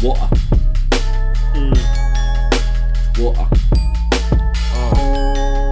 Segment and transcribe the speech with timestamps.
[0.00, 0.28] Water.
[1.54, 1.72] Hmm.
[3.20, 3.48] Water.
[4.72, 5.70] Ah.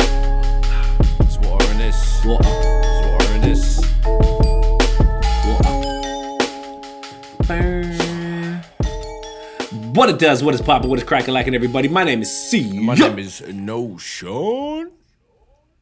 [1.21, 2.25] It's water in this.
[2.25, 2.49] Water.
[2.49, 3.81] It's water in this.
[9.94, 11.87] What it does, what is poppin', what is cracking like everybody.
[11.87, 12.81] My name is C.
[12.81, 14.90] My name is No Sean.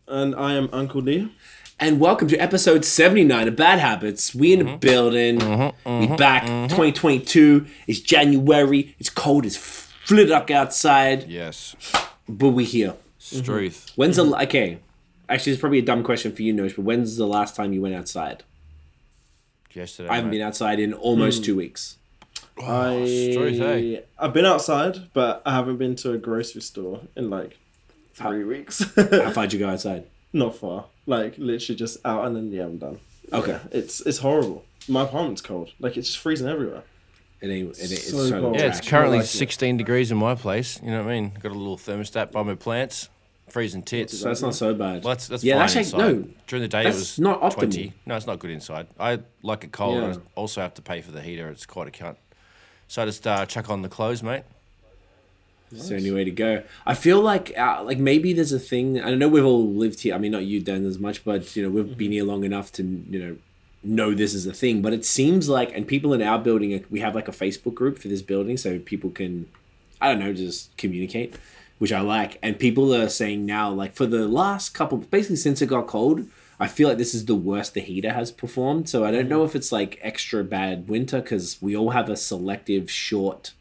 [0.06, 1.30] And I am Uncle D.
[1.80, 4.34] and welcome to episode 79 of Bad Habits.
[4.34, 4.76] We in the mm-hmm.
[4.78, 5.38] building.
[5.38, 6.44] Mm-hmm, we mm-hmm, back.
[6.44, 7.66] 2022.
[7.86, 8.94] It's January.
[8.98, 11.74] It's cold as flittuck outside, Yes.
[12.28, 12.94] but we here.
[13.18, 13.90] Struth.
[13.96, 14.78] When's the okay?
[15.28, 17.80] Actually, it's probably a dumb question for you, Nosh, but when's the last time you
[17.80, 18.44] went outside?
[19.72, 20.08] Yesterday.
[20.08, 20.38] I haven't mate.
[20.38, 21.44] been outside in almost hmm.
[21.44, 21.96] two weeks.
[22.58, 24.00] Oh, I straight, eh?
[24.18, 27.56] I've been outside, but I haven't been to a grocery store in like
[28.12, 28.84] three weeks.
[28.94, 30.04] How far'd you go outside?
[30.32, 30.86] Not far.
[31.06, 32.98] Like literally just out and then yeah, I'm done.
[33.32, 33.52] Okay.
[33.52, 34.64] Yeah, it's it's horrible.
[34.88, 35.70] My apartment's cold.
[35.78, 36.82] Like it's just freezing everywhere.
[37.40, 37.70] It ain't.
[37.78, 38.56] It it's So totally cold.
[38.56, 39.28] Yeah, it's currently like it.
[39.28, 40.80] 16 degrees in my place.
[40.82, 41.32] You know what I mean?
[41.42, 43.08] Got a little thermostat by my plants.
[43.50, 44.18] Freezing tits.
[44.18, 45.04] So that's not so bad.
[45.04, 46.28] Well, that's, that's yeah, fine actually, no.
[46.46, 47.56] During the day, that's it was not optimal.
[47.56, 47.92] 20.
[48.06, 48.86] No, it's not good inside.
[48.98, 50.02] I like it cold.
[50.02, 50.14] Yeah.
[50.14, 51.50] I also have to pay for the heater.
[51.50, 52.16] It's quite a cunt.
[52.88, 54.44] So I just uh, chuck on the clothes, mate.
[55.72, 56.62] It's the only way to go.
[56.86, 59.00] I feel like uh, like maybe there's a thing.
[59.00, 60.14] I know we've all lived here.
[60.14, 62.70] I mean, not you, Dan, as much, but you know we've been here long enough
[62.72, 63.36] to you know
[63.82, 64.82] know this is a thing.
[64.82, 67.98] But it seems like, and people in our building, we have like a Facebook group
[67.98, 69.48] for this building, so people can,
[70.00, 71.34] I don't know, just communicate,
[71.78, 72.38] which I like.
[72.42, 76.26] And people are saying now, like for the last couple, basically since it got cold.
[76.60, 78.88] I feel like this is the worst the heater has performed.
[78.88, 82.16] So I don't know if it's like extra bad winter because we all have a
[82.16, 83.54] selective short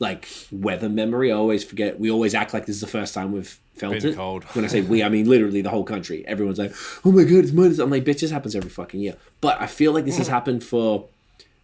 [0.00, 1.30] like weather memory.
[1.30, 2.00] I always forget.
[2.00, 4.16] We always act like this is the first time we've felt Been it.
[4.16, 4.44] cold.
[4.54, 6.26] When I say we, I mean literally the whole country.
[6.26, 9.16] Everyone's like, "Oh my god, it's minus." I'm like, "Bitch, this happens every fucking year."
[9.40, 10.32] But I feel like this has hmm.
[10.32, 11.06] happened for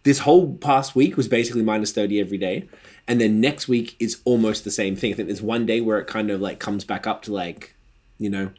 [0.03, 2.69] this whole past week was basically minus thirty every day,
[3.07, 5.13] and then next week is almost the same thing.
[5.13, 7.75] I think there's one day where it kind of like comes back up to like,
[8.19, 8.51] you know,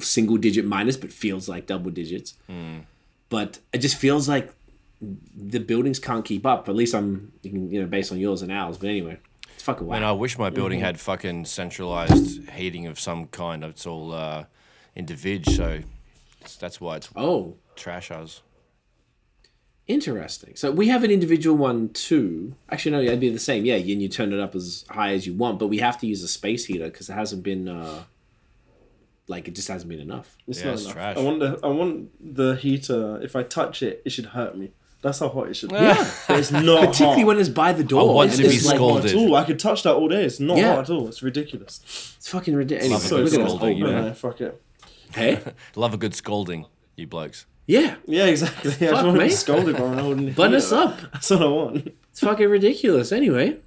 [0.00, 2.34] single digit minus, but feels like double digits.
[2.48, 2.80] Hmm.
[3.28, 4.52] But it just feels like
[5.36, 6.68] the buildings can't keep up.
[6.68, 8.76] At least I'm, you know, based on yours and ours.
[8.78, 9.18] But anyway,
[9.54, 10.04] it's fucking And.
[10.04, 13.62] I wish my building had fucking centralized heating of some kind.
[13.64, 14.44] It's all uh,
[14.96, 15.80] individ, so
[16.40, 18.42] it's, that's why it's Oh, trash us.
[19.86, 20.56] interesting.
[20.56, 22.54] So we have an individual one too.
[22.70, 23.64] Actually, no, it'd be the same.
[23.64, 26.06] Yeah, and you turn it up as high as you want, but we have to
[26.06, 28.04] use a space heater because it hasn't been, uh
[29.26, 30.36] like, it just hasn't been enough.
[30.46, 30.94] It's Yeah, not it's enough.
[30.94, 31.16] trash.
[31.16, 33.20] I want the I want the heater.
[33.22, 34.72] If I touch it, it should hurt me.
[35.04, 35.76] That's how hot it should be.
[35.76, 36.10] Yeah.
[36.28, 37.26] But it's not Particularly hot.
[37.28, 38.00] when it's by the door.
[38.00, 39.10] I want it's, to be it's like, not hot scolded.
[39.12, 39.36] at all.
[39.36, 40.24] I could touch that all day.
[40.24, 40.74] It's not Yeah.
[40.76, 41.06] hot at all.
[41.08, 41.80] It's ridiculous.
[42.16, 42.90] it's fucking ridiculous.
[43.12, 43.50] Love a good look at us.
[43.52, 44.08] scolding, you Oh, know?
[44.08, 44.62] no, fuck it.
[45.12, 45.40] Hey,
[45.76, 46.66] Love a good scolding,
[46.96, 47.46] you blokes.
[47.66, 48.70] yeah, Yeah, exactly.
[48.72, 49.28] I Fuck, just want to mate.
[49.28, 50.98] be scolded by an old button us up.
[51.12, 51.94] That's what I want.
[52.10, 53.12] It's fucking ridiculous.
[53.12, 53.58] Anyway.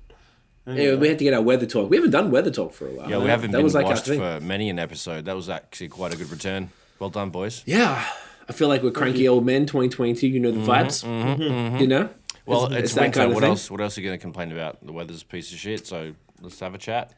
[0.66, 1.90] Anyway, we had to get our weather talk.
[1.90, 3.10] We haven't done weather talk for a while.
[3.10, 5.24] Yeah, we haven't that been was like our watched for many an episode.
[5.26, 6.72] That was actually quite a good return.
[7.00, 7.62] Well done, boys.
[7.66, 8.04] Yeah,
[8.50, 9.66] I feel like we're cranky old men.
[9.66, 11.04] 2022, you know the mm-hmm, vibes.
[11.04, 11.78] Mm-hmm, mm-hmm.
[11.78, 12.10] You know.
[12.46, 13.20] Well, it's, that winter.
[13.20, 13.50] kind of what thing.
[13.52, 13.70] else?
[13.70, 14.86] What else are you going to complain about?
[14.86, 15.86] The weather's a piece of shit.
[15.86, 17.14] So let's have a chat.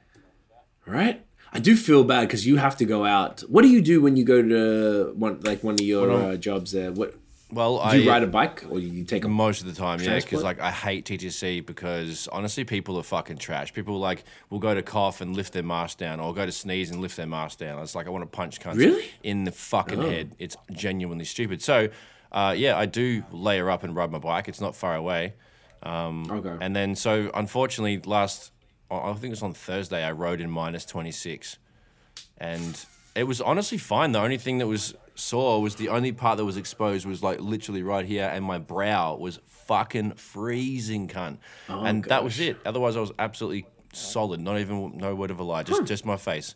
[0.87, 1.23] Right.
[1.53, 3.41] I do feel bad because you have to go out.
[3.41, 6.71] What do you do when you go to one like one of your uh, jobs
[6.71, 6.91] there?
[6.91, 7.15] What
[7.51, 9.99] Well, do I you ride a bike or you take a most of the time,
[10.01, 13.73] yeah, because like I hate TTC because honestly, people are fucking trash.
[13.73, 16.91] People like will go to cough and lift their mask down, or go to sneeze
[16.91, 17.81] and lift their mask down.
[17.81, 19.05] It's like I want to punch cunts Really?
[19.23, 20.09] in the fucking Oh.
[20.09, 20.35] head.
[20.37, 21.63] It's genuinely stupid.
[21.63, 21.89] So,
[22.31, 24.47] uh, yeah, I do layer up and ride my bike.
[24.47, 25.33] It's not far away.
[25.83, 26.57] okay?
[26.61, 28.51] And then, so unfortunately, last
[28.91, 31.57] I think it was on Thursday, I rode in minus 26.
[32.37, 34.11] And it was honestly fine.
[34.13, 37.39] The only thing that was sore was the only part that was exposed was like
[37.39, 41.37] literally right here, and my brow was fucking freezing, cunt.
[41.67, 42.57] and that was it.
[42.65, 44.39] Otherwise, I was absolutely solid.
[44.39, 45.63] Not even no word of a lie.
[45.63, 46.55] Just just my face.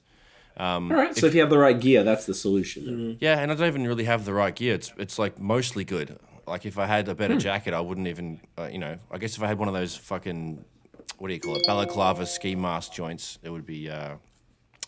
[0.57, 1.15] All right.
[1.15, 3.17] So if you have the right gear, that's the solution.
[3.19, 4.75] Yeah, and I don't even really have the right gear.
[4.75, 6.17] It's it's like mostly good.
[6.45, 7.17] Like if I had a Hmm.
[7.17, 8.39] better jacket, I wouldn't even.
[8.57, 10.63] Uh, you know, I guess if I had one of those fucking
[11.17, 14.15] what do you call it, balaclava ski mask joints, it would be uh,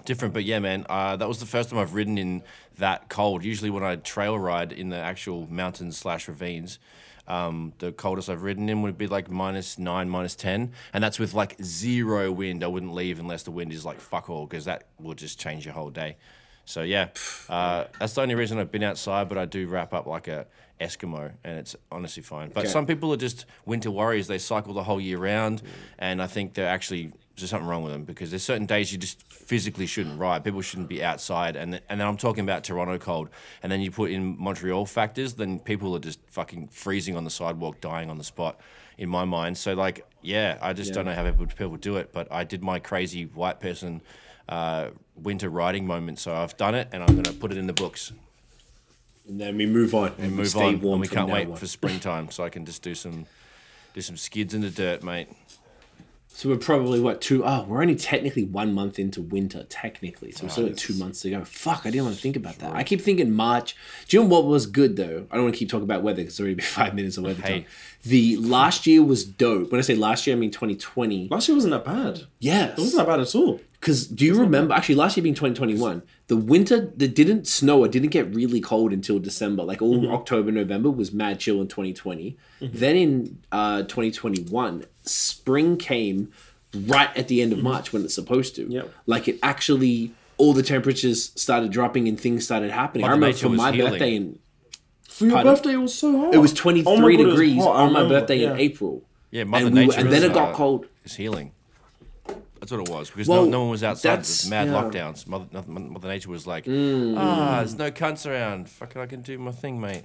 [0.04, 0.34] different.
[0.34, 2.44] But yeah, man, uh, that was the first time I've ridden in
[2.78, 3.44] that cold.
[3.44, 6.80] Usually when I trail ride in the actual mountains slash ravines.
[7.28, 11.18] Um, the coldest I've ridden in would be like minus nine, minus ten, and that's
[11.18, 12.64] with like zero wind.
[12.64, 15.66] I wouldn't leave unless the wind is like fuck all, because that will just change
[15.66, 16.18] your whole day.
[16.66, 17.08] So yeah,
[17.50, 19.28] uh, that's the only reason I've been outside.
[19.28, 20.46] But I do wrap up like a
[20.80, 22.50] Eskimo, and it's honestly fine.
[22.50, 22.70] But Okay.
[22.70, 24.28] some people are just winter warriors.
[24.28, 25.64] They cycle the whole year round,
[25.98, 28.98] and I think they're actually there's something wrong with them because there's certain days you
[28.98, 30.44] just physically shouldn't ride.
[30.44, 33.30] People shouldn't be outside, and and then I'm talking about Toronto cold,
[33.62, 37.30] and then you put in Montreal factors, then people are just fucking freezing on the
[37.30, 38.60] sidewalk, dying on the spot.
[38.98, 42.14] In my mind, so like Yeah, I just don't know how people, people do it,
[42.14, 44.02] but I did my crazy white person
[44.48, 47.74] uh, winter riding moment, so I've done it, and I'm gonna put it in the
[47.74, 48.14] books
[49.28, 50.76] And then we move on and move stay on.
[50.76, 51.58] and we can't wait on.
[51.58, 53.26] for springtime, so I can just do some
[53.94, 55.28] do some skids in the dirt, mate.
[56.38, 57.46] So we're probably what two?
[57.46, 60.32] Oh, we're only technically one month into winter, technically.
[60.34, 61.46] So we're still got two months to go.
[61.46, 62.76] Fuck, I didn't want to think about that.
[62.76, 63.74] I keep thinking March.
[64.10, 65.28] Do you know what was good though?
[65.32, 67.24] I don't want to keep talking about weather because it's already been five minutes of
[67.24, 67.60] weather Hey.
[67.62, 67.66] time.
[68.04, 69.72] The last year was dope.
[69.72, 71.30] When I say last year, I mean 2020.
[71.30, 72.24] Last year wasn't that bad.
[72.40, 72.78] Yes.
[72.78, 73.62] It wasn't that bad at all.
[73.86, 74.74] Because do you remember?
[74.74, 78.92] Actually, last year being 2021, the winter that didn't snow or didn't get really cold
[78.92, 79.62] until December.
[79.62, 80.12] Like all Mm-hmm.
[80.12, 82.36] October, November was mad chill in 2020.
[82.62, 86.32] Then in uh, 2021, spring came
[86.74, 88.64] right at the end of March when it's supposed to.
[88.64, 88.72] Mm-hmm.
[88.72, 88.94] Yep.
[89.06, 93.06] Like it actually, all the temperatures started dropping and things started happening.
[93.06, 93.92] I remember for my healing.
[93.92, 94.40] birthday in
[95.04, 95.54] For your Pardon?
[95.54, 96.34] birthday, it was so hot.
[96.34, 98.58] it was Oh 23 my God, it was degrees on my remember, birthday in.
[98.58, 99.04] April.
[99.30, 100.88] Yeah, Mother And, we were- and then it got uh, cold.
[101.04, 101.52] It's healing.
[102.70, 104.10] That's what it was because Well, no, no one was outside.
[104.10, 104.74] that's- There's mad yeah.
[104.74, 105.28] lockdowns.
[105.28, 107.16] Mother, Mother Nature was like, Mm.
[107.18, 108.70] ah, there's no cunts around.
[108.70, 110.04] Fucking, I can do my thing, mate.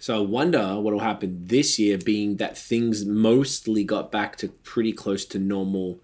[0.00, 4.48] So I wonder what will happen this year, being that things mostly got back to
[4.48, 6.00] pretty close to normal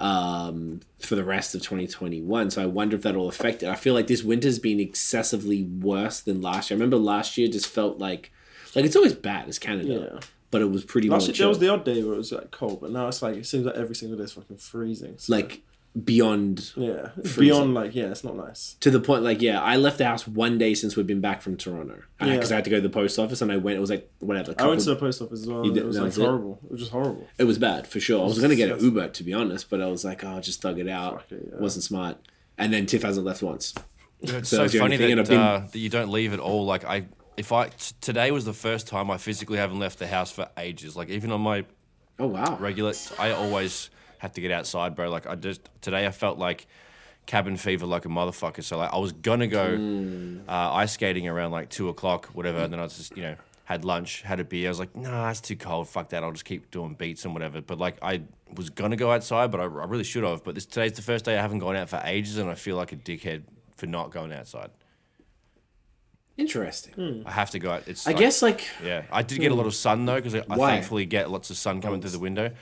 [0.00, 2.50] um, for the rest of 2021.
[2.52, 3.68] So I wonder if that'll affect it.
[3.68, 6.76] I feel like this winter's been excessively worse than last year.
[6.76, 8.30] I remember last year just felt like,
[8.76, 10.20] like it's always bad as Canada, Yeah.
[10.50, 12.32] But it was pretty Last more year, there was the odd day where it was
[12.32, 15.14] like cold, but now it's like it seems like every single day is fucking freezing.
[15.18, 15.62] So, like
[16.04, 17.40] beyond yeah, freezing.
[17.40, 18.76] beyond like yeah, it's not nice.
[18.80, 21.40] to the point like yeah i left the house one day since we've been back
[21.42, 22.54] from toronto because Yeah.
[22.54, 24.54] i had to go to the post office and i went it was like whatever
[24.58, 25.64] I went to the post office as well.
[25.64, 26.22] You And did- it was like was it?
[26.24, 26.60] horrible.
[26.66, 27.26] It was just horrible.
[27.38, 28.22] It was bad for sure.
[28.22, 28.84] I was gonna get an Yes.
[28.84, 31.22] Uber to be honest, but I was like, oh, I'll just thug it out.
[31.22, 31.58] Fuck it, yeah.
[31.58, 32.18] Wasn't smart.
[32.58, 33.74] And then Tiff hasn't left once.
[34.20, 36.38] It's So so, it's the only funny that, been- uh, that you don't leave at
[36.40, 36.64] all.
[36.66, 37.06] Like I,
[37.38, 40.48] if I t- today was the first time I physically haven't left the house for
[40.58, 40.96] ages.
[40.96, 41.64] Like even on my
[42.18, 42.56] Oh wow.
[42.58, 45.08] regular, I always had to get outside, bro.
[45.08, 46.66] Like I just today I felt like
[47.26, 48.62] cabin fever like a motherfucker.
[48.64, 50.40] So like I was gonna go Hmm.
[50.48, 53.36] uh, ice skating around like two o'clock, whatever, and then I was just you know
[53.64, 54.66] had lunch, had a beer.
[54.68, 55.88] I was like, nah, it's too cold.
[55.90, 56.24] Fuck that.
[56.24, 57.60] I'll just keep doing beats and whatever.
[57.60, 58.22] But like I
[58.56, 60.42] was gonna go outside, but I, I really should have.
[60.42, 62.76] But this today's the first day I haven't gone out for ages, and I feel
[62.76, 63.42] like a dickhead
[63.76, 64.70] for not going outside.
[66.38, 66.94] Interesting.
[66.94, 67.26] Hmm.
[67.26, 67.82] I have to go out.
[67.88, 69.58] It's I like- guess like Yeah, I did get a hmm.
[69.58, 72.18] lot of sun though because I, I thankfully get lots of sun coming through the
[72.20, 72.52] window.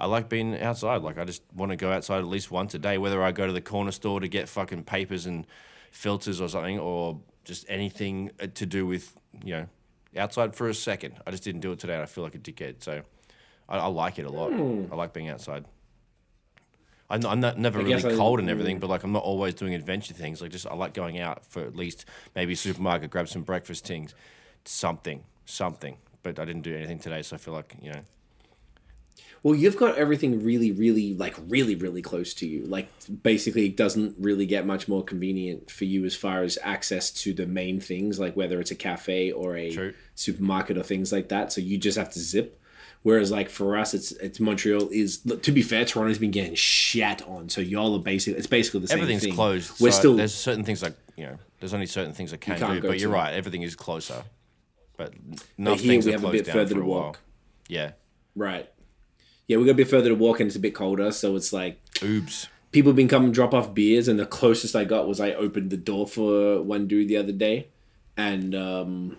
[0.00, 1.02] I like being outside.
[1.02, 3.46] Like I just want to go outside at least once a day, whether I go
[3.46, 5.46] to the corner store to get fucking papers and
[5.92, 9.66] filters or something, or just anything uh, to do with you know
[10.16, 11.16] outside for a second.
[11.26, 12.82] I just didn't do it today, and I feel like a dickhead.
[12.82, 13.02] So
[13.68, 14.50] I, I like it a lot.
[14.50, 14.86] Hmm.
[14.90, 15.66] I like being outside.
[17.08, 19.22] I'm not, I'm not never really guess I- cold and everything, but like I'm not
[19.22, 20.40] always doing adventure things.
[20.42, 22.04] Like just I like going out for at least
[22.34, 24.14] maybe supermarket, grab some breakfast things,
[24.64, 25.96] something, something.
[26.22, 28.00] But I didn't do anything today, so I feel like you know.
[29.44, 32.64] well, you've got everything really, really like really, really close to you.
[32.66, 32.88] Like
[33.22, 37.32] basically, it doesn't really get much more convenient for you as far as access to
[37.32, 39.94] the main things, like whether it's a cafe or a True.
[40.16, 41.52] supermarket or things like that.
[41.52, 42.60] So you just have to zip.
[43.02, 47.22] Whereas like for us, it's it's Montreal is to be fair, Toronto's been getting shat
[47.28, 47.48] on.
[47.48, 49.34] So y'all are basically it's basically the same Everything's thing.
[49.34, 49.80] closed.
[49.80, 52.58] We're so still there's certain things like you know there's only certain things I can
[52.58, 52.88] can't do.
[52.88, 54.24] But you're right, everything is closer.
[54.96, 57.00] But but no here things we have a bit further to a while.
[57.00, 57.20] walk.
[57.68, 57.92] Yeah,
[58.34, 58.68] Right.
[59.48, 61.52] Yeah, we got a bit further to walk and it's a bit colder, so it's
[61.52, 62.48] like oops.
[62.72, 65.70] people have been coming drop off beers and the closest I got was I opened
[65.70, 67.68] the door for one dude the other day
[68.16, 69.16] and um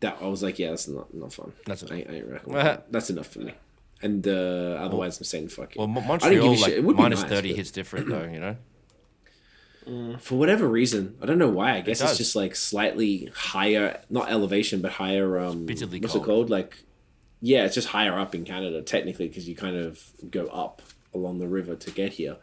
[0.00, 1.52] that I was like, yeah, that's not not fun.
[1.66, 2.82] That's I, I ain't reckon.
[2.90, 3.54] that's enough for me.
[4.00, 5.78] And uh, otherwise, I'm saying fuck it.
[5.78, 6.68] Well, Mo- I didn't give Montreal a shit.
[6.68, 8.24] It like would be minus nice, thirty but- hits different though.
[8.24, 8.56] You know.
[10.20, 11.76] for whatever reason, I don't know why.
[11.76, 12.18] I guess it's does.
[12.18, 15.38] just like slightly higher, not elevation, but higher.
[15.38, 16.24] Um, Bitterly what's cold.
[16.24, 16.50] it called?
[16.50, 16.82] Like,
[17.40, 20.82] yeah, it's just higher up in Canada technically because you kind of go up
[21.14, 22.36] along the river to get here.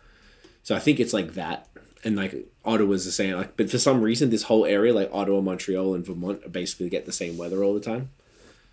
[0.63, 1.67] So I think it's like that,
[2.05, 2.33] and like
[2.63, 3.35] Ottawa's the same.
[3.35, 7.05] Like, but for some reason, this whole area, like Ottawa, Montreal, and Vermont, basically get
[7.05, 8.09] the same weather all the time.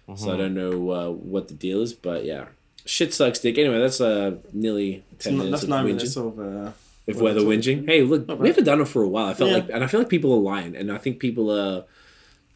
[0.07, 0.39] So I Mm-hmm.
[0.39, 2.47] don't know uh, what the deal is, but yeah,
[2.85, 3.57] shit sucks, dick.
[3.59, 6.73] Anyway, that's uh nearly ten It's not- minutes that's of nine minutes of uh,
[7.07, 7.87] If weather that's whinging.
[7.89, 9.27] Hey, look, we haven't done it for a while.
[9.27, 9.57] I felt Yeah.
[9.59, 11.85] like, and I feel like people are lying, and I think people are.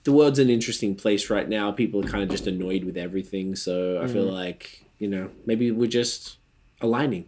[0.04, 1.72] The world's an interesting place right now.
[1.72, 4.12] People are kind of just annoyed with everything, so I Mm.
[4.12, 6.36] feel like you know maybe we're just
[6.80, 7.24] aligning,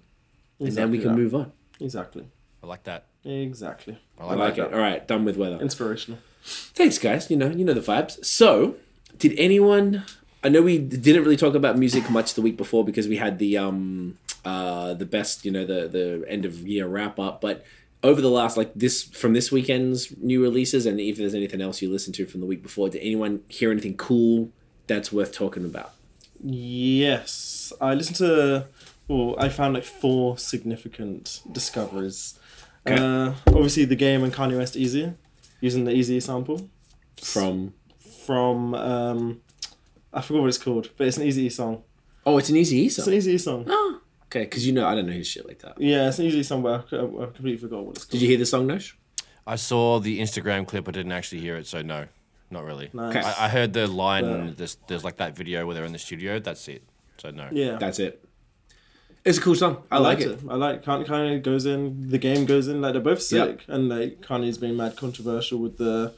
[0.61, 1.17] and then we can that.
[1.17, 1.53] move on.
[1.81, 2.25] exactly,
[2.63, 3.07] I like that.
[3.33, 3.99] Exactly.
[4.19, 4.69] I like, like that.
[4.69, 4.75] it.
[4.75, 5.59] All right, done with weather.
[5.61, 6.19] Inspirational.
[6.43, 7.31] Thanks, guys.
[7.31, 8.25] You know, you know the vibes.
[8.25, 8.77] So,
[9.19, 10.05] did anyone?
[10.43, 13.39] I know we didn't really talk about music much the week before because we had
[13.39, 17.65] the um uh the best you know the the end of year wrap up, but
[18.03, 21.83] over the last like this from this weekend's new releases and if there's anything else
[21.83, 24.51] you listened to from the week before, did anyone hear anything cool
[24.87, 25.93] that's worth talking about?
[26.43, 27.73] Yes.
[27.81, 28.67] I listened to.
[29.09, 32.39] Well, I found like four significant discoveries.
[32.93, 33.03] Okay.
[33.03, 35.15] Uh, obviously, the game and Kanye West Eazy,
[35.61, 36.69] using the Eazy sample
[37.23, 37.75] From
[38.25, 38.75] from.
[38.75, 39.41] Um,
[40.13, 41.83] I forgot what it's called, but it's an Eazy song.
[42.27, 43.13] oh, it's an easy song.
[43.13, 43.33] It's an.
[43.33, 43.65] Eazy song.
[43.69, 45.81] Oh, okay, because you know I don't know his shit like that.
[45.81, 48.13] Yeah, it's an Eazy song, but I, I completely forgot what it's called.
[48.13, 48.95] Did you hear the song, Nosh?
[49.47, 52.07] I saw the Instagram clip, I didn't actually hear it, so no,
[52.51, 52.91] not really.
[52.93, 53.17] Nice.
[53.17, 53.27] Okay.
[53.27, 54.25] I, I heard the line.
[54.25, 54.51] Yeah.
[54.57, 56.39] There's there's like that video where they're in the studio.
[56.39, 56.83] That's it.
[57.19, 57.49] So no.
[57.51, 57.77] Yeah.
[57.77, 58.25] That's it.
[59.29, 59.83] It's a cool song.
[59.91, 60.41] I, I like liked it.
[60.49, 63.89] I like Kanye, Kanye goes in, the game goes in, like they're both sick, and
[63.89, 66.13] like Kanye's been mad controversial with the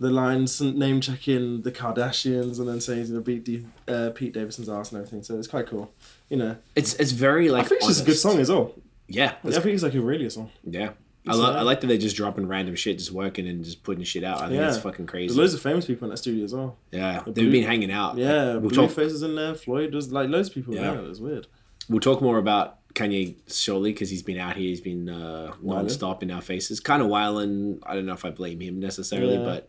[0.00, 4.32] the lines name checking the Kardashians and then saying he's gonna beat D, uh, Pete
[4.32, 5.22] Davidson's ass and everything.
[5.24, 5.92] So it's quite cool.
[6.28, 7.64] You know, It's it's very like.
[7.64, 8.74] I think it's just a good song as well.
[9.08, 10.50] Yeah, I think it's like a radio song.
[10.64, 10.90] yeah.
[11.26, 14.02] I, lo- I like that they're just dropping random shit, just working and just putting
[14.04, 14.38] shit out.
[14.40, 14.68] I think Yeah.
[14.68, 15.26] it's fucking crazy.
[15.26, 16.78] There's loads of famous people in that studio as well.
[16.90, 18.16] yeah, The they've Blue- been hanging out.
[18.16, 18.90] Yeah, we'll talk.
[18.90, 19.54] Blueface is in there.
[19.54, 20.74] Floyd, there's like loads of people.
[20.74, 20.92] Yeah.
[20.92, 21.46] Yeah, it was weird.
[21.88, 24.68] We'll talk more about Kanye shortly because he's been out here.
[24.68, 26.80] He's been uh, non-stop in our faces.
[26.80, 27.80] Kind of wilding.
[27.84, 29.44] I don't know if I blame him necessarily, Yeah.
[29.44, 29.68] but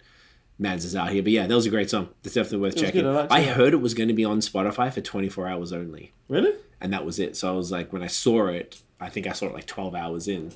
[0.57, 1.23] Mans is out here.
[1.23, 2.09] But yeah, that was a great song.
[2.23, 3.05] It's definitely worth was checking.
[3.07, 6.11] I I heard it was going to be on Spotify for 24 hours only.
[6.27, 6.53] Really?
[6.81, 7.35] and that was it.
[7.35, 9.95] So I was like, when I saw it, I think I saw it like twelve
[9.95, 10.51] hours in.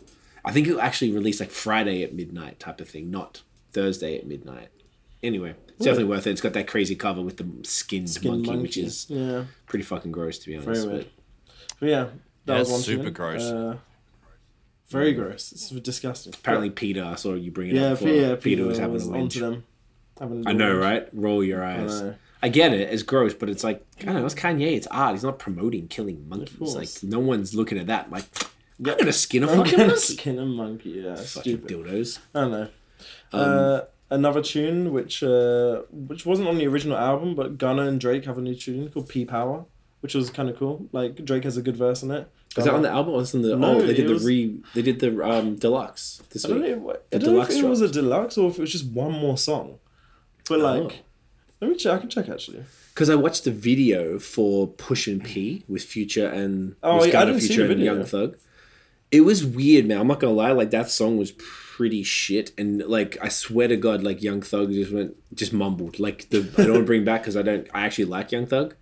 [0.46, 3.42] I think it actually released like Friday at midnight type of thing, not
[3.74, 4.70] Thursday at midnight.
[5.22, 6.32] Anyway, it's definitely worth it.
[6.32, 8.62] It's got that crazy cover with the skinned Skin monkey, monkey.
[8.62, 10.88] which is yeah, pretty fucking gross to be very honest.
[10.88, 11.04] weird.
[11.06, 11.23] But
[11.84, 12.08] yeah,
[12.46, 13.14] that Yeah, was one super tune.
[13.14, 13.42] gross.
[13.44, 13.78] Uh,
[14.88, 15.52] very gross.
[15.52, 16.34] It's disgusting.
[16.38, 18.00] Apparently, Peter, I saw you bring it yeah, up.
[18.00, 18.14] Before.
[18.14, 19.42] yeah, Peter, was having a onto whinge.
[19.42, 19.64] them.
[20.20, 20.82] Having a I know, whinge.
[20.82, 21.08] right?
[21.14, 22.02] Roll your eyes.
[22.02, 22.16] know.
[22.44, 22.90] I get it.
[22.94, 24.26] It's gross, but it's like I don't know.
[24.26, 24.76] It's Kanye.
[24.76, 25.14] It's art.
[25.16, 26.76] He's not promoting killing monkeys.
[26.76, 28.12] Like no one's looking at that.
[28.12, 28.26] Like
[28.78, 28.92] Yeah.
[28.94, 30.00] I'm gonna skin a I'm fucking gonna monkey.
[30.02, 30.90] skin a monkey.
[30.90, 31.70] Yeah, Fucking stupid.
[31.70, 32.20] dildos.
[32.36, 32.68] I don't know.
[33.32, 38.00] Um, uh, another tune which uh, which wasn't on the original album, but Gunna and
[38.00, 39.66] Drake have a new tune called P Power,
[40.04, 40.88] which was kind of cool.
[40.92, 42.30] Like Drake has a good verse in it.
[42.58, 43.14] Is that on the album?
[43.16, 45.10] Or is it on the No, oh they did the was- re they did the
[45.28, 46.72] um deluxe this I don't week.
[46.72, 46.78] know.
[46.80, 48.86] What, The I don't know if it was a deluxe or if it was just
[48.92, 49.80] one more song.
[50.48, 50.64] But Oh.
[50.82, 51.04] like,
[51.62, 51.94] let me check.
[51.94, 52.64] I can check actually.
[52.94, 57.42] Because I watched the video for Pushin P with Future and Oh, yeah, I didn't
[57.42, 57.94] see Future the and video.
[57.96, 58.36] Young Thug.
[59.10, 60.00] It was weird, man.
[60.00, 60.52] I'm not gonna lie.
[60.52, 64.72] Like that song was pretty shit, and like I swear to God, like Young Thug
[64.72, 66.00] just went just mumbled.
[66.00, 67.68] Like the I don't want to bring back because I don't.
[67.74, 68.76] I actually like Young Thug,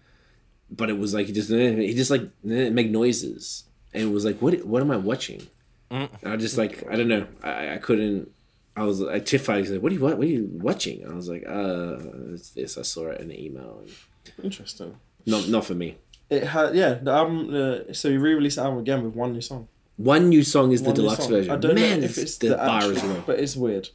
[0.71, 4.41] but it was like he just he just like make noises, and it was like
[4.41, 5.47] what what am I watching?
[5.89, 7.27] And I just like I don't know.
[7.43, 8.29] I, I couldn't.
[8.77, 11.11] I was like Tiffany was like, "What are you what, what are you watching?" And
[11.11, 11.97] I was like, "Uh,
[12.33, 13.81] it's this." I saw it in the email.
[13.83, 14.95] And Interesting.
[15.25, 15.97] not not for me.
[16.29, 17.53] It had yeah the album.
[17.53, 19.67] Uh, so he re-released the album again with one new song.
[19.97, 21.31] One new song is the One new deluxe song.
[21.33, 21.51] version.
[21.51, 23.23] I don't Man, know if it's the, the, bar is actual, low.
[23.27, 23.89] but it's weird.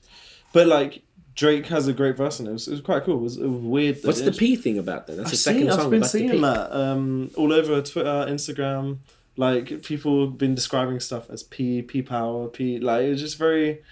[0.52, 1.02] But like
[1.36, 2.50] Drake has a great verse in it.
[2.50, 3.18] It was, it was quite cool.
[3.18, 3.98] It was, it was weird.
[4.02, 5.16] What's the P thing about that?
[5.16, 8.98] That's I've the second seen, song I've been seeing that um, all over Twitter, Instagram.
[9.36, 12.78] Like people have been describing stuff as P, P power, P.
[12.78, 13.82] Like it's just very.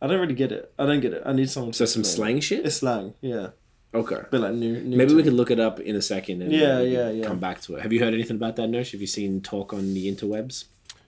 [0.00, 0.72] I don't really get it.
[0.78, 1.22] I don't get it.
[1.26, 1.72] I need someone.
[1.72, 2.42] So to some slang it.
[2.42, 2.64] shit.
[2.64, 3.48] It's slang, yeah.
[3.94, 4.20] Okay.
[4.30, 4.80] But like new.
[4.80, 5.22] new Maybe we me.
[5.24, 7.26] could look it up in a second and Yeah, yeah, yeah.
[7.26, 7.82] come back to it.
[7.82, 8.92] Have you heard anything about that, Nosh?
[8.92, 10.64] Have you seen talk on the interwebs?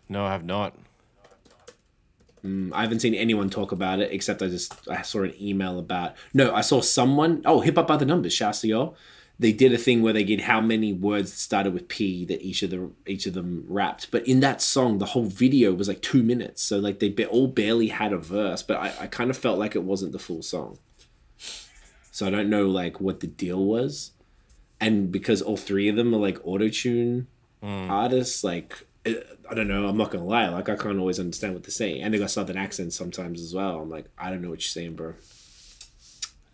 [0.09, 0.77] No, I have not.
[2.45, 5.79] Mm, I haven't seen anyone talk about it except I just I saw an email
[5.79, 6.15] about.
[6.35, 7.43] No, I saw someone.
[7.47, 8.65] Oh, hip hop by the numbers, shouts.
[9.37, 12.63] They did a thing where they get how many words started with P that each
[12.63, 14.11] of the each of them rapped.
[14.11, 17.29] But in that song, the whole video was like two minutes, so like they ba-
[17.29, 18.63] all barely had a verse.
[18.63, 20.79] But I, I kind of felt like it wasn't the full song.
[22.13, 24.13] So I don't know like what the deal was,
[24.81, 27.27] and because all three of them are like auto tune
[27.61, 29.87] artists, like I don't know.
[29.87, 30.49] I'm not gonna lie.
[30.49, 33.53] Like I can't always understand what they're saying, and they got southern accents sometimes as
[33.55, 33.81] well.
[33.81, 35.15] I'm like, I don't know what you're saying, bro.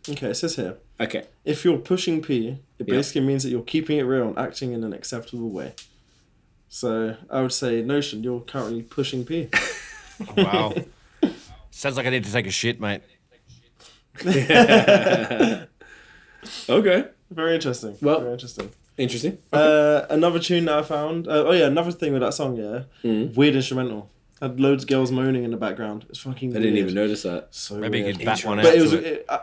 [0.09, 0.79] Okay, it says here.
[0.99, 2.95] Okay, If you're pushing P, it Yeah.
[2.97, 5.75] basically means that you're keeping it real and acting in an acceptable way.
[6.69, 9.49] So I would say, Notion, you're currently pushing P.
[10.37, 10.75] Wow.
[11.71, 13.01] Sounds like I need to take a shit, mate.
[16.69, 17.97] okay, Very interesting.
[18.03, 18.71] Well- Very interesting.
[19.01, 19.39] Interesting.
[19.53, 21.27] Uh, another tune that I found.
[21.29, 22.57] Uh, oh yeah, another thing with that song.
[22.57, 23.35] Yeah, Mm.
[23.35, 24.11] weird instrumental.
[24.41, 26.07] Had loads of girls moaning in the background.
[26.09, 26.57] It's fucking.
[26.57, 27.49] I didn't even notice that.
[27.51, 28.17] So Maybe you weird.
[28.19, 28.93] could bat one out But it was.
[28.95, 29.05] it.
[29.05, 29.41] It, uh,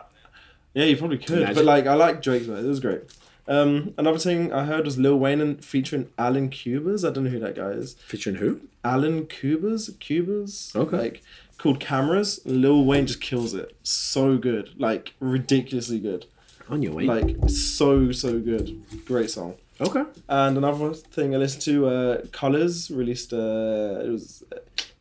[0.74, 1.38] yeah, you probably could.
[1.38, 1.54] Imagine.
[1.54, 2.64] But like, I like Drake's verse.
[2.64, 3.02] It was great.
[3.46, 7.08] Um, another thing I heard was Lil Wayne and featuring Alan Cubas.
[7.08, 7.94] I don't know who that guy is.
[8.06, 8.60] Featuring who?
[8.84, 10.74] Alan Cubas, Cubas.
[10.76, 10.96] Okay.
[10.98, 11.22] Like
[11.56, 12.40] called Cameras.
[12.44, 13.74] Lil Wayne just kills it.
[13.82, 14.70] So good.
[14.76, 16.26] Like ridiculously good.
[16.70, 17.04] On your way.
[17.04, 18.82] Like so so good.
[19.06, 19.54] Great song.
[19.80, 20.04] okay.
[20.28, 24.42] And another thing I listened to, uh, Colors released uh, it was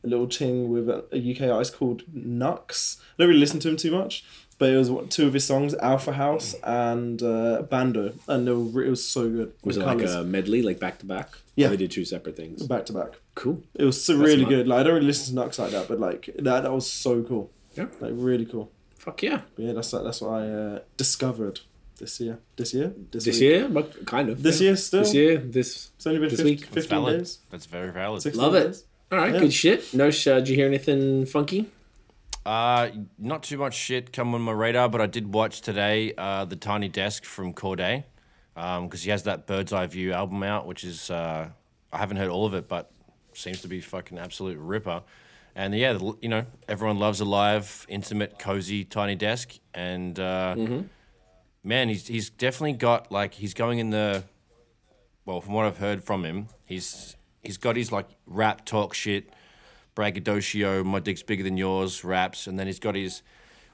[0.03, 2.97] a little thing with a, a UK artist called Knucks.
[2.99, 4.23] I don't really listen to him too much,
[4.59, 8.51] but it was what, two of his songs, Alpha House and uh, Bando, and they
[8.51, 9.53] were, it was so good.
[9.63, 11.29] Was it like a medley, like back to back?
[11.55, 11.67] Yeah.
[11.67, 12.61] Or they did two separate things.
[12.67, 13.13] back to back?
[13.33, 13.63] Cool.
[13.73, 14.67] It was so really good.
[14.67, 17.23] Like I don't really listen to Knucks like that, but like that that was so
[17.23, 17.49] cool.
[17.75, 17.87] Yeah.
[17.99, 18.71] Like really cool.
[19.07, 19.39] Fuck yeah.
[19.55, 21.61] But yeah, that's that's what I uh, discovered
[21.97, 22.39] this year.
[22.57, 22.93] This year.
[23.09, 23.39] This week.
[23.39, 24.43] year, but kind of.
[24.43, 24.65] This yeah.
[24.67, 25.03] year still.
[25.03, 25.91] This year, this.
[25.95, 26.65] It's only been This 50, week.
[26.65, 27.17] 15 valid.
[27.19, 27.39] days.
[27.49, 28.35] That's very valid.
[28.35, 28.63] Love it.
[28.67, 28.83] days.
[29.09, 29.39] All right, Yeah.
[29.39, 29.93] good shit.
[29.93, 31.71] No, sh- uh, did you hear anything funky?
[32.45, 36.43] Uh, not too much shit come on my radar, but I did watch today uh,
[36.43, 38.03] the Tiny Desk from Cordae,
[38.55, 41.47] because he has that Bird's Eye View album out, which is uh,
[41.93, 42.91] I haven't heard all of it, but
[43.33, 45.03] seems to be fucking absolute ripper.
[45.57, 50.53] And yeah, the- you know, everyone loves a live, intimate, cozy Tiny Desk, and uh,
[51.63, 54.23] man, he's he's definitely got like he's going in the
[55.25, 59.33] well, from what I've heard from him, he's he's got his like rap talk shit,
[59.95, 63.23] braggadocio, my dick's bigger than yours, raps, and then he's got his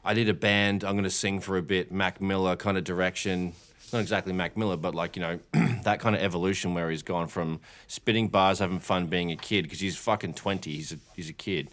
[0.06, 3.54] I did a band, I'm gonna sing for a bit, Mac Miller kind of direction.
[3.94, 5.40] Not exactly Mac Miller, but like, you know,
[5.84, 9.64] that kind of evolution where he's gone from spitting bars, having fun being a kid,
[9.64, 11.70] because he's fucking 20, he's a, he's a kid.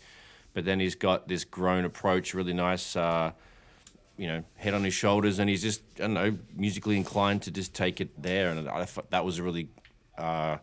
[0.52, 3.32] But then he's got this grown approach, really nice, uh,
[4.16, 7.50] you know, head on his shoulders, and he's just, I don't know, musically inclined to
[7.50, 8.50] just take it there.
[8.50, 9.68] And I thought that was a really,
[10.18, 10.58] uh,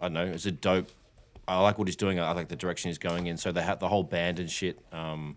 [0.00, 0.88] I don't know, it's a dope.
[1.48, 2.20] I like what he's doing.
[2.20, 3.36] I like the direction he's going in.
[3.36, 4.78] So have the whole band and shit.
[4.92, 5.36] Um,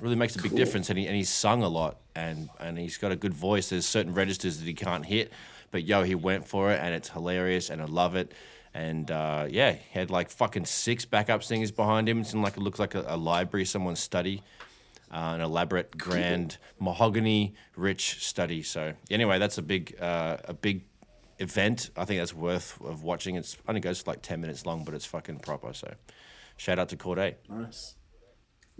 [0.00, 0.88] really makes a big difference.
[0.90, 3.70] And he and he's sung a lot, and and he's got a good voice.
[3.70, 5.32] There's certain registers that he can't hit,
[5.70, 8.32] but yo, he went for it, and it's hilarious, and I love it.
[8.74, 12.20] And uh, yeah, he had like fucking six backup singers behind him.
[12.20, 14.42] It's in like it looks like a, a library, someone's study,
[15.12, 18.62] uh, an elaborate, grand, mahogany, rich study.
[18.62, 20.84] So anyway, that's a big uh, a big
[21.38, 21.90] event.
[21.96, 23.36] I think that's worth of watching.
[23.36, 25.72] It's only goes for like ten minutes long, but it's fucking proper.
[25.72, 25.94] So
[26.56, 27.36] shout out to Cordae.
[27.48, 27.94] Nice.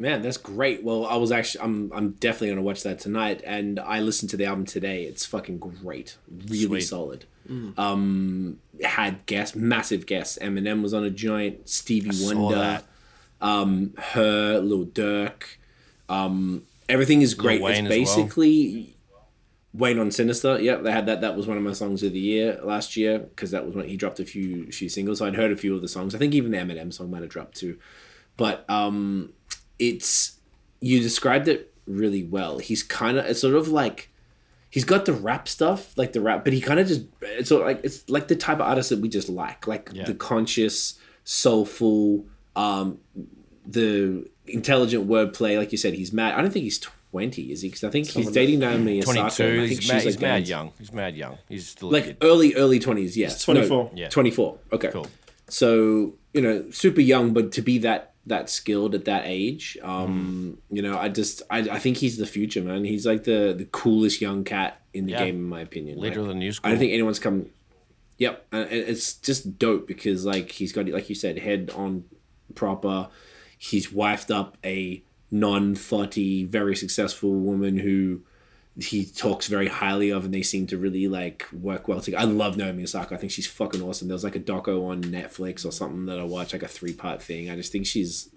[0.00, 0.84] Man, that's great.
[0.84, 4.36] Well, I was actually, I'm, I'm definitely gonna watch that tonight, and I listened to
[4.36, 5.02] the album today.
[5.04, 6.80] It's fucking great, really Sweet.
[6.82, 7.24] solid.
[7.78, 10.38] Um, had guests, massive guests.
[10.40, 11.66] Eminem was on a joint.
[11.68, 12.84] Stevie saw Wonder, that.
[13.40, 15.44] um, her, Lil Durk.
[16.10, 17.62] Um, everything is great.
[17.62, 18.24] Wayne it's as well.
[18.26, 18.96] basically
[19.72, 20.60] Wayne on Sinister.
[20.60, 21.22] Yep, they had that.
[21.22, 23.88] That was one of my songs of the year last year because that was when
[23.88, 25.18] he dropped a few few singles.
[25.20, 26.14] So I'd heard a few of the songs.
[26.14, 27.78] I think even the Eminem song might have dropped too.
[28.36, 29.32] But um,
[29.78, 30.38] it's
[30.80, 32.58] you described it really well.
[32.58, 34.10] He's kind of it's sort of like
[34.70, 37.62] he's got the rap stuff, like the rap, but he kind of just it's sort
[37.62, 40.04] of like it's like the type of artist that we just like, like Yeah.
[40.04, 42.98] the conscious, soulful, um,
[43.66, 45.56] the intelligent wordplay.
[45.58, 46.34] Like you said, he's mad.
[46.34, 47.68] I don't think he's twenty, is he?
[47.68, 49.18] Because I think he's dating Naomi Osaka.
[49.20, 49.42] 22.
[49.44, 50.72] and I think He's, she's mad, like he's mad young.
[50.78, 51.38] He's mad young.
[51.48, 52.16] He's still like kid.
[52.22, 53.16] early early twenties.
[53.16, 53.90] Yes, He's 24.
[53.94, 54.08] Yeah.
[54.08, 54.58] Twenty four.
[54.72, 54.90] Okay.
[54.90, 55.06] Cool.
[55.48, 60.58] So you know, super young, but to be that that skilled at that age, um,
[60.70, 62.84] you know, I just I, I think he's the future, man.
[62.84, 65.24] He's like the the coolest young cat in the Yeah.
[65.26, 65.98] game, in my opinion.
[65.98, 66.66] Leader Like, of the new school.
[66.66, 67.46] I don't think anyone's come.
[68.18, 72.04] Yep, and and it's just dope because like he's got like you said, head on
[72.54, 73.08] proper.
[73.56, 78.22] He's wifed up a non thoughty, very successful woman who
[78.80, 82.22] he talks very highly of, and they seem to really like work well together.
[82.22, 83.14] I love Naomi Osaka.
[83.14, 84.08] I think she's fucking awesome.
[84.08, 86.92] There was like a doco on Netflix or something that I watched, like a three
[86.92, 87.50] part thing.
[87.50, 88.28] I just think she's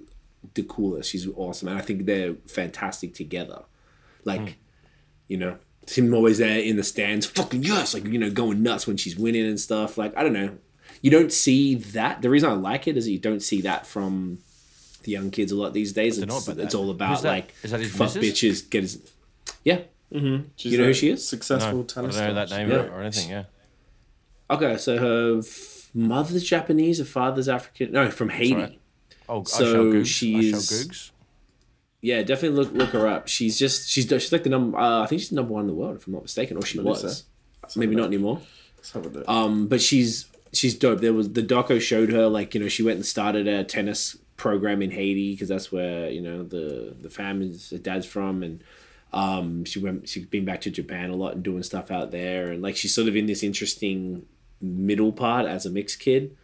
[0.56, 1.12] the coolest.
[1.12, 3.64] She's awesome, and I think they're fantastic together.
[4.24, 4.58] Like,
[5.28, 8.88] you know, him always there in the stands, fucking yes, like you know, going nuts
[8.88, 9.98] when she's winning and stuff.
[9.98, 10.58] Like, I don't know,
[11.02, 12.22] you don't see that.
[12.24, 14.40] The reason I like it is that you don't see that from
[15.04, 16.18] the young kids a lot these days.
[16.18, 19.02] It's, it's all about like Is that his fuck bitches, get his
[19.64, 19.82] yeah.
[20.56, 21.28] She's You know who she is?
[21.28, 22.76] Successful no, I tennis don't know that name Yeah.
[22.78, 23.30] or, or anything.
[23.30, 23.44] Yeah.
[24.50, 27.92] Okay, so her f- mother's Japanese, her father's African.
[27.94, 28.56] No, from Haiti.
[28.56, 28.80] right.
[29.30, 31.12] Oh, So I shall she's- shall Googs.
[32.02, 33.28] Yeah, definitely look look her up.
[33.28, 34.78] She's just she's she's like the number.
[34.78, 36.80] Uh, I think she's number one in the world, if I'm not mistaken, or she
[36.80, 37.26] Let me was.
[37.70, 37.80] see.
[37.80, 38.42] Maybe not anymore.
[38.78, 39.30] Let's have a look.
[39.30, 41.00] Um, but she's she's dope.
[41.00, 44.18] There was the doco showed her like you know she went and started a tennis
[44.36, 48.64] program in Haiti because that's where you know the the family's the dad's from and
[49.14, 52.48] um she went she's been back to Japan a lot and doing stuff out there
[52.52, 54.26] and like she's sort of in this interesting
[54.62, 56.36] middle part as a mixed kid.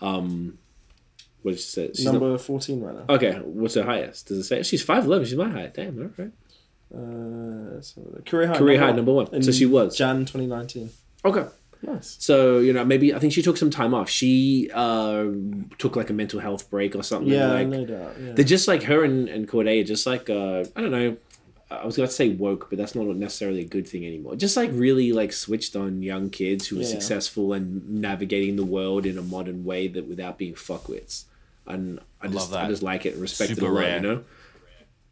[0.00, 0.58] Um,
[1.42, 1.86] what did she say?
[1.88, 3.14] She's not- Number 14 right now.
[3.14, 4.28] okay, what's her highest?
[4.28, 5.26] Does it say she's five eleven?
[5.26, 5.74] She's my height.
[5.74, 6.32] Damn, all right.
[6.94, 7.74] Uh,
[8.14, 8.56] have career high.
[8.58, 9.42] Career high, number one.
[9.42, 9.96] So she was.
[9.96, 10.90] Jan 2019.
[11.24, 11.44] Okay.
[11.82, 12.16] Nice.
[12.20, 14.08] So you know, maybe I think she took some time off.
[14.08, 15.24] She uh
[15.76, 17.30] took like a mental health break or something.
[17.30, 18.14] Yeah, like, no doubt.
[18.18, 18.32] Yeah.
[18.32, 21.16] They're just like her and, and Cordae are just like uh I don't know.
[21.70, 24.36] I was gonna say woke, but that's not necessarily a good thing anymore.
[24.36, 26.86] Just like really like switched on young kids who are Yeah.
[26.88, 31.24] successful and navigating the world in a modern way that without being fuckwits.
[31.66, 32.64] And I just love that.
[32.66, 34.24] I just like it and respect Super it a lot, you know?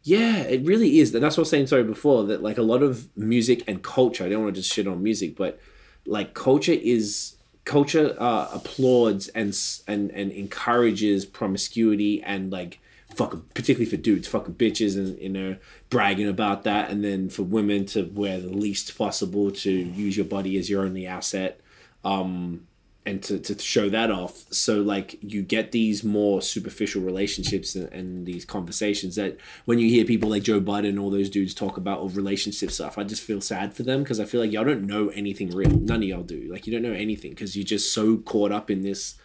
[0.03, 1.13] Yeah, it really is.
[1.15, 3.81] And that's what I was saying, sorry, before, that like a lot of music and
[3.81, 5.59] culture, I don't want to just shit on music, but
[6.05, 7.35] like culture is
[7.65, 12.79] culture uh, applauds and and and encourages promiscuity and like
[13.15, 15.57] fucking particularly for dudes fucking bitches and you know
[15.89, 16.89] bragging about that.
[16.89, 20.83] And then for women to wear the least possible to use your body as your
[20.83, 21.59] only asset
[22.03, 22.67] um
[23.05, 24.45] and to, to show that off.
[24.51, 29.89] So like you get these more superficial relationships and, and these conversations that when you
[29.89, 33.03] hear people like joe budden and all those dudes talk about of relationship stuff i
[33.03, 35.69] just feel sad for them because i feel like y'all don't know anything real.
[35.69, 36.47] None of y'all do.
[36.49, 39.15] Like you don't know anything because you're just so caught up in this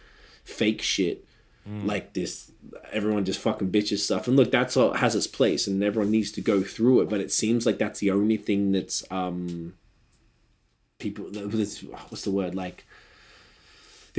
[0.43, 1.25] fake shit
[1.83, 2.48] like this
[2.91, 4.27] everyone just fucking bitches stuff.
[4.27, 7.21] And look that's all has its place and everyone needs to go through it but
[7.21, 9.73] it seems like that's the only thing that's um
[10.99, 12.55] people that's what's the word?
[12.55, 12.85] Like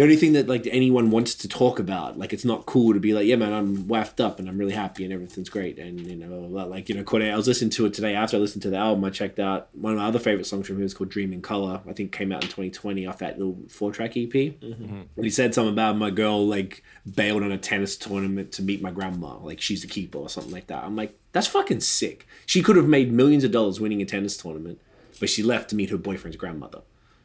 [0.01, 3.01] the only thing that like anyone wants to talk about like it's not cool to
[3.01, 5.79] be like yeah man i'm waffed up and i'm really happy and everything's great.
[5.79, 6.65] And you know blah, blah, blah.
[6.65, 8.15] like you know Cordae, i was listening to it today.
[8.15, 10.67] After i listened to the album i checked out one of my other favorite songs
[10.67, 11.83] from him is called dream in color.
[11.87, 15.03] I think came out in 2020 off that little four track ep mm-hmm.
[15.17, 16.83] and he said something about my girl like
[17.15, 20.53] bailed on a tennis tournament to meet my grandma like she's the keeper or something
[20.53, 20.83] like that.
[20.83, 22.27] I'm like that's fucking sick.
[22.47, 24.81] She could have made millions of dollars winning a tennis tournament
[25.19, 26.81] but she left to meet her boyfriend's grandmother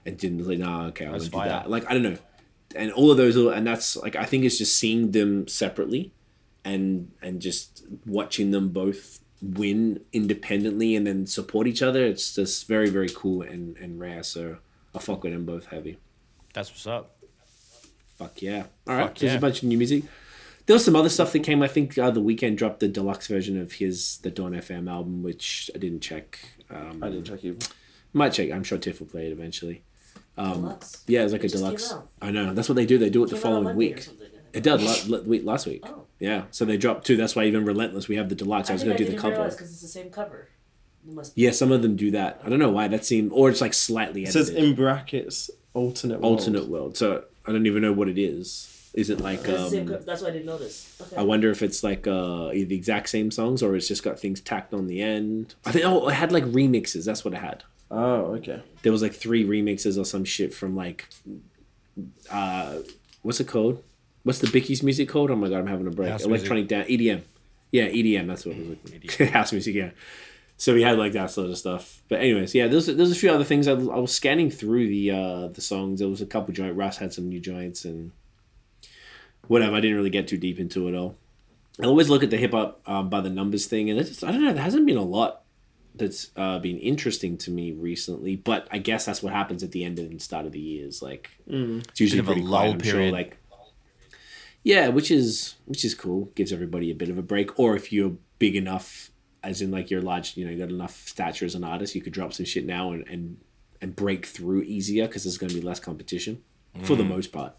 [0.05, 1.69] and didn't like nah okay i'll do that.
[1.69, 2.17] Like i don't know
[2.75, 6.11] and all of those little, and that's like i think it's just seeing them separately
[6.63, 12.67] and and just watching them both win independently and then support each other it's just
[12.67, 14.57] very very cool and and rare so
[14.95, 15.97] i fuck with them both heavy
[16.53, 17.15] That's what's up.
[18.17, 19.37] fuck yeah all right Fuck there's yeah.
[19.37, 20.03] a bunch of new music
[20.65, 23.27] there was some other stuff that came i think uh, the weeknd dropped the deluxe
[23.27, 26.39] version of his the dawn fm album which i didn't check
[26.71, 27.59] um I didn't check even.
[28.13, 29.83] might check i'm sure tiff will play it eventually
[30.37, 31.03] Deluxe.
[31.07, 33.09] yeah it's like a It just came deluxe i know that's what they do they
[33.09, 34.07] do it the Came out on following week.
[34.55, 35.83] It did la- la- week last week.
[35.85, 36.03] Oh.
[36.17, 37.17] Yeah, so they dropped two.
[37.17, 38.69] That's why even Relentless, we have the deluxe.
[38.69, 39.49] I, was gonna do the didn't cover.
[39.49, 40.47] because it's the same cover.
[41.05, 41.41] It must be.
[41.41, 42.39] Yeah, some of them do that.
[42.43, 42.87] I don't know why.
[42.87, 46.39] That seemed, or it's like slightly It says in brackets alternate world.
[46.39, 46.95] alternate world.
[46.95, 48.71] So I don't even know what it is.
[48.93, 49.41] Is it like?
[49.43, 50.97] It's same Um, that's why I didn't notice.
[51.01, 51.17] Okay.
[51.17, 54.39] I wonder if it's like uh, the exact same songs or it's just got things
[54.39, 55.55] tacked on the end.
[55.65, 57.03] I think oh, it had like remixes.
[57.03, 57.65] That's what it had.
[57.91, 58.61] Oh, okay.
[58.81, 61.07] There was like three remixes or some shit from like,
[62.31, 62.79] uh,
[63.21, 63.83] what's it called?
[64.23, 65.29] What's the Bicky's music called?
[65.29, 66.09] Oh my god, I'm having a break.
[66.09, 67.21] House Electronic dance, EDM.
[67.71, 68.27] Yeah, EDM.
[68.27, 69.19] That's what it was.
[69.19, 69.29] Like.
[69.31, 69.75] House music.
[69.75, 69.91] Yeah.
[70.57, 72.01] So we had like that sort of stuff.
[72.09, 73.67] But anyways, yeah, there's there's a few other things.
[73.67, 75.99] I, I was scanning through the uh the songs.
[75.99, 76.75] There was a couple joint.
[76.75, 78.11] Russ had some new joints and
[79.47, 79.75] whatever.
[79.75, 81.17] I didn't really get too deep into it all.
[81.81, 84.23] I always look at the hip hop um, by the numbers thing, and it's just,
[84.23, 84.53] I don't know.
[84.53, 85.41] There hasn't been a lot
[85.97, 88.35] that's uh, been interesting to me recently.
[88.35, 91.01] But I guess that's what happens at the end and start of the years.
[91.01, 92.73] Like it's usually Bit of a pretty lull quiet.
[92.73, 93.13] I'm sure, period.
[93.13, 93.37] like
[94.63, 96.31] yeah, which is which is cool.
[96.35, 97.57] Gives everybody a bit of a break.
[97.59, 99.11] Or if you're big enough,
[99.43, 102.01] as in like you're large, you know, you got enough stature as an artist, you
[102.01, 103.37] could drop some shit now and and,
[103.81, 106.41] and break through easier because there's going to be less competition
[106.83, 107.09] for the Mm.
[107.09, 107.53] most part.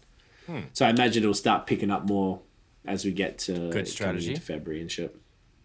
[0.45, 0.59] Hmm.
[0.73, 2.41] So I imagine it'll start picking up more
[2.85, 4.29] as we get to coming strategy.
[4.29, 5.15] into February and shit.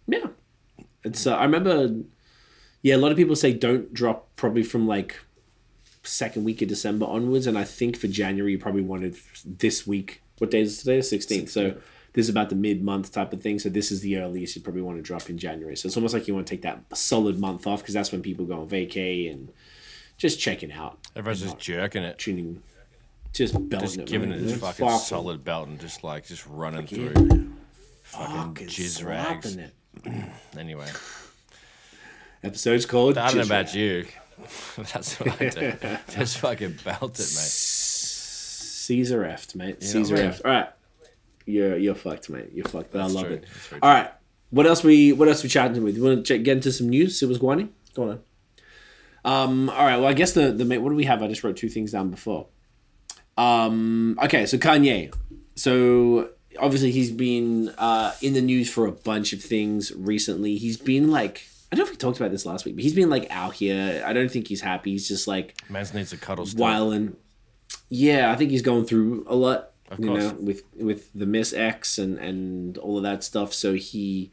[0.07, 0.27] Yeah,
[1.05, 1.27] it's.
[1.27, 1.95] Uh, I remember.
[2.83, 5.19] Yeah, a lot of people say don't drop probably from like
[6.03, 10.23] second week of December onwards, and I think for January you probably wanted this week.
[10.39, 11.01] What day is today?
[11.01, 11.51] Sixteenth.
[11.51, 11.77] So
[12.15, 13.59] this is about the mid month type of thing.
[13.61, 15.77] So this is the earliest you probably want to drop in January.
[15.77, 18.21] So it's almost like you want to take that solid month off because that's when
[18.23, 19.51] people go on vacay and
[20.19, 22.19] just checking out, Everyone's just jerking it.
[22.19, 22.63] tuning,
[23.33, 24.39] just belting Just it, giving man.
[24.41, 27.15] it this fucking fucking- solid belt and just like just running through.
[27.15, 27.57] Fucking
[28.03, 29.57] fucking jizz rags.
[29.57, 29.73] it.
[30.59, 30.87] Anyway,
[32.43, 33.19] Episode's called.
[33.19, 34.07] I don't know about you.
[34.77, 35.73] That's what I do.
[36.11, 37.53] Just fucking belt it, mate.
[38.83, 39.83] Caesar F, mate.
[39.83, 40.33] Caesar what I mean?
[40.33, 40.45] effed.
[40.45, 40.69] All right,
[41.47, 42.51] you're you're fucked, mate.
[42.53, 42.93] You're fucked.
[42.93, 43.35] But I love true.
[43.35, 43.45] it.
[43.81, 44.11] All right,
[44.51, 45.97] what else we what else we chatting with?
[45.97, 47.23] You want to get into some news?
[47.23, 47.73] What's going on?
[47.95, 48.21] Go on.
[49.25, 49.97] Um, all right.
[49.97, 51.23] Well, I guess the the what do we have?
[51.23, 52.49] I just wrote two things down before.
[53.37, 55.15] Um, okay, so Kanye.
[55.55, 60.57] So obviously he's been uh, in the news for a bunch of things recently.
[60.57, 62.95] He's been like I don't know if we talked about this last week, but he's
[62.95, 64.05] been like out here.
[64.07, 64.91] I don't think he's happy.
[64.91, 66.61] He's just like Mans needs a cuddle still.
[66.61, 67.17] whiling.
[67.89, 69.71] Yeah, I think he's going through a lot.
[69.91, 70.23] Of you course.
[70.23, 73.55] know, with with the Miss X and and all of that stuff.
[73.55, 74.31] So he,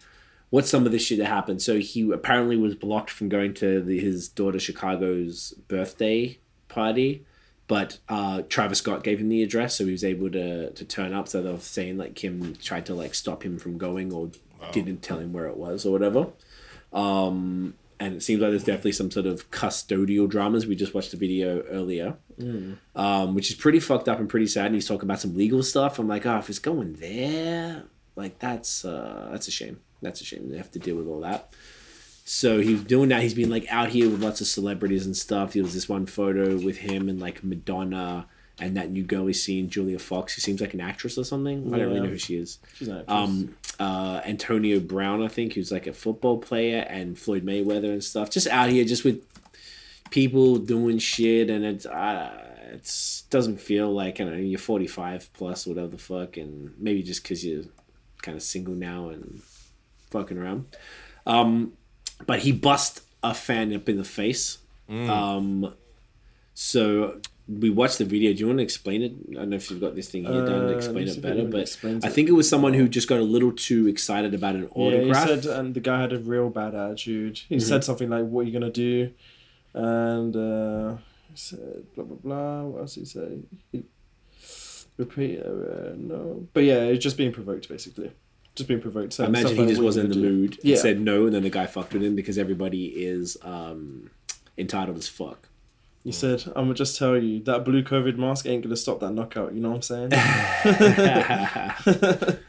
[0.50, 1.62] what's some of this shit that happened?
[1.62, 7.26] So he apparently was blocked from going to the, his daughter Chicago's birthday party,
[7.68, 11.14] but uh, Travis Scott gave him the address, so he was able to to turn
[11.14, 11.30] up.
[11.30, 14.32] So they were saying like Kim tried to like stop him from going or
[14.74, 16.28] didn't tell him where it was or whatever.
[16.94, 20.66] Um, and it seems like there's definitely some sort of custodial dramas.
[20.66, 22.16] We just watched a video earlier,
[22.96, 24.68] um, which is pretty fucked up and pretty sad.
[24.68, 26.00] And he's talking about some legal stuff.
[26.00, 27.84] I'm like, oh, if it's going there,
[28.16, 29.82] like that's uh, that's a shame.
[30.02, 30.50] that's a shame.
[30.50, 31.54] They have to deal with all that.
[32.24, 33.22] So he's doing that.
[33.24, 35.54] He's been like out here with lots of celebrities and stuff.
[35.54, 38.28] There was this one photo with him and like Madonna
[38.60, 40.36] and that new girl he's seen, Julia Fox.
[40.36, 41.74] She seems like an actress or something.
[41.74, 42.60] I don't really know who she is.
[42.76, 43.14] She's an actress.
[43.18, 48.04] Um, uh, Antonio Brown, I think, who's like a football player, and Floyd Mayweather and
[48.04, 48.30] stuff.
[48.30, 49.26] Just out here, just with
[50.10, 55.32] people doing shit, and it's uh, it's doesn't feel like I don't know you're 45
[55.34, 57.66] plus, whatever the fuck, and maybe just because you're
[58.22, 59.42] kind of single now and
[60.12, 60.66] fucking around.
[61.26, 61.74] Um,
[62.26, 64.58] but he bust a fan up in the face.
[65.10, 65.74] Um,
[66.54, 68.32] so we watched the video.
[68.34, 69.14] Do you want to explain it?
[69.32, 71.46] I don't know if you've got this thing here down to Uh, explain it better,
[71.46, 74.70] but I think it was someone who just got a little too excited about an
[74.76, 75.28] Yeah, he autograph.
[75.28, 77.42] said, and the guy had a real bad attitude.
[77.50, 79.12] He said something like, "What are you gonna do?"
[79.74, 80.98] And uh,
[81.32, 83.40] he said, "Blah blah blah." What else did he say?
[83.72, 83.84] He,
[84.98, 88.12] repeat, uh, no, but yeah, it's just being provoked, basically.
[88.56, 89.14] Just being provoked.
[89.14, 90.76] So I imagine he just "What wasn't in the do?" mood Yeah.
[90.76, 94.12] said no, and then the guy fucked with him because everybody is um,
[94.58, 95.49] entitled as fuck.
[96.04, 99.12] He said, "I'm gonna just tell you that blue COVID mask ain't gonna stop that
[99.12, 100.10] knockout." You know what I'm saying?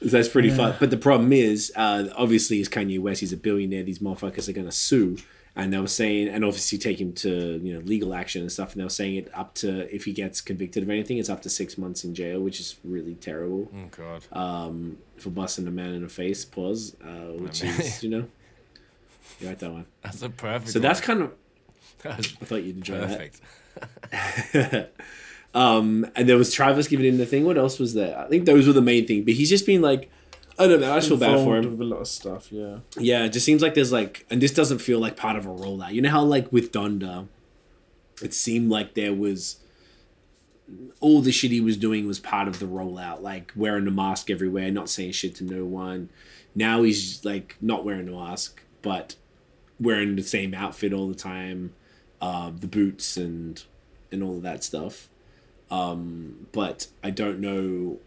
[0.00, 0.74] That's pretty fun.
[0.80, 3.20] But the problem is, uh, obviously, is Kanye West.
[3.20, 3.84] He's a billionaire.
[3.84, 5.16] These motherfuckers are gonna sue,
[5.54, 8.72] and they were saying, and obviously take him to you know legal action and stuff.
[8.72, 11.40] And they were saying it up to if he gets convicted of anything, it's up
[11.42, 14.24] to six months in jail, which is really terrible Oh God.
[14.32, 16.44] um, for busting a man in the face.
[16.44, 16.96] Pause.
[17.02, 18.24] Uh, which is you know,
[19.40, 19.86] you like that one.
[20.02, 20.72] That's a perfect.
[20.72, 21.32] So that's kind of.
[22.02, 23.30] That was I thought you'd enjoy
[24.52, 24.92] that.
[25.54, 27.44] Um, and there was Travis giving him the thing.
[27.44, 28.18] What else was there?
[28.18, 29.24] I think those were the main thing.
[29.24, 30.10] But he's just been like,
[30.58, 30.92] I don't know.
[30.92, 31.70] I just feel bad for him.
[31.70, 32.78] With a lot of stuff, yeah.
[32.98, 35.50] Yeah, it just seems like there's like, and this doesn't feel like part of a
[35.50, 35.92] rollout.
[35.92, 37.28] You know how like with Donda,
[38.22, 39.58] it seemed like there was
[41.00, 44.30] all the shit he was doing was part of the rollout, like wearing a mask
[44.30, 46.08] everywhere, not saying shit to no one.
[46.54, 49.16] Now he's like not wearing the mask, but
[49.80, 51.74] wearing the same outfit all the time,
[52.22, 53.62] uh, the boots and
[54.10, 55.10] and all of that stuff.
[55.70, 57.98] Um, but I don't know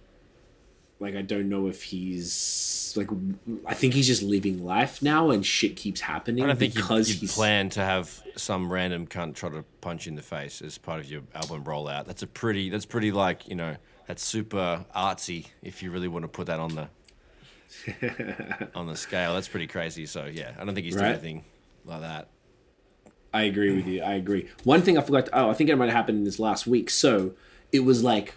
[1.00, 3.10] like I don't know if he's like
[3.66, 7.22] I think he's just living life now and shit keeps happening I don't think because
[7.22, 10.78] you'd plan to have some random cunt try to punch you in the face as
[10.78, 12.06] part of your album rollout.
[12.06, 12.70] That's a pretty.
[12.70, 13.76] That's pretty like you know.
[14.08, 15.48] That's super artsy.
[15.64, 20.06] If you really want to put that on the on the scale, that's pretty crazy.
[20.06, 21.44] So yeah, I don't think he's doing anything
[21.86, 22.30] like that.
[23.36, 24.02] I agree with you.
[24.02, 24.48] I agree.
[24.64, 25.26] One thing I forgot.
[25.26, 26.90] To, oh, I think it might have happened in this last week.
[26.90, 27.34] So
[27.74, 28.34] it was like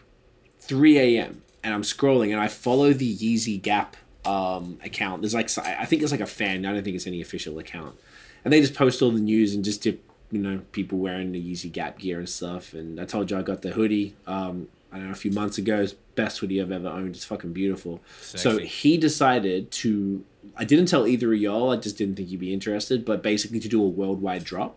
[0.58, 1.42] 3 a.m.
[1.62, 5.22] and I'm scrolling and I follow the Yeezy Gap um, account.
[5.22, 6.66] There's like I think it's like a fan.
[6.66, 7.96] I don't think it's any official account,
[8.44, 11.40] and they just post all the news and just dip, you know people wearing the
[11.40, 12.74] Yeezy Gap gear and stuff.
[12.74, 14.16] And I told you I got the hoodie.
[14.26, 15.80] Um, I don't know a few months ago.
[15.80, 17.14] It's best hoodie I've ever owned.
[17.14, 18.00] It's fucking beautiful.
[18.20, 20.24] So he decided to.
[20.56, 21.70] I didn't tell either of y'all.
[21.70, 23.04] I just didn't think you'd be interested.
[23.04, 24.76] But basically, to do a worldwide drop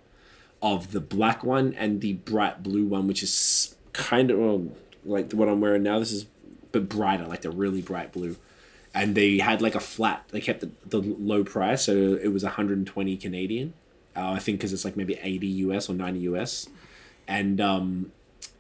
[0.62, 4.68] of the black one and the bright blue one, which is kind of well,
[5.06, 6.00] like what I'm wearing now.
[6.00, 6.26] This is
[6.72, 8.38] but brighter, like the really bright blue.
[8.94, 10.26] And they had like a flat.
[10.30, 13.74] They kept the, the low price, so it was 120 Canadian.
[14.16, 16.68] Uh, I think because it's like maybe 80 US or 90 US,
[17.28, 18.12] and um,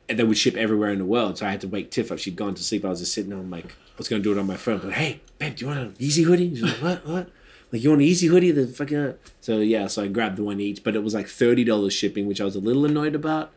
[0.07, 1.37] and they would ship everywhere in the world.
[1.37, 2.19] So I had to wake Tiff up.
[2.19, 2.85] She'd gone to sleep.
[2.85, 3.39] I was just sitting there.
[3.39, 4.79] I'm like, I was gonna do it on my phone.
[4.79, 6.55] But hey, babe, do you want an Yeezy hoodie?
[6.55, 7.07] She's like, what?
[7.07, 7.29] What?
[7.71, 8.51] Like you want an Yeezy hoodie?
[8.51, 9.87] The fucking so yeah.
[9.87, 12.45] So I grabbed the one each, but it was like thirty dollars shipping, which I
[12.45, 13.51] was a little annoyed about.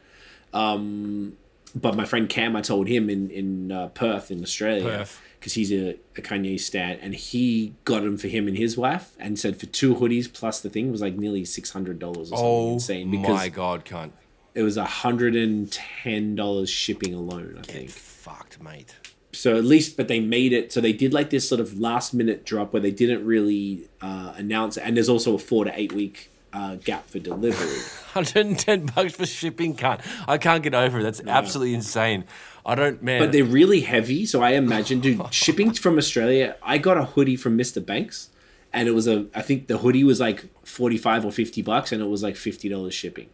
[0.53, 1.37] Um,
[1.75, 5.07] but my friend Cam, I told him in in uh, Perth in Australia
[5.41, 9.15] because he's a, a Kanye stan, and he got them for him and his wife,
[9.19, 12.37] and said for two hoodies plus the thing was like nearly six hundred dollars or
[12.37, 14.13] something Oh insane because my god, cunt!
[14.55, 17.57] it was a hundred and ten dollars shipping alone.
[17.59, 18.95] I Get think fucked, mate.
[19.35, 22.15] So at least but they made it so they did like this sort of last
[22.15, 25.73] minute drop where they didn't really uh, announce it and there's also a four to
[25.79, 27.79] eight week uh, gap for delivery
[28.15, 30.01] 110 bucks for shipping, cunt.
[30.29, 31.03] I can't get over it.
[31.03, 32.23] That's absolutely insane.
[32.65, 33.19] I don't, man.
[33.21, 37.37] but they're really heavy so i imagine dude shipping from australia i got a hoodie
[37.37, 38.31] from mr banks
[38.73, 42.01] and it was a i think the hoodie was like 45 or 50 bucks and
[42.01, 43.29] it was like $50 shipping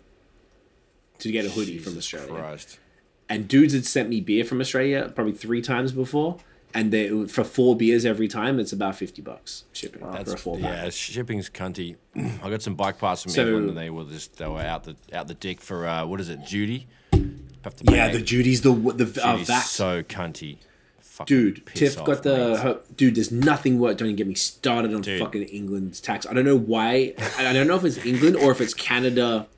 [1.18, 2.78] to get a hoodie from australia Christ.
[3.30, 6.36] And dudes had sent me beer from australia probably three times before
[6.74, 10.36] and they for four beers every time it's about 50 bucks shipping for That's a
[10.36, 10.84] four pack.
[10.84, 11.96] yeah, shipping's cunty.
[12.44, 14.84] I got some bike parts from So- England, and they were just they were out
[14.84, 16.86] the out the dick for uh, what is it, duty?
[17.64, 20.58] Have to pay Yeah, the Judy's the the uh, Duty's that so cunty.
[21.00, 21.66] Fucking dude.
[21.74, 23.16] Tiff off, got the her, dude.
[23.16, 23.96] There's nothing work.
[23.98, 25.20] Don't even get me started on Dude.
[25.20, 26.24] fucking England's tax.
[26.24, 27.14] I don't know why.
[27.36, 29.48] I don't know if it's England or if it's Canada.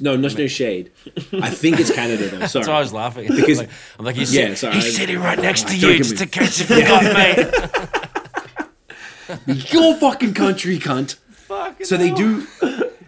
[0.00, 0.90] No, no, no shade.
[1.32, 2.46] I think it's Canada though.
[2.46, 2.64] Sorry.
[2.64, 3.28] That's why I was laughing.
[3.34, 5.96] Because- I'm like, I'm like he's, Yeah, sorry, he's I- sitting right next to you,
[5.98, 7.52] just me- in case you forgot, mate.
[9.72, 11.16] Your fucking country, cunt.
[11.48, 12.16] Fucking So they hell.
[12.16, 12.46] do.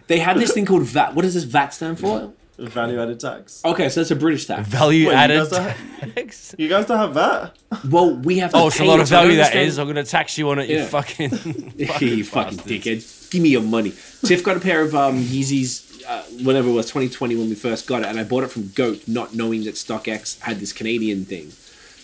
[0.07, 1.13] They have this thing called VAT.
[1.15, 2.33] What does this VAT stand for?
[2.57, 3.61] Value added tax.
[3.63, 4.67] Okay, so it's a British tax.
[4.67, 5.37] value Wait, added.
[5.37, 6.55] guys don't tax.
[6.57, 7.55] You guys don't have that?
[7.87, 8.49] Well, we have.
[8.51, 9.77] To Oh, it's a lot of value that is.
[9.77, 10.67] I'm gonna tax you on it.
[10.69, 10.85] You Yeah.
[10.87, 11.29] fucking.
[11.77, 12.61] you fucking bastards.
[12.63, 13.29] dickhead.
[13.31, 13.93] Give me your money.
[14.25, 18.01] Tiff got a pair of um, Yeezys, uh, it was, 2020 when we first got
[18.01, 21.51] it, and I bought it from Goat, not knowing that StockX had this Canadian thing.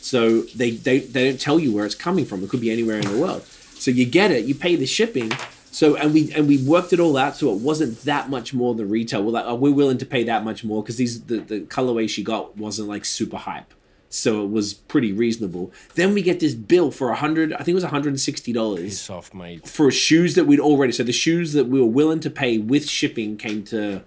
[0.01, 2.43] So they, they they don't tell you where it's coming from.
[2.43, 3.43] It could be anywhere in the world.
[3.43, 5.31] So you get it, you pay the shipping.
[5.71, 8.75] So and we and we worked it all out, so it wasn't that much more
[8.75, 9.23] than retail.
[9.23, 12.09] We're like, oh, we're willing to pay that much more because these the the colorway
[12.09, 13.73] she got wasn't like super hype.
[14.15, 15.71] So it was pretty reasonable.
[15.95, 17.51] Then we get this bill for a hundred.
[17.53, 19.67] I think it was hundred and sixty dollars off, mate.
[19.67, 22.87] for shoes that we'd already so the shoes that we were willing to pay with
[22.87, 24.01] shipping came to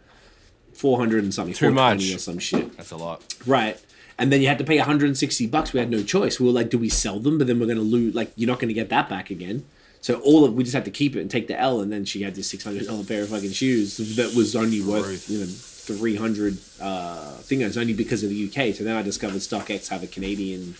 [0.75, 2.15] 400 and something Too 420 much.
[2.15, 3.23] or some shit That's a lot.
[3.47, 3.81] right
[4.19, 6.69] and then you had to pay 160 bucks we had no choice we were like
[6.71, 8.75] do we sell them but then we're going to lose like you're not going to
[8.75, 9.65] get that back again
[10.03, 12.05] so all of we just had to keep it and take the L and then
[12.05, 15.47] she had this $600 pair of fucking shoes that was only worth you know
[15.95, 19.89] 300 uh thing it was only because of the UK so then I discovered StockX
[19.89, 20.75] have a Canadian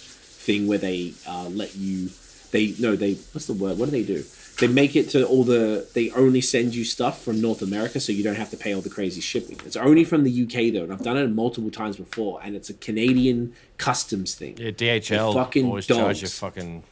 [0.47, 2.11] thing where they uh, let you
[2.53, 3.79] they no they what's the word?
[3.79, 4.25] What do they do?
[4.61, 8.13] They make it to all the they only send you stuff from north america so
[8.13, 9.61] you don't have to pay all the crazy shipping.
[9.65, 12.71] It's only from the uk though and i've done it multiple times before and it's
[12.71, 14.57] a canadian customs thing.
[14.57, 16.85] Yeah, DHL fucking always charge you fucking.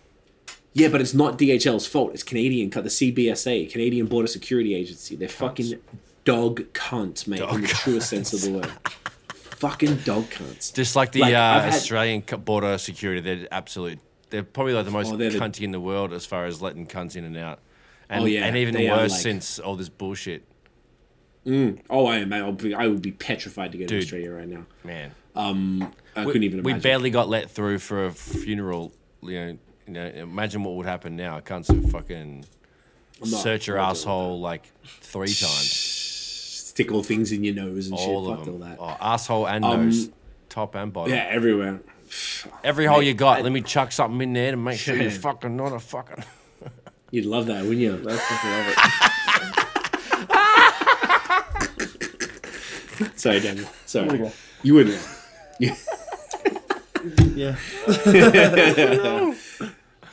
[0.73, 2.13] yeah but it's not dhl's fault.
[2.13, 5.17] It's canadian the cbsa canadian border security agency.
[5.17, 5.81] They're fucking
[6.25, 8.71] dog cunts mate in Dog the truest sense of the word
[9.35, 13.99] fucking dog cunts Just like the Like, uh, had- Australian border security, they're absolute.
[14.31, 16.61] They're probably like the most Oh, they're the- cunty in the world as far as
[16.61, 17.61] letting cunts in and out.
[18.09, 20.45] And, Oh, yeah, and even they worse like- since all this bullshit,
[21.47, 24.49] oh i am I would be, I would be petrified to get to australia right
[24.49, 25.11] now man.
[25.37, 28.93] i we, couldn't even we barely got let through for a funeral.
[29.23, 31.41] You know, you know, imagine what would happen now.
[31.41, 32.45] Cunts would fucking
[33.21, 36.04] not- search your I'm not doing asshole like three times.
[36.75, 38.17] Stick all things in your nose and All shit.
[38.33, 38.55] of Fuck them.
[38.55, 38.79] all that.
[38.81, 40.11] Oh, asshole and Um, nose,
[40.49, 41.13] top and bottom.
[41.15, 41.81] Yeah, everywhere.
[42.65, 44.97] Every hole Mate, you got, I- let me chuck something in there to make sure
[44.97, 46.25] you're fucking not a fucking.
[47.13, 47.95] You'd love that, wouldn't you?
[48.09, 48.69] I fucking love
[53.05, 53.19] it.
[53.21, 53.69] Sorry, Daniel.
[53.87, 54.09] Sorry.
[54.11, 54.33] Okay.
[54.65, 55.01] You wouldn't.
[55.61, 55.75] You-
[57.37, 57.57] Yeah.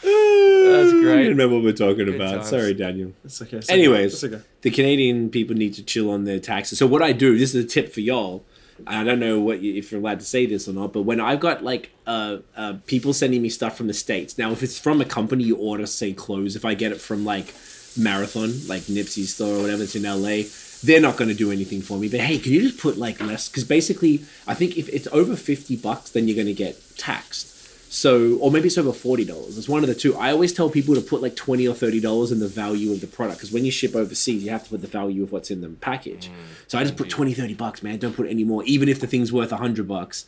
[0.04, 1.02] That's great.
[1.02, 1.28] I great.
[1.30, 2.36] remember what we're talking about.
[2.36, 2.50] times.
[2.50, 3.14] Sorry, Daniel.
[3.24, 3.58] It's okay.
[3.58, 4.36] It's Anyways, okay.
[4.36, 4.50] It's okay.
[4.62, 6.80] the Canadian people need to chill on their taxes.
[6.80, 8.44] So what I do, this is a tip for y'all.
[8.88, 11.20] I don't know what you, if you're allowed to say this or not, but when
[11.20, 14.38] I've got like uh, uh, people sending me stuff from the states.
[14.38, 16.56] Now, if it's from a company you order, say clothes.
[16.56, 17.54] If I get it from like
[17.98, 20.48] Marathon, like Nipsey store or whatever, it's in LA.
[20.84, 22.10] They're not going to do anything for me.
[22.10, 23.50] But hey, can you just put like less?
[23.50, 27.51] Because basically, I think if it's over fifty bucks, then you're going to get taxed.
[27.94, 29.58] So, or maybe it's over forty dollars.
[29.58, 30.16] It's one of the two.
[30.16, 33.02] I always tell people to put like twenty or thirty dollars in the value of
[33.02, 35.52] the product because when you ship overseas, you have to put the value of what's
[35.52, 36.30] in the package.
[36.30, 36.32] Mm.
[36.68, 38.00] so I just put 20, 30 bucks, man.
[38.00, 38.64] Don't put any more.
[38.64, 40.26] Even if the thing's worth a hundred bucks,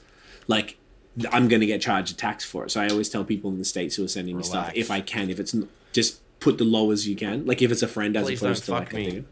[0.47, 0.75] like
[1.31, 2.71] I'm gonna get charged a tax for it.
[2.71, 4.99] So I always tell people in the states who are sending me stuff if I
[4.99, 7.45] can, if it's n- just put the low as you can.
[7.45, 9.09] Like if it's a friend as Please opposed to like fuck a me.
[9.11, 9.25] thing.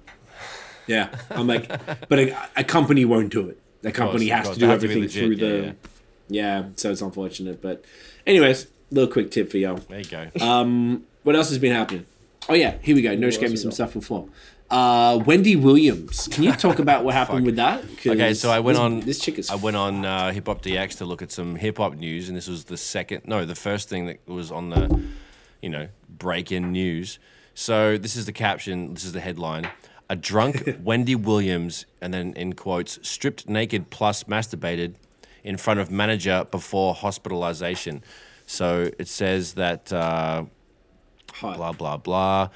[0.87, 1.67] Yeah, I'm like,
[2.07, 3.59] but a, a company won't do it.
[3.81, 4.55] The company has course.
[4.55, 5.65] to do They have to be everything legit, through the.
[5.67, 5.73] yeah,
[6.31, 7.83] Yeah, so it's unfortunate, but
[8.25, 9.75] anyways, little quick tip for y'all.
[9.75, 10.29] There you go.
[10.39, 12.05] Um, what else has been happening?
[12.47, 13.15] Oh yeah, here we go.
[13.15, 14.27] Nosh gave me some stuff before.
[14.69, 16.29] Uh, Wendy Williams.
[16.31, 17.83] Can you talk about what happened with that?
[18.05, 18.99] Okay, so I went this, on.
[19.01, 19.49] This chick is.
[19.49, 22.37] I went on uh, Hip Hop DX to look at some hip hop news, and
[22.37, 25.01] this was the second, no, the first thing that was on the,
[25.61, 27.19] you know, break in news.
[27.53, 28.93] So this is the caption.
[28.93, 29.69] This is the headline:
[30.09, 34.95] A drunk Wendy Williams, and then in quotes, stripped naked plus masturbated
[35.43, 38.03] in front of manager before hospitalization.
[38.45, 39.91] So it says that.
[39.91, 40.45] Uh,
[41.39, 42.49] blah blah blah.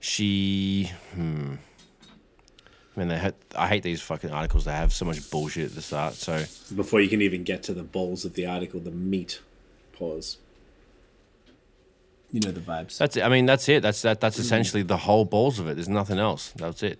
[0.00, 1.54] She, hmm.
[2.96, 4.66] Man, they had, I hate these fucking articles.
[4.66, 6.14] They have so much bullshit at the start.
[6.14, 6.44] So
[6.76, 9.40] Before you can even get to the balls of the article, the meat.
[9.92, 10.38] Pause.
[12.30, 12.98] You know the vibes.
[12.98, 13.22] that's it.
[13.22, 13.82] I mean, that's it.
[13.82, 14.20] That's that.
[14.20, 15.74] That's essentially the whole balls of it.
[15.74, 16.52] There's nothing else.
[16.56, 16.98] That's it.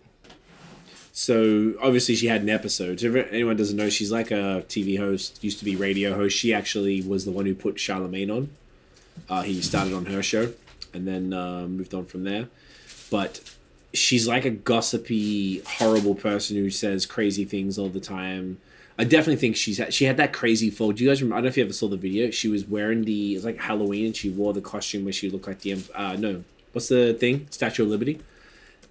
[1.17, 2.99] So obviously she had an episode.
[2.99, 5.43] So if anyone doesn't know, she's like a TV host.
[5.45, 6.37] Used to be radio host.
[6.37, 8.51] She actually was the one who put Charlemagne on.
[9.29, 10.53] Uh, he started on her show,
[10.93, 12.49] and then uh, moved on from there.
[13.13, 13.41] But
[13.93, 18.59] she's like a gossipy, horrible person who says crazy things all the time.
[18.99, 20.91] I definitely think she's had, she had that crazy fall.
[20.91, 21.37] Do you guys remember?
[21.37, 22.33] I don't know if you ever saw the video.
[22.33, 25.31] She was wearing the it was like Halloween, and she wore the costume where she
[25.31, 26.43] looked like the uh no
[26.73, 28.21] what's the thing Statue of Liberty,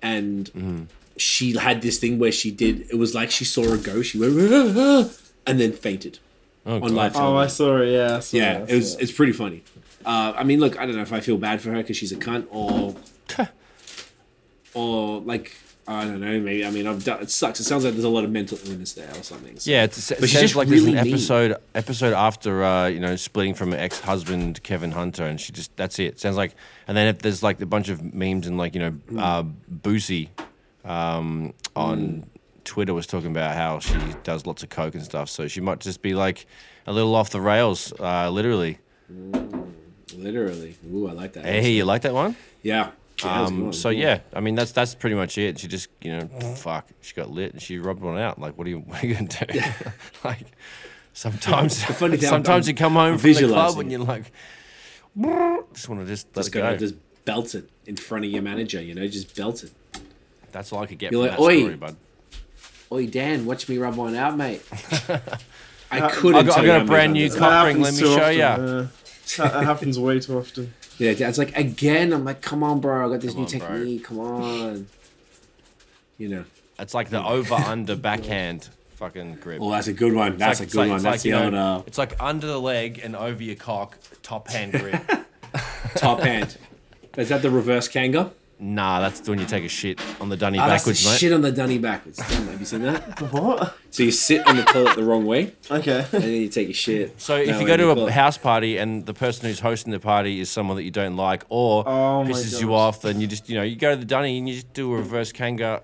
[0.01, 0.87] and
[1.17, 4.11] she had this thing where she did it was like she saw a ghost.
[4.11, 5.09] She went "Ah, ah,"
[5.47, 6.19] and then fainted
[6.65, 6.91] Oh, on God.
[6.91, 7.35] live Oh.
[7.37, 7.91] I saw it.
[7.91, 8.19] Yeah.
[8.19, 8.93] Saw Yeah, I it was.
[8.93, 9.63] saw It's pretty funny.
[10.05, 12.11] Uh, I mean, look, I don't know if I feel bad for her because she's
[12.11, 12.95] a cunt or
[14.73, 15.55] or like
[15.85, 16.39] I don't know.
[16.39, 17.21] Maybe I mean I've done.
[17.21, 17.59] It sucks.
[17.59, 19.59] It sounds like there's a lot of mental illness there or something.
[19.59, 19.69] So.
[19.69, 21.13] Yeah, it's, it But she's sounds just like really there's an mean.
[21.13, 25.51] episode episode after uh, you know splitting from her ex husband Kevin Hunter, and she
[25.51, 26.19] just that's it.
[26.19, 26.55] Sounds like,
[26.87, 29.19] and then if there's like a bunch of memes and like you know Hmm.
[29.19, 29.43] uh,
[29.81, 30.29] Boosie
[30.85, 32.25] um, on
[32.65, 35.79] Twitter was talking about how she does lots of coke and stuff, so she might
[35.79, 36.45] just be like
[36.87, 38.79] a little off the rails, uh, literally.
[40.15, 40.77] Literally.
[40.91, 41.45] Ooh, I like that.
[41.45, 42.35] Hey, you like that one?
[42.61, 42.91] Yeah.
[43.23, 43.73] Yeah, that was a good Um, one.
[43.73, 45.59] so yeah, I mean that's that's pretty much it.
[45.59, 48.39] She just you know fuck, she got lit and she rubbed one out.
[48.39, 49.59] Like what are you what are you gonna do?
[50.23, 50.47] like
[51.13, 54.31] sometimes funny thing, sometimes I'm you come home from the club and you're like
[55.73, 56.75] just want to just let just it go.
[56.77, 58.81] just belt it in front of your manager.
[58.81, 59.71] You know, just belt it.
[60.53, 61.95] That's all I could get You're from like, that "Oi." story, bud.
[62.91, 64.61] Oi, Dan, watch me rub one out, mate.
[65.91, 66.35] I couldn't.
[66.35, 67.65] I got- I tell got you a many brand new I've cup.
[67.67, 68.55] ring, let me show often, ya.
[68.55, 68.55] yeah.
[69.37, 70.73] That that happens way too often.
[70.99, 72.13] Yeah, Dad's like again.
[72.13, 73.07] I'm like, come on, bro.
[73.07, 73.77] I got this Come new on, bro.
[73.79, 74.03] technique.
[74.03, 74.87] Come on.
[76.19, 76.45] You know.
[76.77, 79.59] It's like the over under backhand fucking grip.
[79.59, 80.37] Oh, that's a good one.
[80.37, 80.95] That's like- a good it's like- one.
[80.97, 83.55] it's That's like, the you know, uh, It's like under the leg and over your
[83.55, 85.01] cock, top hand grip.
[85.95, 86.55] top hand.
[87.17, 88.31] Is that the reverse kanga?
[88.63, 91.19] Nah, that's when you take a shit on the dunny Ah, that's the backwards, mate.
[91.19, 92.17] shit on the dunny backwards.
[92.17, 93.19] Damn, have you seen that?
[93.31, 93.77] What?
[93.91, 95.99] So you sit on the toilet the wrong way, Okay.
[96.11, 97.21] and then you take a shit.
[97.21, 98.11] So if you go to a toilet.
[98.11, 101.43] house party and the person who's hosting the party is someone that you don't like
[101.49, 104.37] or Oh pisses you off, then you just you know you go to the dunny
[104.39, 105.83] and you just do a reverse kanga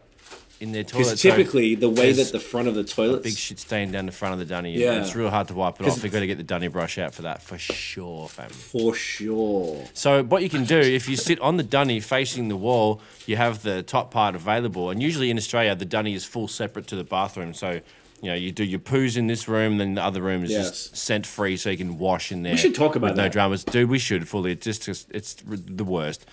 [0.59, 1.05] in their toilet.
[1.05, 4.05] Because so typically the way that the front of the toilet, big shit stain down
[4.05, 4.73] the front of the dunny.
[4.73, 5.01] Yeah.
[5.01, 6.03] it's real hard to wipe it off.
[6.03, 8.49] You got to get the dunny brush out for that for sure, fam.
[8.49, 9.85] for sure.
[9.93, 13.37] So what you can do if you sit on the dunny facing the wall, you
[13.37, 16.95] have the top part available, and usually in Australia the dunny is full separate to
[16.95, 17.53] the bathroom.
[17.53, 17.81] So.
[18.21, 20.67] You know, you do your poos in this room, then the other room is Yes.
[20.67, 22.51] just scent free, so you can wash in there.
[22.51, 23.89] We should talk about with no dramas, dude.
[23.89, 24.51] We should fully.
[24.51, 26.25] It's just, just it's the worst.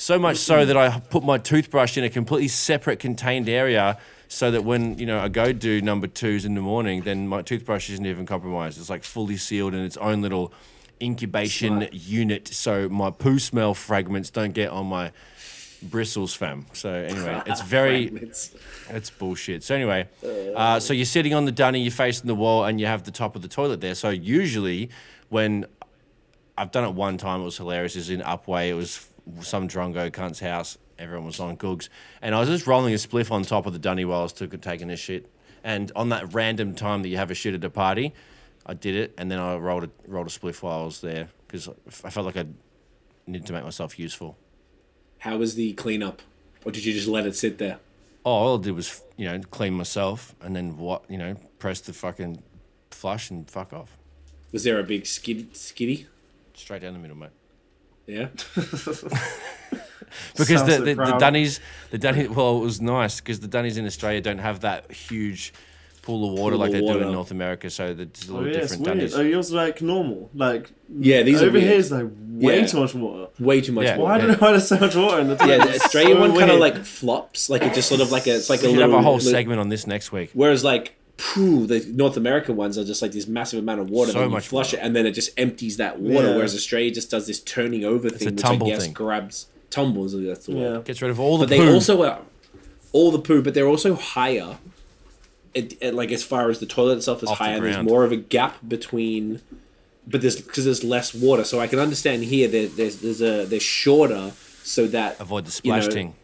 [0.00, 4.48] So much so that I put my toothbrush in a completely separate contained area, so
[4.52, 7.90] that when you know I go do number twos in the morning, then my toothbrush
[7.90, 8.78] isn't even compromised.
[8.78, 10.52] It's like fully sealed in its own little
[11.02, 11.92] incubation Smart.
[11.92, 15.10] unit, so my poo smell fragments don't get on my
[15.82, 16.66] bristles, fam.
[16.74, 18.04] So anyway, it's very
[18.90, 19.64] it's bullshit.
[19.64, 20.06] So anyway,
[20.54, 23.10] uh, so you're sitting on the dunny, you're facing the wall, and you have the
[23.10, 23.96] top of the toilet there.
[23.96, 24.90] So usually,
[25.28, 25.66] when
[26.56, 27.96] I've done it one time, it was hilarious.
[27.96, 28.68] It was in Upwey.
[28.68, 29.08] It was
[29.40, 30.78] some drongo cunt's house.
[30.98, 31.88] Everyone was on googs,
[32.20, 34.32] and I was just rolling a spliff on top of the dunny while I was
[34.32, 35.30] taking a shit.
[35.62, 38.12] And on that random time that you have a shit at a party,
[38.66, 41.28] I did it, and then I rolled a rolled a spliff while I was there
[41.46, 41.68] because
[42.04, 42.46] I felt like I
[43.26, 44.36] needed to make myself useful.
[45.18, 46.20] How was the cleanup,
[46.64, 47.78] or did you just let it sit there?
[48.24, 51.80] Oh, all I did was you know clean myself and then what you know press
[51.80, 52.42] the fucking
[52.90, 53.96] flush and fuck off
[54.52, 56.06] Was there a big skid, skiddy?
[56.54, 57.30] straight down the middle, mate.
[58.08, 58.28] Yeah.
[60.36, 63.76] Because Sounds the, the, the dunnies, the dunny, well, it was nice because the dunnies
[63.76, 65.52] in Australia don't have that huge
[66.00, 68.36] pool of water Pool like of they do in North America, so it's a Oh,
[68.36, 68.98] little yeah, it's different weird.
[69.10, 69.14] dunnies.
[69.14, 70.30] Oh, yours like normal.
[70.34, 71.64] Like Yeah, these over weird.
[71.64, 72.66] here is like way Yeah.
[72.66, 73.26] too much water.
[73.38, 73.96] Way too much Yeah.
[73.98, 74.14] Why water.
[74.14, 76.38] I don't know why there's so much water in the Yeah, the Australian so one
[76.38, 78.70] kind of like flops, like it just sort of like a, it's like we a
[78.70, 78.92] should little.
[78.92, 80.30] have a whole little- segment on this next week.
[80.32, 84.12] Whereas like, phew, the North American ones are just like this massive amount of water.
[84.12, 84.76] So then you flush water.
[84.78, 86.28] it, and then it just empties that water.
[86.28, 86.36] Yeah.
[86.36, 88.92] Whereas Australia just does this turning over thing, a which I guess thing.
[88.92, 90.12] grabs tumbles.
[90.20, 90.74] That's the word.
[90.76, 90.80] Yeah.
[90.82, 91.56] Gets rid of all the poo.
[91.58, 92.20] But they also are
[92.92, 94.58] all the poo, but they're also higher.
[95.54, 98.04] It, it- like as far as the toilet itself is Off the higher, there's more
[98.04, 99.40] of a gap between.
[100.06, 102.48] But there's because there's less water, so I can understand here.
[102.48, 106.14] There, there's there's a they're shorter, so that avoid the you know, thing.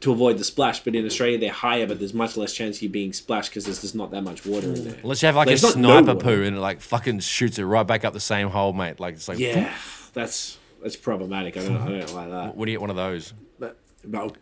[0.00, 0.80] To avoid the splash.
[0.80, 3.64] But in Australia, they're higher, but there's much less chance of you being splashed because
[3.66, 4.96] there's just not that much water in there.
[5.02, 7.64] Unless you have like Like, a sniper no poo and it like fucking shoots it
[7.64, 8.98] right back up the same hole, mate.
[9.00, 9.72] Like it's like Yeah,
[10.14, 11.56] that's that's problematic.
[11.56, 12.56] I don't I don't like that.
[12.56, 13.34] What do you get one of those?
[13.58, 14.34] But, but,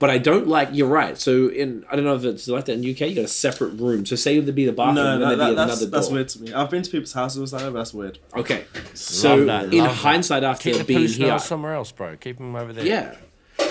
[0.00, 0.70] but I don't like.
[0.72, 1.16] You're right.
[1.16, 3.02] So in I don't know if it's like that in UK.
[3.10, 4.04] You got a separate room.
[4.04, 5.90] So say there'd be the bathroom, No, and that, then that, there'd be that's, another
[5.92, 6.14] that's door.
[6.16, 6.52] weird to me.
[6.52, 8.18] I've been to people's houses like that, but that's weird.
[8.34, 8.64] Okay.
[8.94, 9.94] So that, in love that.
[9.98, 12.16] hindsight, after Keep the being poo here, somewhere else, bro.
[12.16, 12.84] Keep them over there.
[12.84, 13.14] yeah.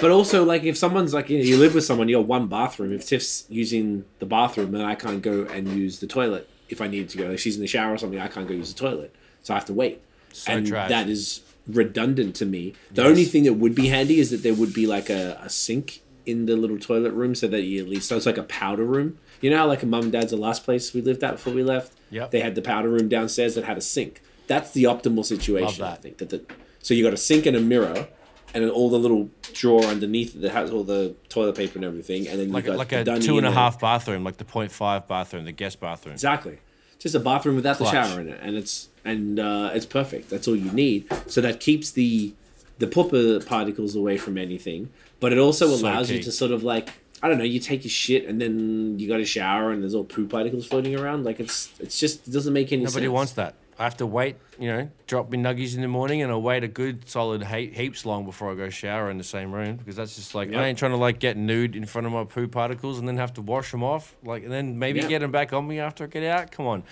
[0.02, 2.48] But also, like, if someone's like, you, know, you live with someone, you got one
[2.48, 2.92] bathroom.
[2.92, 6.88] If Tiff's using the bathroom, then I can't go and use the toilet if I
[6.88, 7.28] need to go.
[7.30, 9.58] Like, she's in the shower or something, I can't go use the toilet, so I
[9.58, 10.02] have to wait.
[10.34, 10.90] So and trash.
[10.90, 12.74] that is redundant to me.
[12.92, 13.10] The Yes.
[13.10, 16.02] only thing that would be handy is that there would be like a, a sink
[16.26, 18.86] in the little toilet room, so that you at least so it's like a powder
[18.86, 19.18] room.
[19.42, 21.54] You know, how, like a mum and dad's the last place we lived at before
[21.54, 21.94] we left.
[22.10, 22.28] Yeah.
[22.28, 24.22] They had the powder room downstairs that had a sink.
[24.48, 25.84] That's the optimal situation.
[25.84, 26.44] I think that the,
[26.80, 28.08] so you got a sink and a mirror,
[28.54, 31.86] and then all the little drawer underneath it that has all the toilet paper and
[31.86, 34.38] everything, and then you Like a, got like a two and a half bathroom, like
[34.38, 36.14] the point five bathroom, the guest bathroom.
[36.14, 36.60] Exactly.
[37.00, 40.30] Just a bathroom without the shower in it, and it's and uh, it's perfect.
[40.30, 41.08] That's all you need.
[41.28, 42.34] So that keeps the
[42.78, 44.90] the pooper particles away from anything,
[45.20, 46.90] but it also So allows you to sort of like
[47.24, 49.94] I don't know, you take your shit and then you got a shower and there's
[49.94, 51.24] all poo particles floating around.
[51.24, 53.14] Like it's it's just it doesn't make any Nobody sense.
[53.14, 53.56] wants that.
[53.82, 56.64] I have to wait, you know, drop me nuggies in the morning, and I wait
[56.64, 59.96] a good solid he- heaps long before I go shower in the same room because
[59.96, 60.60] that's just like Yep.
[60.62, 63.18] I ain't trying to like get nude in front of my poo particles and then
[63.18, 65.08] have to wash them off, like, and then maybe Yeah.
[65.08, 66.52] get them back on me after I get out.
[66.52, 66.84] Come on,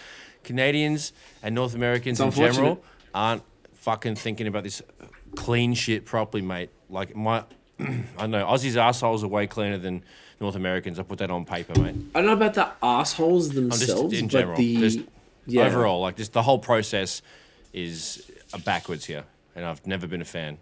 [0.43, 1.13] Canadians
[1.43, 2.83] and North Americans It's in general
[3.13, 3.43] aren't
[3.75, 4.81] fucking thinking about this
[5.35, 6.71] clean shit properly, mate.
[6.89, 7.43] Like my,
[7.79, 7.85] I
[8.17, 10.03] don't know, Aussies assholes are way cleaner than
[10.41, 10.97] North Americans.
[10.97, 11.95] I put that on paper, mate.
[12.15, 14.57] I don't know about the assholes just themselves, in but general.
[14.57, 14.99] the just
[15.49, 15.65] yeah.
[15.65, 17.21] overall, like just the whole process
[17.73, 18.29] is
[18.65, 19.25] backwards here,
[19.55, 20.57] and I've never been a fan.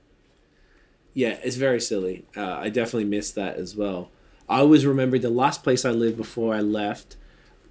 [1.13, 2.25] Yeah, it's very silly.
[2.35, 4.11] Uh, I definitely missed that as well.
[4.47, 7.15] I always remembered the last place I lived before I left.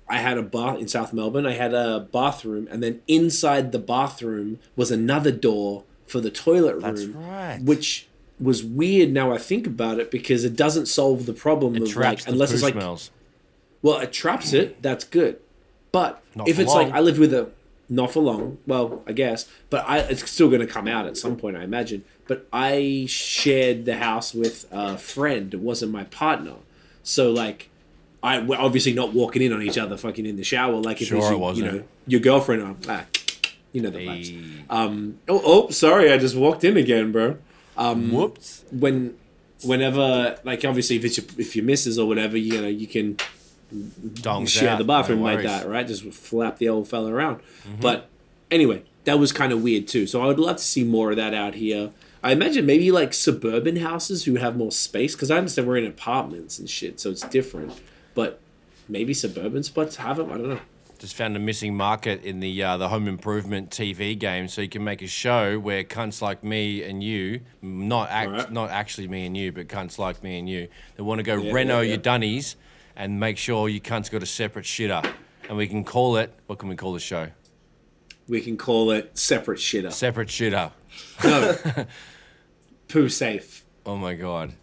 [0.09, 1.47] I had a bath in South Melbourne.
[1.47, 6.75] I had a bathroom, and then inside the bathroom was another door for the toilet
[6.75, 6.83] room.
[6.83, 7.61] That's right.
[7.63, 8.09] Which
[8.39, 9.13] was weird.
[9.13, 12.33] Now I think about it because it doesn't solve the problem It of traps like
[12.33, 13.11] unless it's like smells.
[13.83, 14.83] well, it traps it.
[14.83, 15.41] That's good.
[15.99, 16.93] But Not if it's like.
[16.93, 17.51] I lived with a
[17.89, 21.17] not for long, well, I guess, but I it's still going to come out at
[21.17, 22.05] some point, I imagine.
[22.29, 25.55] But I shared the house with a friend.
[25.55, 26.57] It wasn't my partner,
[27.03, 27.71] so like.
[28.23, 30.77] I we're obviously not walking in on each other, fucking in the shower.
[30.89, 31.67] Like if Sure it your, wasn't.
[31.67, 32.63] you know your girlfriend.
[32.63, 33.05] Or, ah,
[33.73, 34.31] you know the vibes.
[34.69, 35.19] Um.
[35.29, 37.37] Oh, oh, sorry, I just walked in again, bro
[37.77, 38.65] Whoops.
[38.73, 39.17] when
[39.63, 43.17] whenever like obviously if it's your, if your missus or whatever you know you can
[43.75, 45.87] Dongs share out, the bathroom no like that right?
[45.87, 47.41] Just flap the old fella around.
[47.81, 48.09] But
[48.51, 50.07] anyway that was kind of weird too.
[50.07, 51.91] So i would love to see more of that out here.
[52.23, 55.87] I imagine maybe like suburban houses who have more space because i understand we're in
[55.87, 57.81] apartments and shit so it's different.
[58.15, 58.41] But
[58.89, 60.61] maybe suburban spots have them i don't know.
[60.99, 64.69] Just found a missing market in the uh, the home improvement TV game, so you
[64.69, 68.51] can make a show where cunts like me and you, not act, Alright.
[68.51, 71.37] not actually me and you, but cunts like me and you, that want to go
[71.37, 71.89] Yeah, reno yeah, yeah.
[71.89, 72.57] your dunnies
[72.97, 75.09] and make sure you cunts got a separate shitter,
[75.49, 76.33] and we can call it.
[76.47, 77.29] What can we call the show?
[78.29, 80.73] we can call it separate shitter Separate shitter.
[81.23, 81.87] no
[82.89, 84.55] poo safe Oh my god.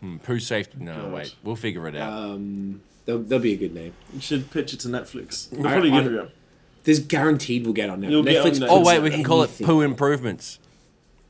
[0.00, 0.74] Hmm, poo safe.
[0.76, 1.12] No, God.
[1.12, 1.34] wait.
[1.44, 2.12] We'll figure it out.
[2.12, 5.52] um that'll, that'll be a good name You should pitch it to Netflix.
[5.56, 6.28] We'll I- probably I- give you.
[6.82, 8.10] This guaranteed will get on Netflix.
[8.10, 8.66] You'll get on Netflix Netflix.
[8.70, 9.66] oh wait, we can call it anything.
[9.68, 10.58] poo improvements.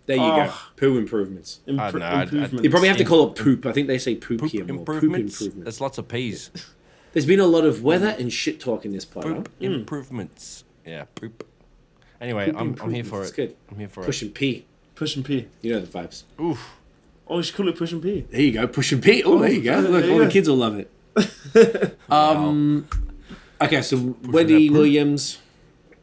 [0.06, 0.46] There you go.
[0.50, 0.68] Oh.
[0.76, 1.60] Poo improvements.
[1.66, 2.64] I don't Impro- know, I'd- I'd- improvements.
[2.64, 3.66] You probably have to call it poop.
[3.66, 4.78] I think they say poop, Poop here more.
[4.78, 5.38] improvements.
[5.38, 5.64] Poop improvements.
[5.64, 6.50] That's lots of peas.
[7.12, 9.24] There's been a lot of weather and shit talk in this pod.
[9.24, 9.34] huh?
[9.34, 10.64] Poop improvements.
[10.86, 11.46] Yeah, poop.
[12.20, 13.24] Anyway, Poop I'm, I'm here for it.
[13.24, 13.56] It's good.
[13.70, 14.06] I'm here for it.
[14.06, 14.64] Pushin P.
[14.94, 15.48] Push and pee.
[15.60, 16.22] You know the vibes.
[16.38, 16.42] it.
[16.42, 16.70] Oof.
[17.28, 18.20] Oh, you should call it Pushin P.
[18.30, 18.66] There you go.
[18.68, 19.22] Pushin P.
[19.24, 19.80] Oh, there you go.
[19.80, 21.98] Look, all the kids will love it.
[22.10, 22.86] um.
[23.60, 24.70] Okay, so Wendy.
[24.70, 25.38] Williams,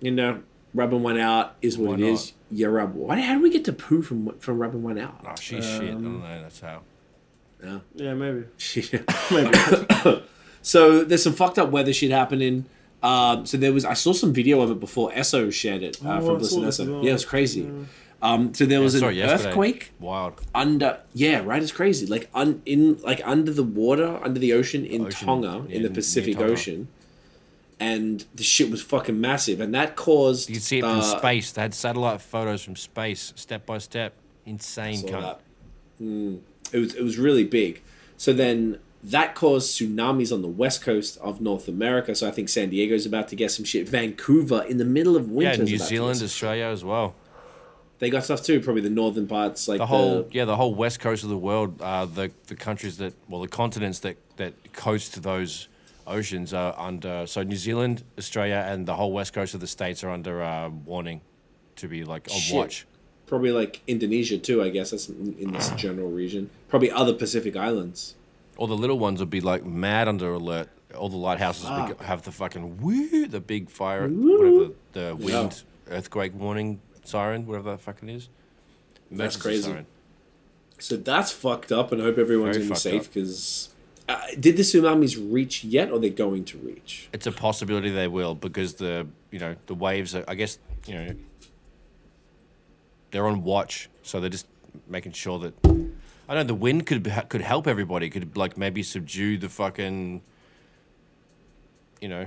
[0.02, 0.42] you know,
[0.74, 2.34] rubbing one out is what Why it is.
[2.52, 2.94] You rub.
[2.96, 3.20] Why?
[3.20, 5.20] How do we get to poo from from rubbing one out?
[5.26, 5.82] Oh, she's shit.
[5.84, 6.42] I don't know.
[6.42, 6.82] That's how.
[7.62, 7.82] No.
[7.96, 8.44] Yeah, maybe.
[9.32, 10.24] Maybe.
[10.62, 12.66] so there's some fucked up weather shit happening.
[13.02, 16.20] Um, so there was I saw some video of it before Esso shared it uh,
[16.22, 16.92] Oh, from I Bliss saw and this as Esso.
[16.94, 17.04] well.
[17.04, 17.70] Yeah, it was crazy.
[18.22, 19.50] Um, so there was Yeah, an sorry, yesterday.
[19.50, 20.42] earthquake Wild.
[20.56, 24.86] under yeah right it's crazy like un, in like under the water under the ocean
[24.86, 26.88] in Ocean, Tonga yeah, in the Pacific Ocean,
[27.84, 31.02] and the shit was fucking massive, and that caused You can see it from uh,
[31.02, 31.52] space.
[31.52, 34.16] They had satellite photos from space, step by step.
[34.46, 35.40] Insane, cunt.
[36.02, 36.40] Mm,
[36.72, 37.82] it was it was really big.
[38.16, 42.16] So then that caused tsunamis on the west coast of North America.
[42.16, 43.90] So I think San Diego's about to get some shit.
[43.90, 45.64] Vancouver in the middle of winter.
[45.64, 45.70] Yeah.
[45.72, 47.16] New Zealand, Australia as well.
[48.00, 48.62] They got stuff too.
[48.62, 51.38] Probably the northern parts, like The the, whole yeah, the whole west coast of the
[51.38, 51.82] world.
[51.82, 55.68] Uh, the the countries that well, the continents that that coast to those
[56.08, 57.26] oceans are under.
[57.28, 60.70] So New Zealand, Australia, and the whole west coast of the states are under uh,
[60.70, 61.22] warning
[61.78, 62.56] to be like on Shit.
[62.56, 62.86] watch.
[63.26, 64.62] probably like Indonesia too.
[64.62, 66.50] I guess that's in, in this general region.
[66.68, 68.16] Probably other Pacific islands.
[68.58, 70.70] All the little ones would be like mad under alert.
[70.96, 72.02] All the lighthouses would Fuck.
[72.04, 75.42] have the fucking woo, the big fire, whatever the Yeah.
[75.42, 78.30] wind, earthquake warning siren, whatever that fucking is.
[79.10, 79.64] That's crazy.
[79.64, 79.86] siren.
[80.78, 83.70] So that's fucked up, and I hope everyone's Very be safe because.
[84.08, 87.08] Uh, did the tsunamis reach yet, or they're going to reach?
[87.14, 90.26] It's a possibility they will because the you know the waves are.
[90.28, 91.16] I guess you know
[93.12, 94.48] they're on watch, so they're just
[94.88, 95.54] making sure that.
[96.28, 98.10] I know the wind could could help everybody.
[98.10, 100.22] Could like maybe subdue the fucking.
[102.02, 102.26] You know.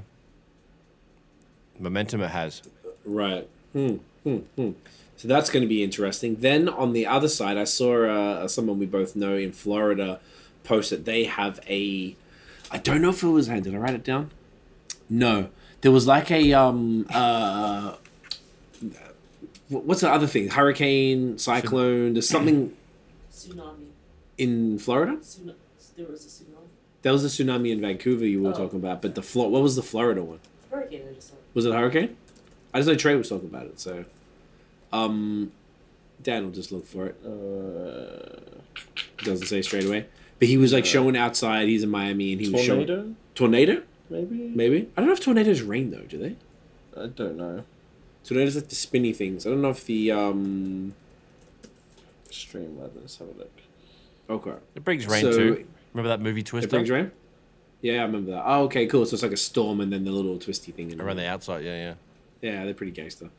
[1.78, 2.62] Momentum it has.
[3.04, 3.46] Right.
[3.74, 3.96] Hmm.
[4.24, 4.36] Hmm.
[4.56, 4.70] Hmm.
[5.16, 6.36] So that's going to be interesting.
[6.36, 10.20] Then on the other side, I saw uh, someone we both know in Florida
[10.66, 12.16] post that they have a.
[12.70, 13.48] I don't know if it was.
[13.48, 14.30] Did I write it down?
[15.08, 15.48] No.
[15.82, 17.94] There was like a um uh
[19.68, 20.48] what's the other thing?
[20.48, 22.14] Hurricane, cyclone.
[22.14, 22.76] There's something
[23.32, 23.86] Tsunami.
[24.38, 25.18] in Florida.
[25.96, 26.68] There was a tsunami.
[27.02, 28.56] There was a tsunami in Vancouver you were Oh.
[28.56, 30.40] talking about, but the Flo- what was the Florida one?
[30.70, 31.34] Hurricane, I just saw.
[31.54, 32.16] Was it a hurricane?
[32.74, 33.78] I just know Trey was talking about it.
[33.80, 34.04] So,
[34.92, 35.52] um,
[36.22, 37.16] Dan will just look for it.
[37.24, 38.60] Uh,
[39.24, 40.06] Doesn't say straight away.
[40.38, 41.68] But he was like showing outside.
[41.68, 43.82] He's in Miami, and he was showing tornado, tornado.
[44.10, 44.36] maybe.
[44.36, 46.02] Maybe I don't know if tornadoes rain though.
[46.02, 46.36] Do they?
[47.00, 47.64] I don't know.
[48.24, 49.46] Tornadoes like the spinny things.
[49.46, 50.94] I don't know if the um.
[52.26, 52.92] Extreme weather.
[53.00, 53.52] Let's have a look.
[54.28, 54.54] Okay.
[54.74, 55.66] It brings rain So- too.
[55.94, 56.68] Remember that movie It Twister?
[56.68, 57.10] brings rain.
[57.80, 58.42] Yeah, I remember that.
[58.44, 59.06] Oh, okay, cool.
[59.06, 60.90] So it's like a storm, and then the little twisty thing.
[60.90, 61.94] In Around the outside, yeah, yeah.
[62.42, 63.30] Yeah, they're pretty gangster.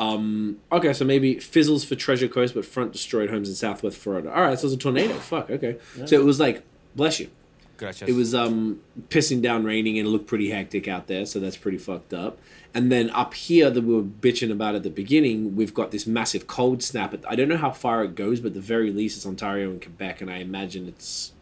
[0.00, 4.32] Um, okay, so maybe fizzles for Treasure Coast, but front destroyed homes in Southwest Florida.
[4.34, 5.14] All right, so it's a tornado.
[5.14, 5.50] Fuck.
[5.50, 5.76] Okay.
[6.06, 6.62] So it was like,
[6.96, 7.28] bless you.
[7.76, 8.08] Gracias.
[8.10, 11.24] It was um pissing down, raining, and it looked pretty hectic out there.
[11.26, 12.38] So that's pretty fucked up.
[12.74, 16.06] And then up here that we were bitching about at the beginning, we've got this
[16.06, 17.14] massive cold snap.
[17.28, 20.20] I don't know how far it goes, but the very least, it's Ontario and Quebec,
[20.20, 21.32] and I imagine it's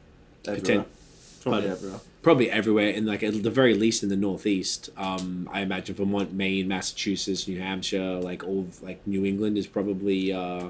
[0.47, 0.87] Everywhere.
[1.43, 2.01] Probably But- everywhere.
[2.23, 6.33] Probably everywhere in like at the very least in the northeast um i imagine vermont
[6.33, 10.69] maine massachusetts new hampshire like all of, like new england is probably uh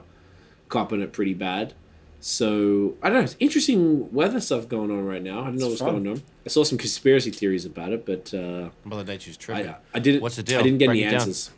[0.69, 1.73] copping it pretty bad
[2.21, 5.67] so i don't know it's interesting weather stuff going on right now i don't know
[5.71, 6.03] It's what's fun.
[6.03, 9.69] going on i saw some conspiracy theories about it but uh Mother Nature's tripping.
[9.69, 10.59] i i didn't What's the deal?
[10.59, 11.51] i didn't get Break any answers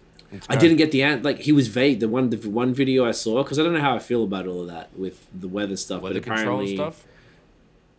[0.48, 1.98] I didn't get the an like he was vague.
[1.98, 4.46] The one the one video I saw because I don't know how I feel about
[4.46, 6.02] all of that with the weather stuff.
[6.02, 7.04] weather but control apparently, stuff.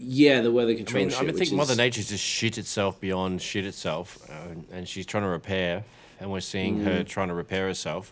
[0.04, 1.02] Yeah, the weather control.
[1.02, 4.18] I mean, shit, I mean, think Mother is- Nature's just shit itself beyond shit itself,
[4.30, 5.84] uh, and she's trying to repair,
[6.20, 8.12] and we're seeing her trying to repair herself.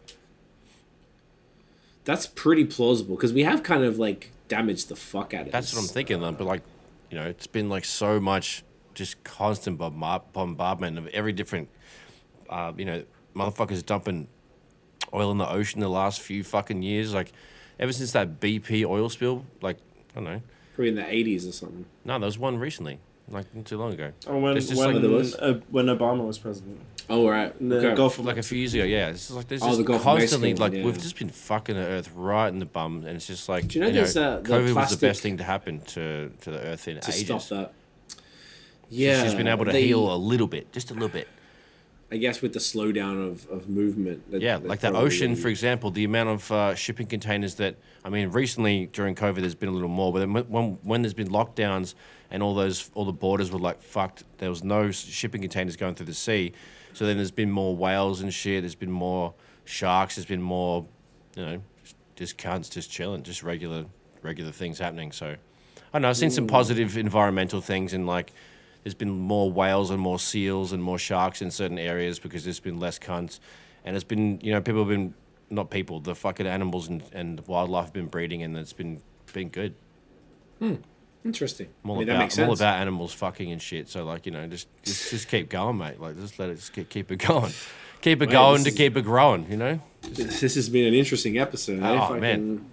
[2.05, 5.73] That's pretty plausible because we have kind of like damaged the fuck out of That's
[5.73, 6.19] what I'm thinking.
[6.21, 6.61] though, But like,
[7.11, 8.63] you know, it's been like so much,
[8.93, 11.69] just constant bombardment of every different,
[12.49, 13.03] uh, you know,
[13.35, 14.27] motherfuckers dumping
[15.13, 17.13] oil in the ocean the last few fucking years.
[17.13, 17.31] Like,
[17.79, 19.77] ever since that BP oil spill, like,
[20.11, 20.41] I don't know.
[20.79, 21.01] Probably in the
[21.35, 21.85] 80s or something.
[22.05, 24.13] No, there was one recently, like not too long ago.
[24.27, 25.35] Oh, when It's just when like was?
[25.35, 27.53] uh, when Obama was president, Oh, right.
[27.59, 27.95] in the Okay.
[27.97, 28.85] Gulf of like a few years ago.
[28.85, 30.85] Yeah, it's just like there's Oh, just the Gulf of constantly Mexico like yeah.
[30.85, 33.79] we've just been fucking the Earth right in the bum, and it's just like Do
[33.79, 36.59] you know there's, uh, the COVID was the best thing to happen to to the
[36.59, 37.25] Earth in to ages.
[37.25, 37.73] stop that.
[38.89, 39.21] Yeah.
[39.25, 41.27] she's been able to they- heal a little bit, just a little bit.
[42.11, 44.31] I guess with the slowdown of, of movement.
[44.31, 47.55] that- Yeah, that like probably ocean, really- for example, the amount of uh, shipping containers
[47.55, 51.01] that I mean, recently during COVID, there's been a little more, but then when- when
[51.03, 51.93] there's been lockdowns
[52.31, 55.95] and all those all the borders were like fucked, there was no shipping containers going
[55.95, 56.53] through the sea,
[56.93, 58.63] so then there's been more whales and shit.
[58.63, 59.33] There's been more
[59.65, 60.15] sharks.
[60.15, 60.85] There's been more,
[61.35, 61.61] you know,
[62.15, 63.85] just cunts just chilling, just regular
[64.23, 65.11] regular things happening.
[65.11, 65.35] So I
[65.93, 66.09] don't know.
[66.09, 68.33] I've seen some positive environmental things and like.
[68.83, 72.59] There's been more whales and more seals and more sharks in certain areas because there's
[72.59, 73.39] been less cunts.
[73.83, 75.13] And it's been, you know, people have been,
[75.49, 79.01] not people, the fucking animals and, and wildlife have been breeding and it's been
[79.33, 79.75] been good.
[80.59, 80.75] Hmm.
[81.25, 81.67] Interesting.
[81.83, 83.89] I'm all, I mean, that about, I'm all about animals fucking and shit.
[83.89, 85.99] So, like, you know, just just, just keep going, mate.
[85.99, 87.51] Like, just let it just keep, keep it going.
[88.01, 89.81] Keep it going to is- keep it growing, you know?
[90.01, 91.83] This has been an interesting episode.
[91.83, 91.99] eh?
[92.09, 92.65] Oh, man.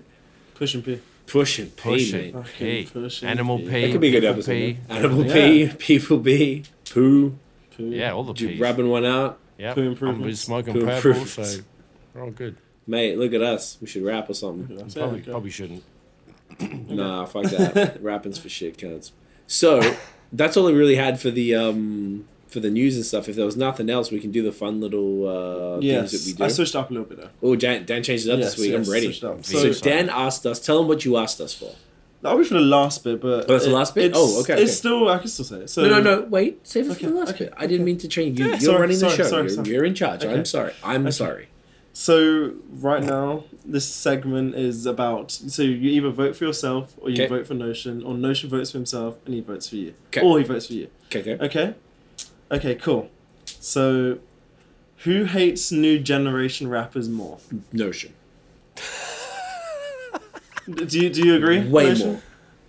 [0.55, 0.83] pushing.
[0.83, 1.01] Push
[1.35, 2.25] and pee, Push mate.
[2.25, 2.33] it.
[2.35, 3.65] Fucking pushing Animal pee.
[3.69, 3.81] pee.
[3.87, 4.53] That could be a good episode.
[4.53, 4.79] pee.
[4.89, 4.99] man.
[5.05, 5.33] Animal Yeah.
[5.35, 7.39] pee, people pee, poo,
[7.77, 7.91] Poo.
[7.91, 9.39] Yeah, all the ju- rubbing one out.
[9.59, 10.41] Yeah, Poo I'm improvements.
[10.41, 11.33] smoking Poo purple, improvements.
[11.57, 11.63] so
[12.15, 12.57] we're all good.
[12.87, 13.77] Mate, look at us.
[13.81, 14.77] We should rap or something.
[14.77, 15.83] That's Probably, probably shouldn't.
[16.61, 17.99] Nah, fuck that.
[18.03, 19.11] Rapping's for shit cunts.
[19.47, 19.97] So
[20.33, 23.29] that's all I really had for the um for the news and stuff.
[23.29, 26.31] If there was nothing else, we can do the fun little uh Yes, things that
[26.31, 26.45] we do.
[26.45, 27.31] I switched up a little bit though.
[27.43, 28.73] oh, Dan, Dan changed it up Yes, this week.
[28.73, 29.13] yes, I'm ready.
[29.13, 30.59] So, So- Dan asked us.
[30.67, 31.73] Tell him what you asked us for.
[32.23, 34.13] That'll be for the last bit, but Oh, that's the last bit?
[34.15, 34.63] Oh, okay, okay.
[34.63, 35.71] It's still I can still say it.
[35.71, 36.23] So no, no, no.
[36.37, 37.55] Wait, save it Okay, for the last okay, bit.
[37.59, 38.39] I didn't mean to change.
[38.39, 39.23] You, Yeah, you're sorry, running the show.
[39.25, 39.69] sorry, you're, sorry.
[39.71, 40.25] you're in charge.
[40.25, 40.35] Okay.
[40.35, 40.73] I'm sorry.
[40.83, 41.11] I'm Okay.
[41.13, 41.49] sorry.
[41.93, 47.23] So right now, this segment is about so you either vote for yourself or you
[47.23, 47.27] Okay.
[47.35, 50.21] vote for Notion, or Notion votes for himself and he votes for you, Okay.
[50.21, 50.89] or he votes for you.
[51.07, 51.45] Okay, okay.
[51.47, 51.75] Okay,
[52.51, 53.11] okay, cool.
[53.45, 54.19] So,
[54.99, 57.39] who hates new generation rappers more?
[57.73, 58.13] Notion.
[60.69, 61.61] Do you do you agree?
[61.61, 62.13] Way Notion?
[62.13, 62.23] more.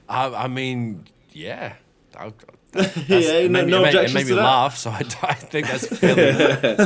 [0.08, 1.74] I, I mean, yeah.
[2.16, 2.26] I,
[2.76, 2.84] yeah,
[3.18, 4.44] it no, made me, no it made, it made me to that.
[4.44, 6.22] laugh, so I, I think that's fairly,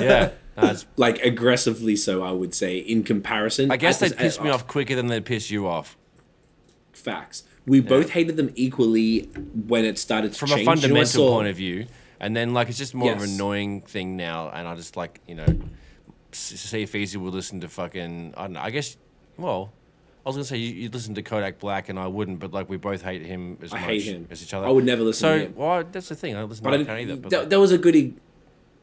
[0.05, 0.31] yeah.
[0.55, 2.77] That's, Like aggressively so, I would say.
[2.77, 5.67] In comparison, I guess they the- piss me uh, off quicker than they piss you
[5.67, 5.97] off.
[6.93, 7.43] Facts.
[7.67, 9.23] We both hated them equally
[9.67, 10.59] when it started to From change.
[10.59, 11.87] a You know, fundamental saw- point of view,
[12.21, 15.19] and then like it's just more of an annoying thing now, and I just like
[15.27, 15.45] you know,
[16.31, 18.61] see if easy would listen to fucking I don't know.
[18.61, 18.95] I guess
[19.37, 19.73] well,
[20.25, 22.69] I was gonna say you, you'd listen to Kodak Black, and I wouldn't, but like
[22.69, 24.27] we both hate him as I much him.
[24.29, 24.67] as each other.
[24.67, 25.55] I would never listen so, to him.
[25.55, 26.35] well, that's the thing.
[26.37, 27.15] I listen But to Kanye either.
[27.17, 28.13] But that, like, that was a good, e-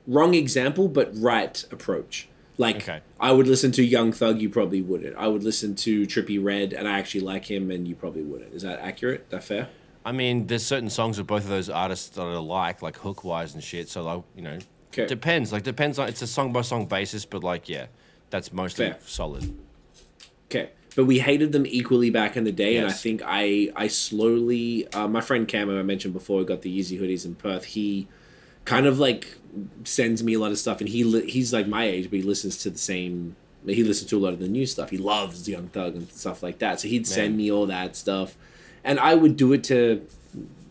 [0.06, 2.28] wrong example, but right approach.
[2.60, 3.00] Like Okay.
[3.20, 5.14] I would listen to Young Thug, you probably wouldn't.
[5.16, 8.52] I would listen to Trippie Redd, and I actually like him, and you probably wouldn't.
[8.52, 9.30] Is that accurate?
[9.30, 9.68] That fair?
[10.08, 13.24] I mean, there's certain songs of both of those artists that I like, like hook
[13.24, 13.88] wise and shit.
[13.90, 14.60] So like, you know, know,
[14.92, 15.06] 'Kay.
[15.06, 15.52] depends.
[15.52, 17.86] Like depends on it's a song by song basis, but like yeah,
[18.30, 18.98] that's mostly Fair.
[19.04, 19.54] solid.
[20.46, 23.88] Okay, but we hated them equally back in the day, and I think I I
[23.88, 24.88] slowly.
[24.94, 27.64] Uh, my friend Cam, who I mentioned before, got the Yeezy hoodies in Perth.
[27.64, 28.08] He
[28.64, 29.36] kind of like
[29.84, 32.22] sends me a lot of stuff, and he li- he's like my age, but he
[32.22, 33.36] listens to the same.
[33.66, 34.88] He listens to a lot of the new stuff.
[34.88, 36.80] He loves Young Thug and stuff like that.
[36.80, 37.36] So he'd send Man.
[37.38, 38.36] me all that stuff,
[38.88, 40.04] and I would do it to.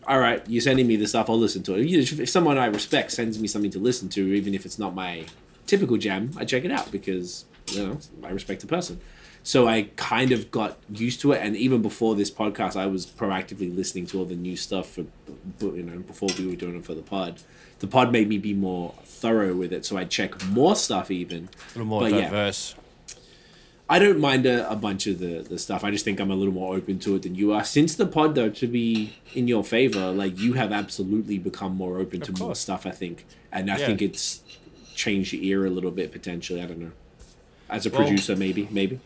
[0.06, 1.30] All right, you're sending me the stuff.
[1.30, 1.86] I'll listen to it.
[1.86, 5.26] If someone I respect sends me something to listen to, even if it's not my
[5.66, 9.00] typical jam, I check it out because you know I respect the person.
[9.44, 13.06] So I kind of got used to it, and even before this podcast, I was
[13.06, 15.04] proactively listening to all the new stuff for,
[15.60, 17.40] you know, before we were doing it for the pod.
[17.78, 21.48] The pod made me be more thorough with it, so I check more stuff even.
[21.48, 22.52] A little more But yeah.
[23.90, 25.82] I don't mind a, a bunch of the, the stuff.
[25.82, 27.64] I just think I'm a little more open to it than you are.
[27.64, 31.98] Since the pod, though, to be in your favor, like you have absolutely become more
[31.98, 32.84] open to more stuff.
[32.84, 33.86] I think, and I Yeah.
[33.86, 34.42] think it's
[34.94, 36.60] changed your ear a little bit potentially.
[36.60, 36.92] I don't know.
[37.70, 39.00] As a Well- producer, maybe, maybe.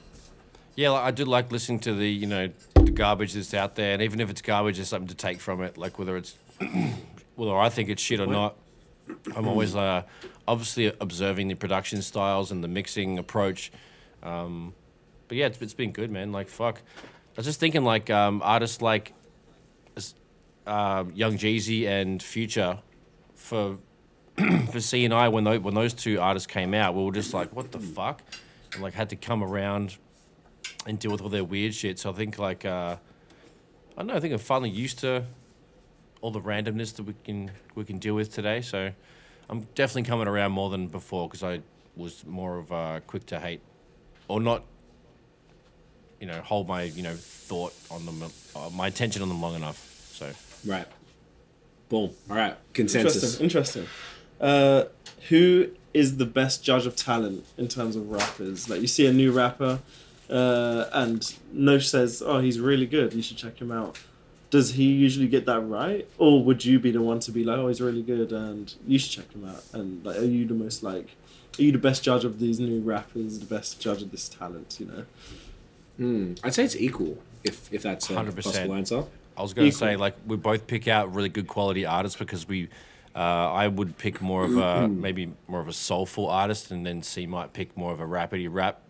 [0.74, 3.92] Yeah, like, I do like listening to the you know the garbage that's out there,
[3.92, 5.76] and even if it's garbage, there's something to take from it.
[5.78, 6.34] Like whether it's
[7.36, 8.56] whether I think it's shit or not,
[9.36, 10.02] I'm always uh,
[10.48, 13.70] obviously observing the production styles and the mixing approach.
[14.22, 14.74] Um,
[15.28, 16.32] but yeah, it's, it's been good, man.
[16.32, 19.14] Like fuck, I was just thinking like um, artists like
[20.66, 22.78] uh, Young Jeezy and Future
[23.34, 23.78] for
[24.70, 27.34] for C and I when those, when those two artists came out, we were just
[27.34, 28.22] like, what the fuck,
[28.72, 29.96] and like had to come around
[30.86, 31.98] and deal with all their weird shit.
[31.98, 32.96] So I think like uh,
[33.96, 34.14] I don't know.
[34.14, 35.24] I think I'm finally used to
[36.20, 38.60] all the randomness that we can we can deal with today.
[38.62, 38.92] So
[39.50, 41.60] I'm definitely coming around more than before because I
[41.96, 43.60] was more of uh, quick to hate
[44.32, 44.64] or not.
[46.20, 48.22] You know, hold my you know thought on them,
[48.56, 49.78] uh, my attention on them long enough.
[50.14, 50.30] So
[50.64, 50.86] Right.
[51.88, 52.10] Boom.
[52.30, 52.56] All right.
[52.72, 53.40] Consensus.
[53.40, 53.82] Interesting.
[53.82, 53.86] Interesting.
[54.40, 54.84] Uh,
[55.28, 58.70] who is the best judge of talent in terms of rappers?
[58.70, 59.80] Like you see a new rapper,
[60.30, 61.20] uh, and
[61.54, 63.12] Nosh says, "Oh, he's really good.
[63.12, 63.98] You should check him out."
[64.50, 67.58] Does he usually get that right, or would you be the one to be like,
[67.58, 69.64] "Oh, he's really good, and you should check him out"?
[69.72, 71.08] And like, are you the most like,
[71.58, 73.38] are you the best judge of these new rappers?
[73.38, 74.76] The best judge of this talent?
[74.80, 75.04] You know.
[75.98, 76.34] Hmm.
[76.42, 77.18] I'd say it's equal.
[77.44, 78.42] If if that's a 100%.
[78.42, 79.04] possible answer.
[79.36, 82.68] I was gonna say like we both pick out really good quality artists because we.
[83.14, 87.02] Uh, I would pick more of a maybe more of a soulful artist, and then
[87.02, 88.80] C might pick more of a rapidy rap.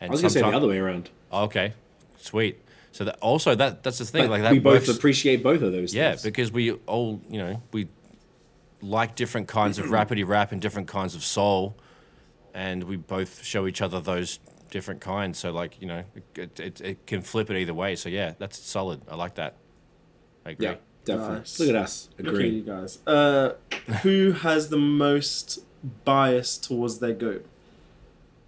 [0.00, 1.08] And I was gonna say the other way around.
[1.32, 1.72] Oh, okay,
[2.18, 2.60] sweet.
[2.92, 5.62] So that also that that's the thing But like that we both works- appreciate both
[5.62, 5.94] of those.
[5.94, 6.22] yeah things.
[6.22, 7.88] because we all you know we
[8.82, 11.74] like different kinds of rapidy rap and different kinds of soul,
[12.54, 14.38] and we both show each other those
[14.70, 15.38] different kinds.
[15.38, 16.04] So like you know
[16.36, 17.96] it it, it can flip it either way.
[17.96, 19.02] So yeah, that's solid.
[19.10, 19.56] I like that.
[20.46, 20.66] I agree.
[20.66, 20.74] yeah,
[21.04, 21.38] definitely.
[21.38, 21.60] Nice.
[21.60, 22.08] Look at us.
[22.18, 22.48] Look at Agree.
[22.50, 22.98] you guys.
[23.06, 23.54] Uh,
[24.02, 25.60] who has the most
[26.04, 27.46] bias towards their goat?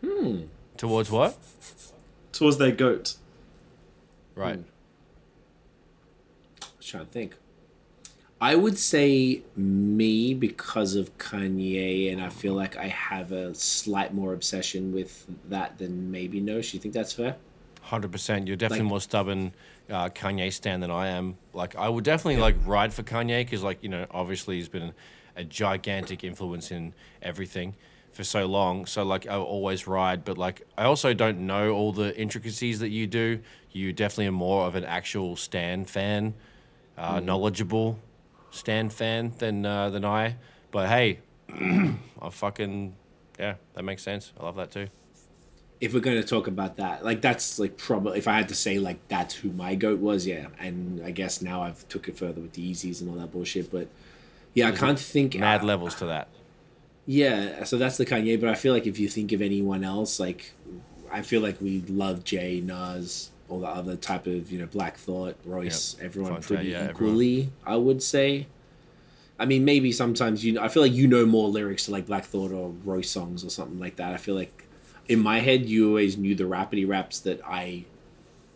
[0.04, 0.42] Hmm.
[0.76, 1.38] Towards what?
[2.32, 3.16] Towards their goat.
[4.34, 4.56] Right.
[4.56, 4.62] Hmm.
[6.62, 7.34] I was trying to think.
[8.46, 14.14] I would say me because of Kanye, and I feel like I have a slight
[14.14, 16.60] more obsession with that than maybe no.
[16.60, 17.38] Do you think that's fair?
[17.82, 18.46] Hundred percent.
[18.46, 19.52] You're definitely Like- more stubborn
[19.90, 21.38] uh, Kanye stan than I am.
[21.54, 24.92] Like I would definitely like ride for Kanye because like you know obviously he's been
[25.34, 27.74] a gigantic influence in everything
[28.12, 28.86] for so long.
[28.86, 32.90] So like I always ride, but like I also don't know all the intricacies that
[32.90, 33.40] you do.
[33.72, 36.34] You definitely are more of an actual Stan fan,
[36.96, 37.98] uh, knowledgeable
[38.56, 40.36] Stan fan than uh, than I.
[40.70, 42.94] But hey, I fucking
[43.38, 44.32] yeah, that makes sense.
[44.38, 44.88] I love that too.
[45.78, 48.54] If we're going to talk about that, like that's like probably if I had to
[48.54, 50.46] say like that's who my goat was, yeah.
[50.58, 53.70] And I guess now I've took it further with the Yeezys and all that bullshit,
[53.70, 53.88] but
[54.54, 56.28] yeah, I can't think Mad uh, levels to that.
[57.04, 60.18] Yeah, so that's the Kanye, but I feel like if you think of anyone else,
[60.18, 60.54] like
[61.12, 64.96] I feel like we love Jay, Nas, all the other type of you know Black
[64.96, 67.52] Thought, Royce, everyone Phonte, pretty yeah, equally.
[67.64, 68.46] I would say.
[69.38, 70.52] I mean, maybe sometimes you.
[70.52, 73.44] Know, I feel like you know more lyrics to like Black Thought or Royce songs
[73.44, 74.14] or something like that.
[74.14, 74.64] I feel like
[75.08, 77.84] in my head you always knew the rapidy raps that I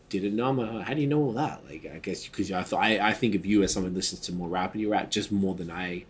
[0.08, 0.48] didn't know.
[0.48, 1.62] I'm like, oh, how do you know all that?
[1.68, 4.20] Like, I guess because I thought I, I think of you as someone who listens
[4.22, 6.04] to more rapidy rap just more than I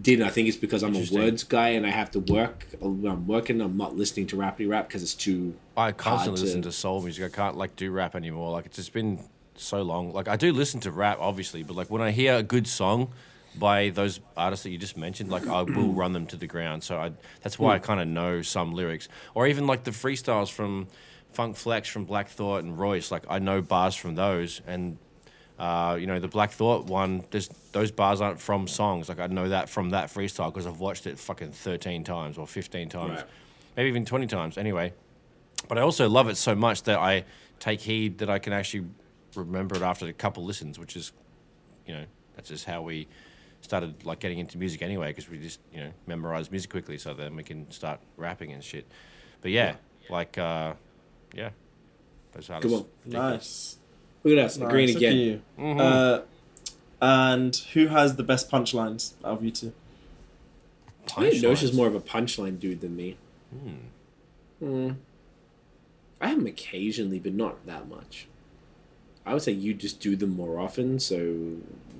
[0.00, 0.22] did.
[0.22, 2.66] I think it's because I'm a words guy and I have to work.
[2.78, 5.54] When I'm working, I'm not listening to rapidy rap because it's too.
[5.76, 7.24] I constantly to- listen to soul music.
[7.24, 8.52] I can't like do rap anymore.
[8.52, 9.20] Like it's just been
[9.56, 10.12] so long.
[10.12, 13.12] Like I do listen to rap, obviously, but like when I hear a good song,
[13.56, 16.82] by those artists that you just mentioned, like I will run them to the ground.
[16.82, 17.84] So I that's why I hmm.
[17.84, 20.88] kind of know some lyrics, or even like the freestyles from
[21.32, 23.10] Funk Flex, from Black Thought and Royce.
[23.10, 24.98] Like I know bars from those, and
[25.58, 27.24] uh, you know the Black Thought one.
[27.30, 29.08] There's those bars aren't from songs.
[29.08, 32.46] Like I know that from that freestyle because I've watched it fucking thirteen times or
[32.46, 33.24] fifteen times, Right.
[33.76, 34.58] maybe even twenty times.
[34.58, 34.92] Anyway,
[35.68, 37.24] but I also love it so much that I
[37.60, 38.86] take heed that I can actually
[39.36, 41.12] remember it after a couple listens, which is,
[41.86, 42.04] you know,
[42.36, 43.06] that's just how we
[43.60, 47.14] started like getting into music anyway, because we just you know memorize music quickly, so
[47.14, 48.86] then we can start rapping and shit.
[49.40, 49.76] But yeah,
[50.10, 50.74] like uh,
[51.32, 51.50] yeah,
[52.32, 52.76] those artists.
[52.80, 52.86] on.
[53.06, 53.78] Nice.
[54.24, 55.42] Look at us agreeing Nice, look again.
[55.58, 55.80] Mm-hmm.
[55.80, 56.18] Uh,
[57.00, 59.72] and who has the best punchlines out of you two?
[61.16, 61.74] I think Nosh is Punchlines.
[61.76, 63.16] more of a punchline dude than me.
[64.58, 64.92] Hmm.
[66.20, 68.26] I have them occasionally, but not that much.
[69.26, 71.56] I would say you just do them more often, so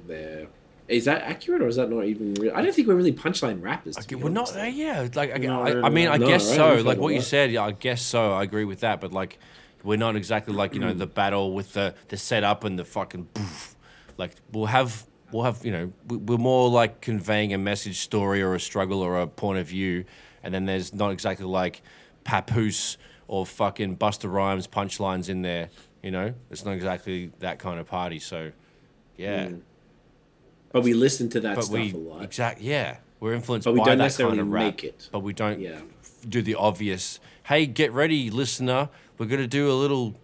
[0.06, 0.46] they're.
[0.88, 2.52] Is that accurate or is that not even real?
[2.54, 3.96] I don't think we're really punchline rappers.
[3.98, 4.54] Okay, we're not honest.
[4.54, 5.08] there, yeah.
[5.14, 6.26] Like, I, Not I, I really, mean, I no.
[6.26, 6.56] guess right?
[6.78, 6.82] so.
[6.82, 8.32] Like what you said, yeah, I guess so.
[8.32, 9.00] I agree with that.
[9.00, 9.38] But like,
[9.84, 13.26] we're not exactly like you know the battle with the the setup and the fucking.
[13.34, 13.76] Poof.
[14.16, 18.42] Like we'll have we'll have you know we- we're more like conveying a message, story,
[18.42, 20.04] or a struggle or a point of view,
[20.42, 21.82] and then there's not exactly like
[22.24, 22.96] papoose
[23.28, 25.68] or fucking Busta Rhymes punchlines in there.
[26.02, 28.18] You know, it's not exactly that kind of party.
[28.18, 28.52] So,
[29.16, 29.48] yeah.
[29.48, 29.58] Hmm.
[30.72, 32.22] But we listen to that but stuff we a lot.
[32.22, 35.08] exact yeah we're influenced But we by don't that necessarily kind of rap, make it.
[35.12, 35.80] but we don't Yeah.
[36.28, 40.14] do the obvious hey get ready listener we're going to do a little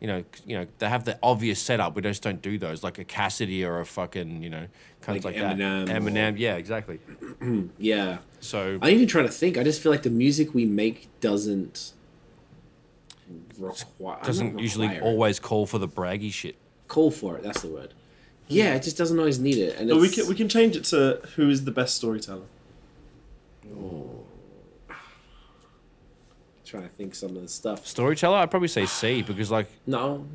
[0.00, 2.98] you know you know they have the obvious setup we just don't do those like
[2.98, 4.66] a cassidy or a fucking you know
[5.00, 6.98] kind of Like like, Eminem that or- eminem yeah exactly
[7.78, 8.18] Yeah.
[8.40, 9.56] so I'm even trying to think.
[9.58, 11.92] I just feel like the music we make doesn't
[13.58, 16.56] require doesn't usually always call for the braggy shit
[16.88, 17.42] call for it.
[17.42, 17.94] That's the word.
[18.48, 19.78] Yeah, it just doesn't always need it.
[19.78, 22.42] And But we can we can change it to who is the best storyteller.
[26.72, 27.86] Trying to think some of the stuff.
[27.86, 30.26] storyteller i'd probably say c because like No,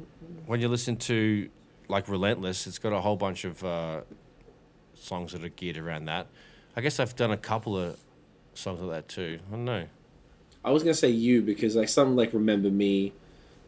[0.45, 1.49] when you listen to
[1.89, 4.01] like Relentless, it's got a whole bunch of uh,
[4.93, 6.27] songs that are geared around that.
[6.75, 7.97] I guess I've done a couple of
[8.53, 9.39] songs like that too.
[9.47, 9.85] I don't know.
[10.65, 13.13] I was gonna say you because like some like Remember Me,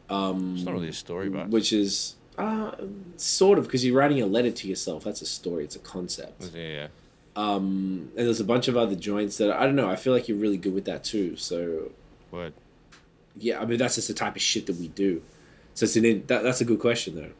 [0.10, 2.72] It's not really a story, but which is uh,
[3.16, 5.04] sort of because you're writing a letter to yourself.
[5.06, 5.64] That's a story.
[5.64, 6.52] It's a concept.
[6.54, 6.88] yeah, yeah.
[7.36, 9.90] Um, and there's a bunch of other joints that I don't know.
[9.90, 11.38] I feel like you're really good with that too.
[11.38, 11.92] So
[12.32, 12.54] Word.
[13.40, 15.22] Yeah, I mean that's just the type of shit that we do.
[15.74, 17.32] So it's an in, that, that's a good question though.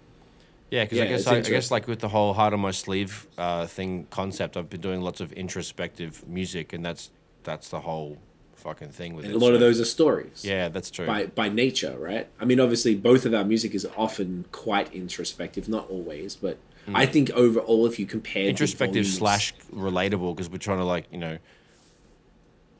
[0.72, 2.72] Yeah, because Yeah, I guess I, I guess like with the whole heart on my
[2.72, 7.10] sleeve uh, thing concept, I've been doing lots of introspective music, and that's
[7.44, 8.18] that's the whole
[8.56, 9.38] fucking thing with And it.
[9.38, 10.44] a lot of those are stories.
[10.46, 11.08] Yeah, that's true.
[11.08, 12.28] by by nature, right?
[12.40, 16.58] I mean, obviously, both of our music is often quite introspective, not always, but
[16.94, 18.50] I think overall, if you compare Mm.
[18.50, 21.38] introspective volumes- slash relatable because we're trying to like you know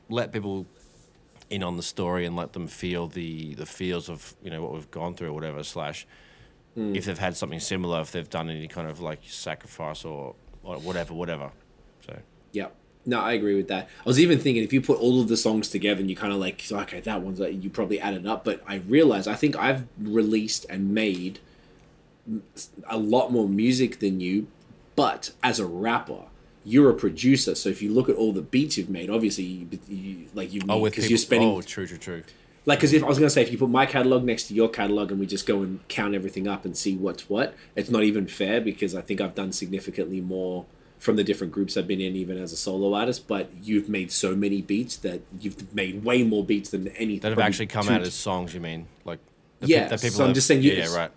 [0.08, 0.66] let people
[1.50, 4.72] in on the story and let them feel the the feels of you know what
[4.72, 6.06] we've gone through or whatever slash
[6.76, 6.94] Hmm.
[6.94, 10.76] if they've had something similar if they've done any kind of like sacrifice or, or
[10.76, 11.50] whatever whatever
[12.06, 12.16] so
[12.52, 12.68] yeah.
[13.06, 13.88] No, I agree with that.
[14.00, 16.32] I was even thinking if you put all of the songs together and you kind
[16.34, 18.44] of like, okay, that one's like, you probably added up.
[18.44, 21.38] But I realize I think I've released and made
[22.88, 24.48] a lot more music than you,
[24.96, 26.24] but as a rapper,
[26.64, 27.54] you're a producer.
[27.54, 30.60] So if you look at all the beats you've made, obviously, you, you, like you,
[30.68, 32.22] oh because people you're spending oh true true true
[32.66, 34.68] like because if I was gonna say if you put my catalog next to your
[34.68, 38.02] catalog and we just go and count everything up and see what's what, it's not
[38.02, 40.66] even fair because I think I've done significantly more
[40.98, 43.26] from the different groups I've been in, even as a solo artist.
[43.26, 47.30] But you've made so many beats that you've made way more beats than any that
[47.30, 49.20] have actually come two- out as songs you mean like
[49.62, 51.10] Yeah, that so I'm just saying you- yeah right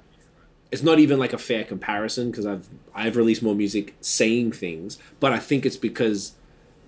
[0.74, 4.98] It's not even like a fair comparison because I've I've released more music saying things,
[5.20, 6.34] but I think it's because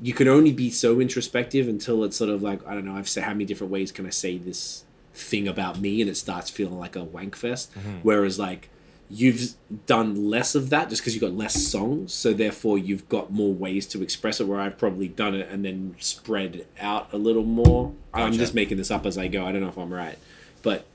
[0.02, 2.96] you can only be so introspective until it's sort of like I don't know.
[2.96, 6.16] I've said how many different ways can I say this thing about me, and it
[6.16, 7.72] starts feeling like a wank fest.
[7.76, 7.98] Mm-hmm.
[8.02, 8.70] Whereas like
[9.08, 9.54] you've
[9.86, 13.54] done less of that just because you've got less songs, so therefore you've got more
[13.54, 14.48] ways to express it.
[14.48, 17.94] Where I've probably done it and then spread out a little more.
[18.16, 19.46] I'm just making this up as I go.
[19.46, 20.18] I don't know if I'm right,
[20.64, 20.86] but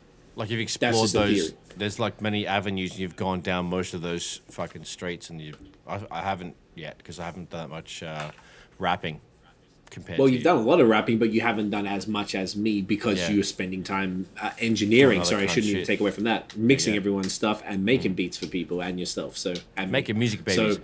[0.41, 1.53] Like you've explored the those.
[1.77, 5.53] There's like many avenues, and you've gone down most of those fucking streets, and you.
[5.87, 8.31] I, I haven't yet because I haven't done that much uh,
[8.79, 9.21] rapping.
[9.91, 10.19] Compared.
[10.19, 10.45] Well, you've you.
[10.45, 13.31] done a lot of rapping, but you haven't done as much as me because Yeah.
[13.33, 15.25] you're spending time uh, engineering.
[15.25, 15.87] Sorry, I shouldn't even shit.
[15.89, 16.57] take away from that.
[16.57, 17.01] Mixing Yeah.
[17.01, 19.37] everyone's stuff and making beats for people and yourself.
[19.37, 20.77] So and making music So-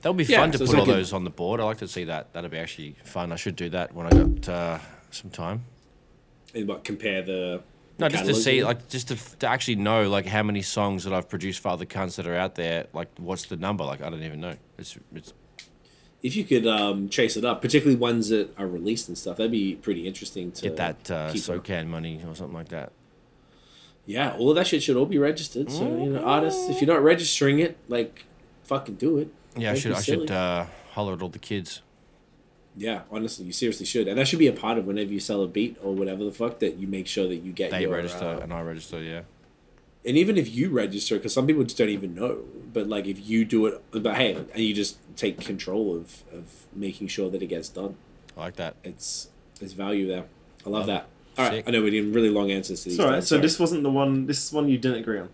[0.00, 1.60] that would be Yeah, fun to so put all like a- those on the board.
[1.60, 2.32] I like to see that.
[2.32, 3.30] That'd be actually fun.
[3.32, 4.78] I should do that when I got uh,
[5.10, 5.64] some time.
[6.54, 7.62] and what compare the
[7.98, 11.14] No, just to see, like, just to, to actually know, like, how many songs that
[11.14, 12.86] I've produced for other cunts that are out there.
[12.92, 13.84] Like, what's the number?
[13.84, 14.56] Like, I don't even know.
[14.76, 15.32] It's it's
[16.22, 19.52] if you could um, chase it up, particularly ones that are released and stuff, that'd
[19.52, 21.32] be pretty interesting to Get that uh.
[21.32, 22.92] SOCAN money or something like that.
[24.06, 25.70] Yeah, all of that shit should all be registered.
[25.70, 28.24] So you know, artists, if you're not registering it, like,
[28.64, 29.28] fucking do it.
[29.56, 31.82] Yeah, I should I should uh, holler at all the kids.
[32.76, 35.42] Yeah, honestly, you seriously should, and that should be a part of whenever you sell
[35.42, 37.92] a beat or whatever the fuck that you make sure that you get They your,
[37.92, 39.02] register uh, and I register.
[39.02, 39.22] Yeah.
[40.04, 42.40] and even if you register, because some people just don't even know,
[42.74, 46.66] but like if you do it, but hey, and you just take control of of
[46.74, 47.96] making sure that it gets done.
[48.36, 48.74] I like that.
[48.84, 50.24] It's there's value there.
[50.66, 51.06] I love Love that.
[51.38, 51.68] All right, Sick.
[51.68, 52.98] I know we did really long answers to these.
[52.98, 53.16] It's alright.
[53.20, 53.42] guys, So sorry.
[53.42, 54.26] this wasn't the one.
[54.26, 55.28] This is one you didn't agree on.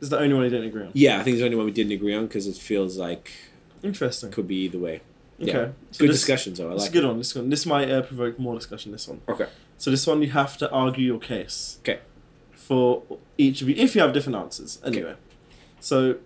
[0.00, 0.90] This is the only one you didn't agree on.
[0.94, 3.30] yeah, I think it's the only one we didn't agree on because it feels like
[3.84, 4.30] Interesting.
[4.32, 5.02] could be either way.
[5.42, 5.52] Okay.
[5.52, 5.68] Yeah.
[5.90, 6.70] So Good this, discussions though.
[6.70, 6.90] I It's like.
[6.90, 7.18] a good one.
[7.18, 7.48] This one.
[7.50, 8.92] This might uh, provoke more discussion.
[8.92, 9.22] This one.
[9.28, 9.48] Okay.
[9.78, 11.78] So this one you have to argue your case.
[11.80, 12.00] Okay.
[12.52, 13.02] For
[13.38, 14.78] each of you, if you have different answers.
[14.84, 15.14] Anyway.
[15.80, 16.16] So,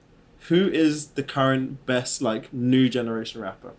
[0.49, 3.73] who is the current best like new generation rapper?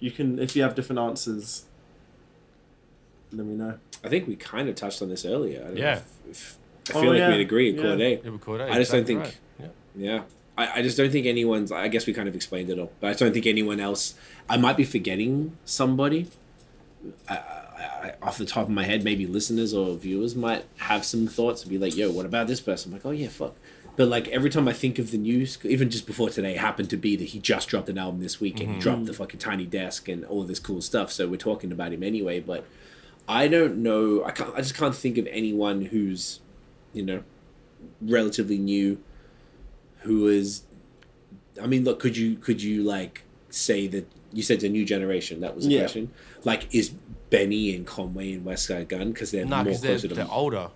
[0.00, 1.66] You can, if you have different answers.
[3.32, 3.78] Let me know.
[4.02, 5.60] I think we kind of touched on this earlier.
[5.60, 5.96] I don't know Yeah.
[5.98, 6.58] if- if-
[6.90, 7.28] I Oh, feel like yeah.
[7.30, 7.70] we'd agree.
[7.72, 7.82] Yeah.
[7.82, 8.24] Cordae.
[8.24, 8.60] Yeah, record.
[8.62, 9.36] I just don't think- right.
[9.60, 9.66] Yeah.
[9.94, 10.22] Yeah.
[10.58, 11.70] I, I just don't think anyone's.
[11.70, 14.14] I guess we kind of explained it all, but I don't think anyone else.
[14.48, 16.26] I might be forgetting somebody.
[17.28, 17.38] I, I,
[18.02, 21.62] I, off the top of my head, maybe listeners or viewers might have some thoughts
[21.62, 23.54] and be like, "Yo, what about this person?" I'm like, "Oh yeah, fuck."
[23.94, 26.96] But like every time I think of the news, even just before today, happened to
[26.96, 28.80] be that he just dropped an album this week and he mm-hmm.
[28.80, 31.12] dropped the fucking Tiny Desk and all this cool stuff.
[31.12, 32.40] So we're talking about him anyway.
[32.40, 32.64] But
[33.28, 34.24] I don't know.
[34.24, 34.52] I can't.
[34.56, 36.40] I just can't think of anyone who's,
[36.92, 37.22] you know,
[38.00, 38.98] relatively new
[40.08, 40.62] who is
[41.62, 43.14] I mean look could you could you like
[43.50, 45.80] say that you said the new generation that was the Yeah.
[45.80, 46.10] question
[46.44, 46.86] like is
[47.30, 50.66] Benny and Conway and Westside Gunn because they're Nah, more because they're, to they're older.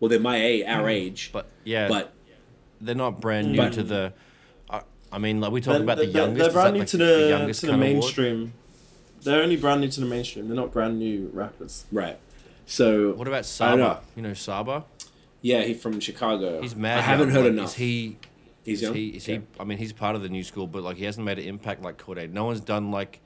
[0.00, 0.92] well they're my age our mm.
[1.00, 2.12] age But yeah, but
[2.80, 4.12] they're not brand new But- to the.
[4.68, 4.82] I,
[5.12, 6.38] I mean, like we talk They're- about the youngest.
[6.38, 8.02] They're is brand new like, to the, youngest to the kind of award?
[8.02, 8.52] mainstream.
[9.22, 10.48] They're only brand new to the mainstream.
[10.48, 11.84] They're not brand new rappers.
[11.92, 12.18] right
[12.66, 13.84] so What about I don't know.
[13.86, 14.00] Saba?
[14.16, 14.84] You know Saba?
[15.50, 16.98] yeah he's from Chicago He's mad.
[16.98, 18.18] I haven't heard like, enough Is he?
[18.64, 19.08] He's Is young he?
[19.08, 19.36] Is Yeah.
[19.38, 19.42] he?
[19.60, 21.82] I mean, he's part of the new school, but like he hasn't made an impact
[21.82, 22.30] like Cordae.
[22.30, 23.20] No one's done like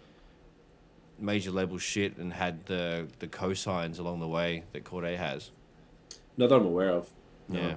[1.18, 5.51] major label shit and had the the cosigns along the way that Cordae has.
[6.37, 7.09] not that I'm aware of
[7.49, 7.61] no.
[7.61, 7.74] Yeah.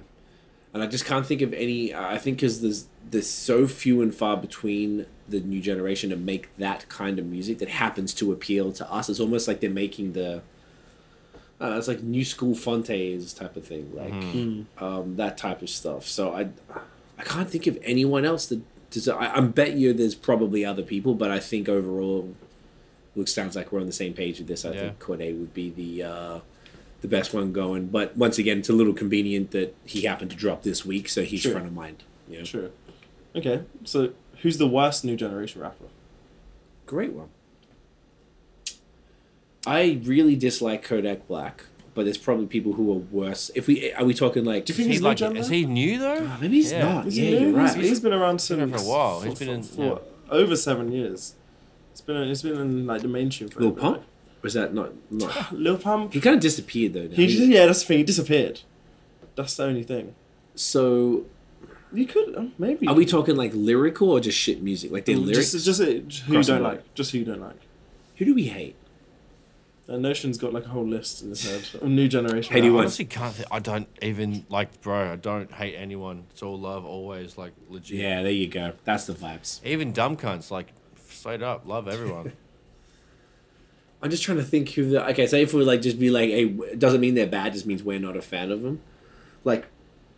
[0.74, 1.94] and I just can't think of any.
[1.94, 6.54] I think because there's there's so few and far between the new generation to make
[6.56, 9.08] that kind of music that happens to appeal to us.
[9.08, 10.42] It's almost like they're making the.
[11.60, 14.64] Uh, it's like new school Phontes type of thing, like Mm.
[14.78, 16.06] um, that type of stuff.
[16.06, 16.48] So I,
[17.20, 18.60] I can't think of anyone else that.
[18.90, 22.34] Does, I, I bet you there's probably other people, but I think overall,
[23.14, 24.64] look sounds like we're on the same page with this.
[24.64, 24.80] I Yeah.
[24.80, 26.40] think Cordae would be the uh,
[27.02, 27.86] the best one going.
[27.86, 31.22] But once again, it's a little convenient that he happened to drop this week, so
[31.22, 31.52] he's Sure.
[31.52, 32.02] front of mind.
[32.28, 32.70] Yeah, Sure.
[33.36, 34.10] Okay, so
[34.42, 35.84] who's the worst new generation rapper?
[36.86, 37.28] great one.
[39.66, 41.64] I really dislike Kodak Black,
[41.94, 43.50] but there's probably people who are worse.
[43.54, 45.20] If we are we talking like, Do you think Is he's like?
[45.36, 46.26] Is he new though?
[46.28, 46.94] Ah, maybe he's Yeah.
[46.94, 47.06] not.
[47.06, 47.74] Is yeah, he you're right.
[47.76, 49.20] he's, he's been around been since for a while.
[49.22, 49.98] He's for- been in- for yeah.
[50.30, 51.34] over seven years.
[51.92, 53.80] It's been it's been in like the mainstream for a Lil bit.
[53.82, 54.02] Pump?
[54.42, 54.92] Or is that not?
[55.10, 56.12] not Lil Pump.
[56.14, 57.02] he kind of disappeared though.
[57.08, 57.14] now.
[57.14, 57.98] He He- yeah, that's the thing.
[57.98, 58.60] He disappeared.
[59.36, 60.14] That's the only thing.
[60.54, 61.24] so
[61.92, 62.86] You could uh, maybe.
[62.86, 64.92] are we talking like lyrical or just shit music?
[64.92, 65.52] Like their lyrics?
[65.52, 66.74] Just, just, just who you don't line.
[66.74, 66.94] like.
[66.94, 67.60] Just who you don't like.
[68.16, 68.76] Who do we hate?
[69.90, 71.82] Uh, Notion's got like a whole list in his head.
[71.82, 72.52] of new generation.
[72.54, 73.34] Hey, do I want- honestly can't.
[73.34, 75.12] Th- I don't even like, bro.
[75.12, 76.24] I don't hate anyone.
[76.30, 77.36] It's all love, always.
[77.36, 77.98] Like legit.
[77.98, 78.74] Yeah, there you go.
[78.84, 79.60] That's the vibes.
[79.64, 80.72] Even dumb cunts, like
[81.08, 82.32] straight up, love everyone.
[84.02, 85.26] I'm just trying to think who the okay.
[85.26, 87.52] Say if we like just be like, hey, it doesn't mean they're bad.
[87.52, 88.80] Just means we're not a fan of them.
[89.44, 89.66] Like,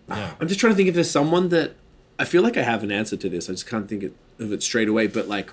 [0.09, 0.35] Yeah.
[0.41, 1.75] I'm just trying to think if there's someone that
[2.19, 3.49] I feel like I have an answer to this.
[3.49, 4.05] I just can't think
[4.39, 5.07] of it straight away.
[5.07, 5.51] But like,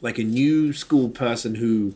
[0.00, 1.94] like a new school person who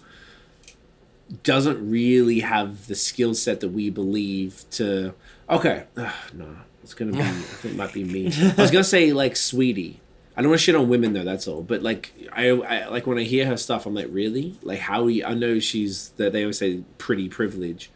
[1.43, 5.15] doesn't really have the skill set that we believe to.
[5.49, 7.21] Okay, Ugh, no, it's gonna be.
[7.21, 8.33] I think it might be me.
[8.57, 9.97] I was gonna say like Saweetie.
[10.37, 11.25] I don't want to shit on women though.
[11.25, 11.63] That's all.
[11.63, 14.55] But like, I, I like when I hear her stuff, I'm like, really?
[14.63, 15.07] Like, how?
[15.07, 17.91] You, I know she's that they always say pretty privilege,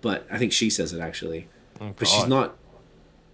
[0.00, 1.48] but I think she says it actually.
[1.80, 2.56] Oh, But she's not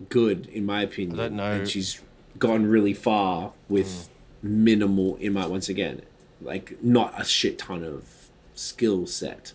[0.09, 1.19] good in my opinion.
[1.19, 1.53] I don't know.
[1.53, 2.01] And she's
[2.39, 4.09] gone really far with
[4.43, 4.49] mm.
[4.49, 5.17] minimal.
[5.17, 6.03] In my once again,
[6.41, 8.24] like not a shit ton of
[8.55, 9.53] skill set.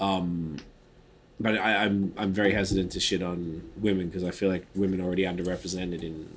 [0.00, 0.58] Um,
[1.40, 5.00] but I, I'm I'm very hesitant to shit on women because I feel like women
[5.00, 6.28] are already underrepresented in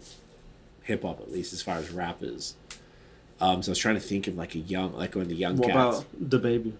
[0.83, 2.55] hip hop at least as far as rappers.
[3.41, 5.35] Um, so I was trying to think of like a young, like one of the
[5.35, 5.99] young What cats.
[5.99, 6.73] about the baby?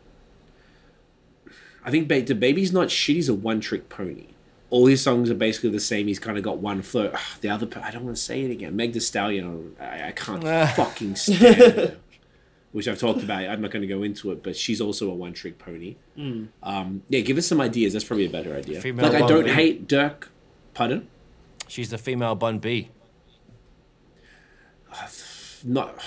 [1.83, 3.15] I think ba- the baby's not shit.
[3.17, 4.27] He's a one trick pony.
[4.71, 6.07] All his songs are basically the same.
[6.07, 7.11] He's kind of got one flow.
[7.13, 8.75] Ugh, the other, I don't want to say it again.
[8.75, 9.75] Meg Thee Stallion.
[9.79, 10.43] I, I can't
[10.75, 11.97] fucking stand.
[12.75, 13.39] Which I've talked about.
[13.47, 15.95] I'm not going to go into it, but she's also a one trick pony.
[16.17, 16.47] Hmm.
[16.61, 17.93] Um, yeah, give us some ideas.
[17.93, 18.81] That's probably a better idea.
[18.81, 19.51] Female like I don't Bumblebee.
[19.53, 20.29] hate Dirk.
[20.73, 21.07] Pardon?
[21.69, 22.89] She's the female Bun B.
[25.63, 25.97] Not.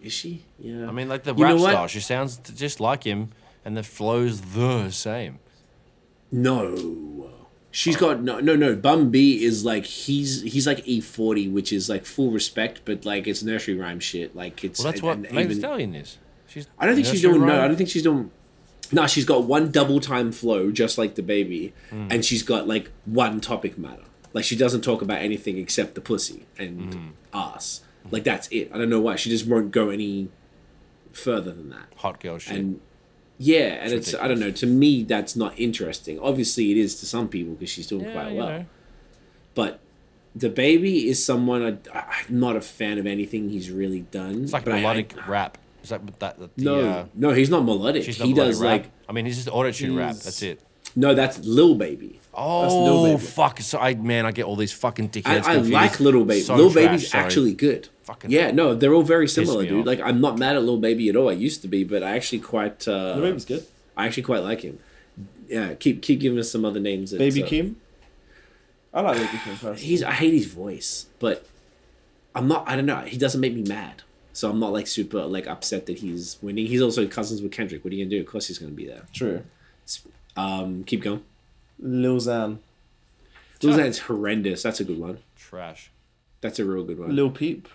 [0.00, 0.44] Is she?
[0.60, 0.86] Yeah.
[0.86, 1.86] I mean, like the You rap style.
[1.88, 3.30] She sounds just like him,
[3.64, 5.40] and the flow's the same.
[6.30, 7.19] No.
[7.72, 8.74] She's got no no no.
[8.74, 13.04] Bun B is like he's he's like E forty, which is like full respect, but
[13.04, 14.34] like it's nursery rhyme shit.
[14.34, 16.18] Like it's Well, that's and- what Megan Stallion is.
[16.48, 16.66] She's.
[16.78, 17.62] I don't think she's doing no.
[17.62, 18.30] I don't think she's doing.
[18.92, 22.08] No, she's got one double time flow, just like the baby, Hmm.
[22.10, 24.02] and she's got like one topic matter.
[24.32, 27.08] Like she doesn't talk about anything except the pussy and Hmm.
[27.32, 27.82] ass.
[28.10, 28.68] Like that's it.
[28.74, 30.28] I don't know why she just won't go any
[31.12, 31.92] further than that.
[31.98, 32.56] hot girl shit.
[32.56, 32.80] And
[33.42, 34.50] yeah, and it's, I don't know.
[34.50, 36.20] To me, that's not interesting.
[36.20, 38.48] Obviously, it is to some people because she's doing yeah, quite well.
[38.48, 38.66] know.
[39.54, 39.80] But
[40.36, 44.42] the baby is someone I, I'm not a fan of anything he's really done.
[44.42, 45.56] It's like but I- melodic I, rap.
[45.82, 46.38] Is that that?
[46.38, 48.06] that the, no, uh, no, he's not melodic.
[48.06, 48.82] not he melodic does rap.
[48.82, 50.16] like I mean, he's just auto tune rap.
[50.16, 50.60] That's it.
[50.94, 52.20] no, that's Lil Baby.
[52.34, 53.26] Oh, Lil Baby.
[53.26, 53.60] fuck!
[53.60, 55.44] So I man, I get all these fucking dickheads.
[55.44, 56.42] I, I like Little Baby.
[56.42, 57.24] So Lil trash, Baby's sorry.
[57.24, 57.88] actually good.
[58.10, 59.80] Fucking yeah, no, they're all very similar, dude.
[59.80, 59.86] off.
[59.86, 61.28] Like I'm not mad at Lil Baby at all.
[61.28, 62.88] I used to be, but I actually quite.
[62.88, 63.64] Uh, The baby's good.
[63.96, 64.80] I actually quite like him.
[65.48, 67.12] Yeah, keep keep giving us some other names.
[67.12, 67.76] that, Baby uh, Kim.
[68.92, 69.76] I like Baby Keem personally.
[69.80, 71.46] He's I hate his voice, but
[72.34, 72.68] I'm not.
[72.68, 73.02] I don't know.
[73.02, 74.02] He doesn't make me mad,
[74.32, 76.66] so I'm not like super like upset that he's winning.
[76.66, 77.84] He's also cousins with Kendrick.
[77.84, 78.20] What are you gonna do?
[78.20, 79.02] Of course he's gonna be there.
[79.12, 79.44] true.
[80.36, 81.22] Um, keep going.
[81.78, 82.58] Lil Xan.
[83.62, 84.62] Lil Xan's horrendous.
[84.64, 85.18] That's a good one.
[85.36, 85.90] trash.
[86.40, 87.14] That's a real good one.
[87.14, 87.68] Lil Peep.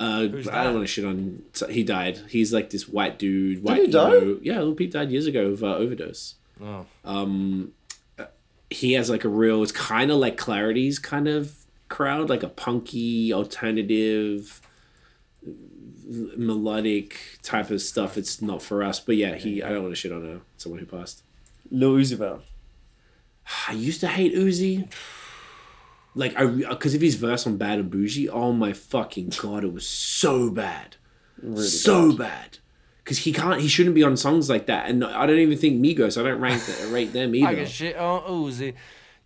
[0.00, 1.42] Uh, Who's I don't want to shit on.
[1.52, 2.20] so He died.
[2.28, 3.62] He's like this white dude.
[3.64, 4.34] White he die?
[4.42, 6.36] Yeah, Lil Peep died years ago of uh, overdose.
[6.62, 6.86] Oh,
[8.70, 9.62] He has like a real.
[9.62, 11.54] It's kind of like Clarity's kind of
[11.88, 14.60] crowd, like a punky alternative,
[16.04, 18.16] melodic type of stuff.
[18.16, 19.00] It's not for us.
[19.00, 19.62] But yeah, he.
[19.62, 21.22] I don't want to shit on uh, someone who passed.
[21.70, 22.40] Lil Uzi Vert.
[23.68, 24.88] I used to hate Uzi.
[26.14, 28.28] Like I, because of his verse on Bad and Bougie.
[28.28, 30.96] Oh my fucking god, it was so bad.
[31.42, 32.58] Really so bad
[33.04, 35.80] because he can't he shouldn't be on songs like that and i don't even think
[35.80, 38.74] migos i don't rank rate them I either get shit on Uzi.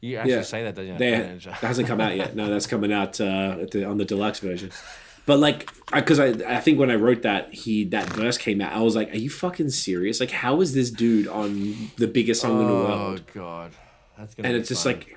[0.01, 0.43] You actually Yeah.
[0.43, 0.99] say that, don't you?
[0.99, 3.97] they, Yeah, that hasn't come out yet no that's coming out uh, at the, on
[3.97, 4.70] the deluxe version
[5.26, 8.72] but like because I, I think when i wrote that he that verse came out
[8.72, 12.43] i was like are you fucking serious like how is this dude on the biggest
[12.43, 13.72] song in the world Oh god,
[14.18, 14.49] that's gonna.
[14.51, 15.16] and be it's just like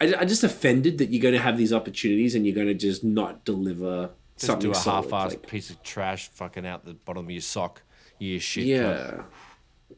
[0.00, 2.74] I, I'm just offended that you're going to have these opportunities and you're going to
[2.74, 5.10] just not deliver just something do a solid.
[5.10, 7.82] half-assed Like, piece of trash, fucking out the bottom of your sock.
[8.18, 8.64] You shit.
[8.64, 8.68] cunt.
[8.68, 9.22] yeah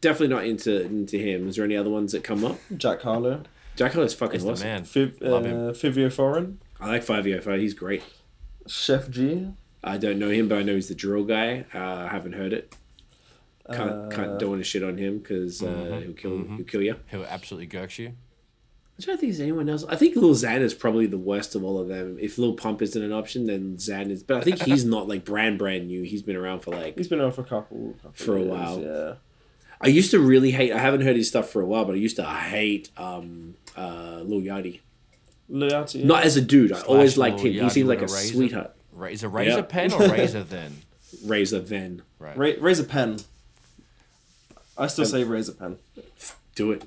[0.01, 3.43] definitely not into into him is there any other ones that come up Jack Harlow.
[3.77, 4.67] Jack Harlow's fucking He's the awesome.
[4.69, 4.83] man.
[4.85, 5.59] Fiv, Love uh, him.
[5.75, 6.59] Fivio Foreign.
[6.81, 7.61] I like Five Year Five.
[7.61, 8.03] He's great.
[8.67, 9.49] Sheff G.
[9.85, 11.65] I don't know him, but I know he's the drill guy.
[11.75, 12.75] Uh, I haven't heard it.
[13.73, 16.03] Can't, can't don't want to shit on him because uh, Mm-hmm.
[16.03, 16.97] he'll kill he'll kill you.
[17.09, 18.13] Who absolutely gurks you?
[18.99, 19.85] I'm trying to think if there's anyone else.
[19.89, 22.19] I think Lil Xan is probably the worst of all of them.
[22.21, 24.23] If Lil Pump isn't an option, then Xan is.
[24.23, 26.03] But I think he's not like brand brand new.
[26.03, 26.97] He's been around for like.
[26.99, 27.95] He's been around for a couple.
[28.03, 28.81] couple For a years, while.
[28.81, 29.15] Yeah.
[29.81, 30.73] I used to really hate.
[30.73, 34.21] I haven't heard his stuff for a while, but I used to hate um, uh,
[34.25, 34.81] Lil Yachty.
[35.49, 35.99] Loyalty.
[36.01, 36.07] Yeah.
[36.07, 36.73] Not as a dude.
[36.73, 37.53] I always Lil liked him.
[37.65, 38.33] He seemed like a with a razor.
[38.35, 38.77] sweetheart.
[38.93, 39.63] Ra- Is a razor Yeah.
[39.63, 40.77] pen or razor then?
[41.25, 42.03] Razor then.
[42.19, 42.37] Right.
[42.37, 43.19] Ra- Razor Pen.
[44.79, 45.79] I still say Razor Pen.
[46.55, 46.85] Do it.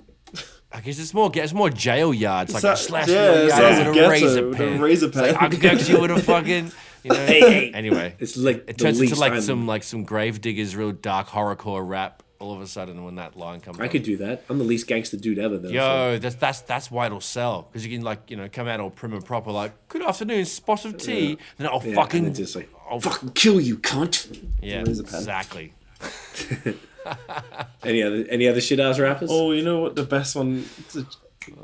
[0.76, 1.31] I guess it's more.
[1.34, 2.53] It's more jail yards.
[2.53, 4.81] Like So- a slash yeah, jail it yard with a razor with a pen.
[4.81, 5.53] razor It's like, pen.
[5.53, 6.72] I gurked you with a fucking.
[7.03, 7.26] You know.
[7.26, 7.72] hey.
[7.72, 11.27] Anyway, It's like it turns into like I'm- some like some grave diggers, real dark
[11.27, 12.22] horrorcore rap.
[12.38, 13.91] All of a sudden, when that line comes, I up.
[13.91, 14.43] could do that.
[14.49, 15.69] I'm the least gangster dude ever, though.
[15.69, 18.68] so- Yo, that's that's that's why it'll sell because you can like you know come
[18.68, 21.38] out all prim and proper like good afternoon, spot of tea.
[21.57, 24.38] Then I'll Yeah, fucking and just like I'll fucking kill you, cunt.
[24.61, 25.73] yeah, exactly.
[27.84, 29.30] Any other any other shit ass rappers?
[29.32, 30.65] Oh, you know what the best one?
[30.94, 31.06] To,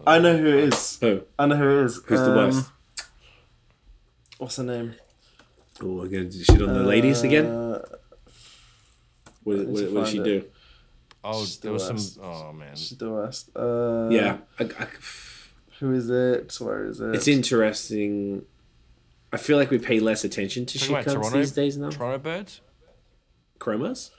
[0.05, 0.97] I know who it is.
[1.01, 1.21] Who?
[1.39, 1.95] I know who it is.
[2.05, 2.69] Who's the Um, worst?
[4.37, 4.93] What's her name?
[5.81, 7.45] Oh, we're gonna do shit on the ladies again.
[7.47, 7.81] Uh,
[9.43, 10.43] What, need what, what did she find do?
[11.23, 11.95] Oh, She's the there was some.
[11.95, 12.19] worst.
[12.21, 13.49] Oh man, she's the worst.
[13.55, 14.87] Uh, yeah, I, I,
[15.79, 16.55] Who is it?
[16.59, 17.15] Where is it?
[17.15, 18.43] it's interesting.
[19.33, 21.89] I feel like we pay less attention to shit about these days now.
[21.89, 22.61] Toronto birds.
[23.59, 24.11] Chromas?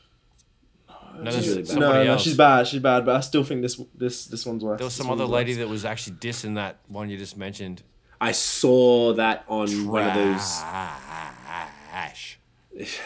[1.20, 1.78] No, She's really bad.
[1.78, 2.66] no, no, she's bad.
[2.66, 3.04] She's bad.
[3.06, 4.78] But I still think this this this one's worse.
[4.78, 5.58] There was some other lady worse.
[5.58, 7.82] that was actually dissing that one you just mentioned.
[8.20, 10.58] I saw that on one of those.
[11.90, 12.38] Trash.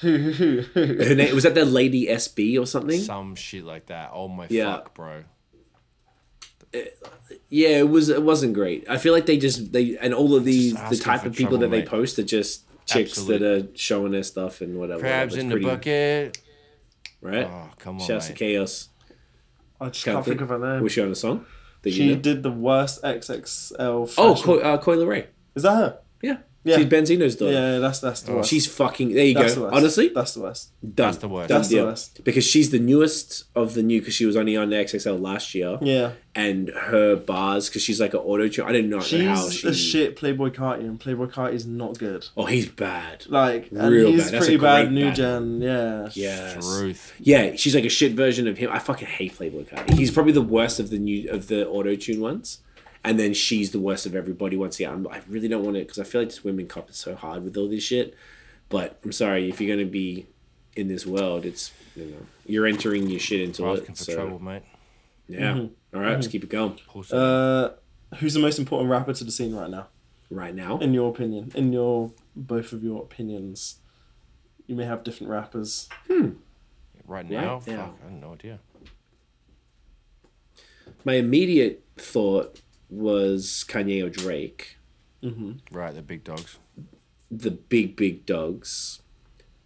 [0.00, 0.60] Who who who?
[0.62, 1.04] who?
[1.04, 3.00] Her name was that the Lady SB or something?
[3.00, 4.10] Some shit like that.
[4.14, 4.76] Oh my Yeah.
[4.76, 5.24] fuck, bro.
[7.48, 8.08] Yeah, it was.
[8.08, 8.88] It wasn't great.
[8.88, 11.58] I feel like they just they and all of these the type of people trouble,
[11.58, 13.38] that they post are just chicks Absolute.
[13.40, 15.00] that are showing their stuff and whatever.
[15.00, 16.38] Crabs It's in the bucket.
[17.20, 17.46] Right?
[17.46, 18.32] Oh, come on, Shouts to.
[18.34, 18.88] Chaos.
[19.80, 20.82] I just Can't can't think of her name.
[20.82, 21.44] Was she on a song?
[21.82, 22.20] That She you know?
[22.20, 23.76] did the worst XXL.
[23.78, 25.26] Oh, fashion- Co- uh, Coi Leray.
[25.54, 25.98] is that her?
[26.22, 26.38] Yeah.
[26.68, 26.76] Yeah.
[26.76, 27.52] She's Benzino's daughter.
[27.52, 28.50] Yeah, that's that's the oh, worst.
[28.50, 29.14] She's fucking.
[29.14, 29.66] There you that's the go.
[29.66, 29.76] worst.
[29.76, 30.70] Honestly, that's the worst.
[30.82, 30.92] done.
[30.94, 31.48] That's the worst.
[31.48, 32.24] Done That's the worst.
[32.24, 34.00] Because she's the newest of the new.
[34.00, 35.78] Because she was only on the XXL last year.
[35.80, 38.66] Yeah, And her bars, because she's like an auto tune.
[38.66, 39.68] I didn't know she's how she.
[39.68, 42.26] a shit Playboi Carti, and Playboi Carti is not good.
[42.36, 43.24] Oh, he's bad.
[43.28, 44.32] Like, and Real he's bad.
[44.34, 45.60] That's pretty a bad great new bad gen.
[45.62, 46.54] Yeah, Yeah.
[46.60, 47.14] Truth.
[47.18, 48.70] Yeah, she's like a shit version of him.
[48.72, 49.94] I fucking hate Playboi Carti.
[49.94, 52.58] He's probably the worst of the new of the auto tune ones,
[53.08, 54.54] and then she's the worst of everybody.
[54.54, 56.90] Once again, I'm, I really don't want to because I feel like this women cop
[56.90, 58.14] is so hard with all this shit.
[58.68, 60.26] But I'm sorry if you're gonna be
[60.76, 63.96] in this world, it's you know you're entering your shit into Asking it.
[63.96, 64.62] for So trouble, mate.
[65.26, 65.96] yeah, mm-hmm.
[65.96, 66.32] all right, let's mm-hmm.
[66.32, 66.78] keep it going.
[67.10, 67.70] Uh,
[68.16, 69.88] who's the most important rapper to the scene right now?
[70.30, 73.76] Right now, In your opinion, in your both of your opinions,
[74.66, 75.88] you may have different rappers.
[76.06, 76.32] Hmm.
[77.06, 77.60] right now, now.
[77.60, 78.58] fuck, I have no idea.
[81.06, 82.60] my immediate thought
[82.90, 84.78] was Kanye or Drake.
[85.22, 85.76] Mm-hmm.
[85.76, 86.58] Right, the big dogs.
[87.30, 89.00] the big big dogs.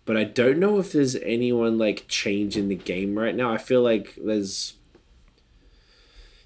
[0.05, 3.53] But i don't know if there's anyone like changing the game right now.
[3.53, 4.75] I feel like there's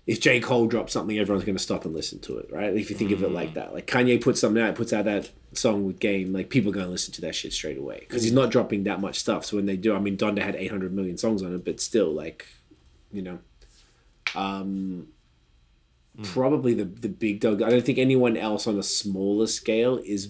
[0.06, 0.40] if j.
[0.40, 2.76] Cole drops something everyone's going to stop and listen to it right?
[2.76, 3.54] If you think of it like mm.
[3.54, 3.72] that.
[3.72, 6.86] Like kanye puts something out puts out that song with game like people are going
[6.86, 8.00] to listen to that shit straight away.
[8.00, 8.36] Because he's mm.
[8.36, 9.46] not dropping that much stuff.
[9.46, 12.12] So when they do i mean donda had 800 million songs on it but still
[12.12, 12.46] like
[13.10, 13.38] you know.
[14.34, 15.08] Um
[16.22, 20.28] probably the the big dog i don't think anyone else on a smaller scale is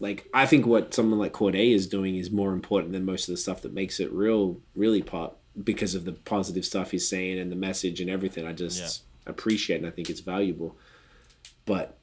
[0.00, 3.32] like I think what someone like Corday is doing is more important than most of
[3.32, 7.38] the stuff that makes it real, really pop because of the positive stuff he's saying
[7.38, 8.46] and the message and everything.
[8.46, 10.76] I just appreciate and I think it's valuable.
[11.64, 11.96] But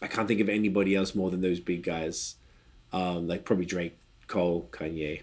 [0.00, 2.36] I can't think of anybody else more than those big guys,
[2.92, 5.22] um, like probably Drake, Cole, Kanye.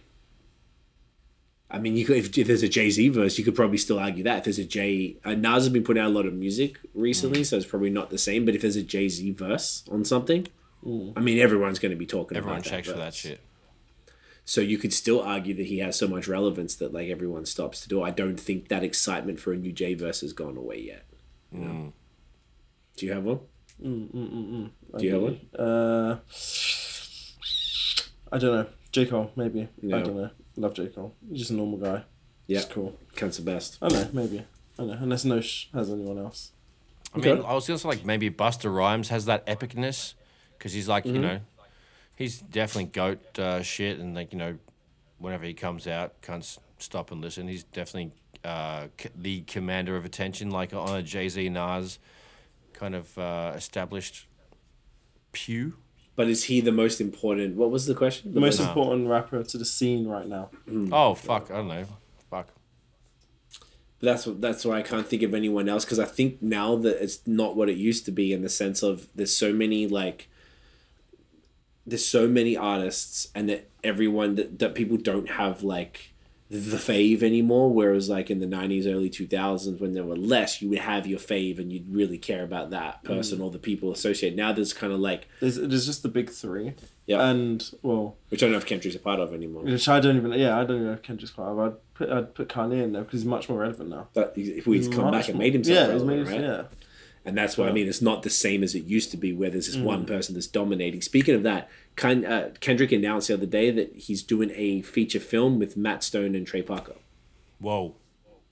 [1.72, 4.00] I mean, you could if, if there's a Jay Z verse, you could probably still
[4.00, 5.18] argue that if there's a Jay.
[5.24, 7.46] Uh, Nas has been putting out a lot of music recently, mm.
[7.46, 8.46] so it's probably not the same.
[8.46, 10.48] But if there's a Jay Z verse on something,
[10.86, 13.42] I mean, everyone's going to be talking Everyone about that checks for that shit.
[14.46, 17.82] So you could still argue that he has so much relevance that like everyone stops
[17.82, 18.04] to do.
[18.04, 18.08] it.
[18.08, 21.06] I don't think that excitement for a new J verse has gone away yet.
[21.52, 21.68] You know?
[21.68, 21.94] Mm.
[22.98, 23.40] Do you have one?
[23.82, 25.40] Mm, do you have one?
[25.58, 26.18] Uh,
[28.32, 28.66] I don't know.
[28.92, 29.70] J Cole, maybe.
[29.82, 29.98] Yeah.
[29.98, 30.32] I don't know.
[30.60, 31.16] Love J Cole.
[31.30, 32.04] He's just a normal guy.
[32.48, 32.98] Yeah, Just cool.
[33.16, 33.78] Kant's the best.
[33.82, 34.08] I know.
[34.14, 34.40] Maybe.
[34.40, 34.44] I
[34.78, 34.98] don't know.
[35.02, 36.52] Unless Nosh has anyone else.
[37.14, 37.48] I mean, Okay.
[37.48, 40.14] I was also like maybe Busta Rhymes has that epicness
[40.58, 41.16] because he's like Mm-hmm.
[41.16, 41.40] you know,
[42.16, 44.58] he's definitely goat uh, shit and like you know,
[45.20, 47.48] whenever he comes out, can't s- stop and listen.
[47.48, 48.12] He's definitely
[48.44, 52.00] uh, c- the commander of attention, like on a Jay Z Nas
[52.74, 54.28] kind of uh, established
[55.32, 55.76] pew.
[56.20, 57.56] But is he the most important?
[57.56, 58.34] What was the question?
[58.34, 58.68] The most No.
[58.68, 60.50] important rapper to the scene right now.
[60.68, 60.94] Hmm.
[60.94, 61.86] Oh fuck, I don't know,
[62.30, 62.48] fuck.
[64.02, 67.02] that's what that's why I can't think of anyone else because I think now that
[67.02, 70.28] it's not what it used to be in the sense of there's so many like
[71.88, 76.14] there's so many artists and that everyone that, that people don't have like
[76.50, 80.70] the fave anymore whereas like in the 90s early 2000s when there were less you
[80.70, 83.08] would have your fave and you'd really care about that mm.
[83.08, 86.30] person or the people associated now there's kind of like There's, there's just the big
[86.30, 86.74] three.
[87.06, 87.28] Yeah.
[87.28, 90.18] And, well, which I don't know if Kendrick's a part of anymore which I don't
[90.18, 91.60] even, yeah, I don't even know if Kendrick's part of.
[91.60, 94.08] I'd put, I'd put Kanye in there because he's much more relevant now.
[94.14, 96.42] but if he's come back and made himself yeah, he's relevant, made, right?
[96.42, 96.64] yeah.
[97.26, 97.88] And that's what I mean.
[97.88, 99.84] It's not the same as it used to be, where there's this mm.
[99.84, 101.02] one person that's dominating.
[101.02, 101.70] Speaking of that,
[102.00, 106.02] Ken, uh, Kendrick announced the other day that he's doing a feature film with Matt
[106.02, 106.96] Stone and Trey Parker,
[107.60, 107.94] Whoa.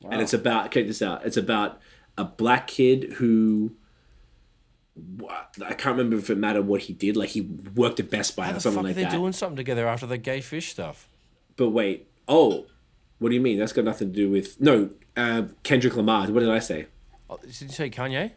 [0.03, 1.25] and it's about check this out.
[1.25, 1.79] It's about
[2.17, 3.71] a black kid who
[5.65, 7.15] I can't remember if it mattered what he did.
[7.15, 9.11] Like he worked at Best Buy How or something like that.
[9.11, 11.07] doing something together after the gay fish stuff?
[11.55, 12.65] But wait, oh,
[13.19, 13.57] what do you mean?
[13.59, 16.27] That's got nothing to do with no uh, Kendrick Lamar.
[16.27, 16.87] What did I say?
[17.29, 18.31] Oh, did you say Kanye?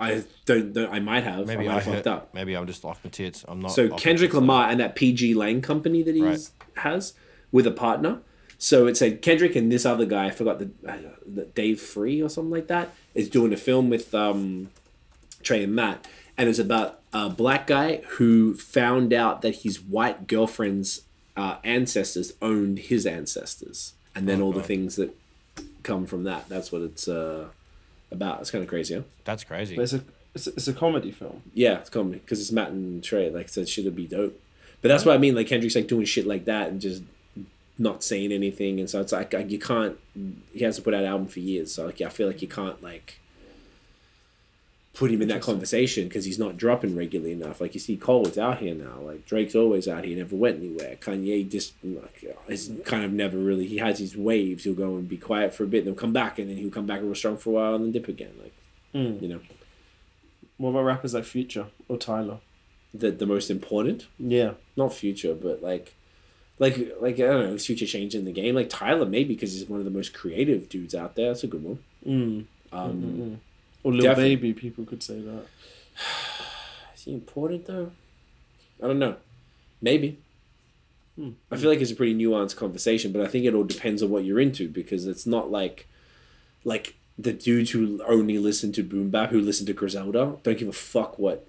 [0.00, 0.76] I don't.
[0.78, 1.46] I might have.
[1.46, 2.32] Maybe I I, fucked up.
[2.34, 3.44] Maybe I'm just off my tits.
[3.48, 3.72] I'm not.
[3.72, 4.32] So Kendrick.
[4.34, 6.50] Lamar and that pgLang company that he Right.
[6.76, 7.14] has
[7.50, 8.20] with a partner.
[8.58, 10.26] So it's a Kendrick and this other guy.
[10.26, 10.96] I forgot the, uh,
[11.26, 14.70] the Dave Free or something like that is doing a film with um,
[15.42, 16.06] Trey and Matt,
[16.36, 21.02] and it's about a black guy who found out that his white girlfriend's
[21.36, 25.16] uh, ancestors owned his ancestors, and then all the things that
[25.84, 26.48] come from that.
[26.48, 27.48] That's what it's uh,
[28.10, 28.40] about.
[28.40, 29.02] It's kind of crazy, huh?
[29.24, 29.76] That's crazy.
[29.76, 30.04] But it's a,
[30.34, 31.42] it's a, it's a comedy film.
[31.54, 33.30] Yeah, it's comedy because it's Matt and Trey.
[33.30, 34.40] Like I said, should be dope.
[34.80, 35.34] But that's what I mean.
[35.34, 37.02] Like Kendrick's like doing shit like that and just
[37.78, 39.96] not saying anything, and so it's like, like you can't.
[40.52, 42.48] He hasn't put out an album for years, so like yeah, I feel like you
[42.48, 43.20] can't like.
[44.98, 47.60] Put him in that conversation because he's not dropping regularly enough.
[47.60, 48.98] Like you see, Cole is out here now.
[49.00, 50.96] Like Drake's always out here, never went anywhere.
[51.00, 53.66] Kanye just like is kind of never really.
[53.66, 54.64] He has his waves.
[54.64, 56.70] He'll go and be quiet for a bit, and then come back, and then he'll
[56.70, 58.32] come back real strong for a while, and then dip again.
[58.42, 58.52] Like
[58.94, 59.20] Mm.
[59.22, 59.40] you know,
[60.56, 62.38] What about rappers like Future or Tyler?
[62.94, 64.52] the the most important, Yeah.
[64.76, 65.94] not future, but like.
[66.60, 68.56] Like, like I don't know, future change in the game?
[68.56, 71.28] Like Tyler, maybe because he's one of the most creative dudes out there.
[71.28, 71.78] That's a good one.
[72.04, 72.46] Mm.
[72.72, 73.36] Um, Mm-mm.
[73.88, 74.36] Or Lil Definitely.
[74.36, 75.44] Baby, people could say that.
[76.94, 77.90] Is he important though?
[78.82, 79.16] I don't know.
[79.80, 80.18] Maybe.
[81.16, 81.30] Hmm.
[81.50, 84.10] I feel like it's a pretty nuanced conversation, but I think it all depends on
[84.10, 85.88] what you're into because it's not like
[86.64, 90.68] like the dudes who only listen to boom bap who listen to Griselda don't give
[90.68, 91.48] a fuck what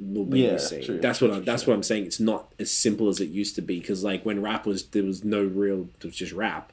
[0.00, 0.84] Lil Baby Yeah, is saying.
[0.84, 2.06] true, that's what I, true, that's what I'm saying.
[2.06, 5.02] It's not as simple as it used to be because like when rap was there
[5.02, 6.72] was no real it was just rap.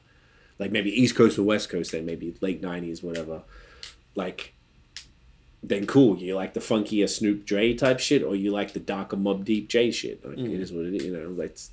[0.60, 3.42] Like maybe East Coast or West Coast then maybe late nineties, whatever.
[4.14, 4.54] Like
[5.62, 6.18] then cool.
[6.18, 9.68] You like the funkier Snoop Dre type shit, or you like the darker Mobb Deep
[9.70, 10.24] J shit.
[10.26, 10.54] Like Mm.
[10.54, 11.06] it is what it is.
[11.06, 11.72] You know, that's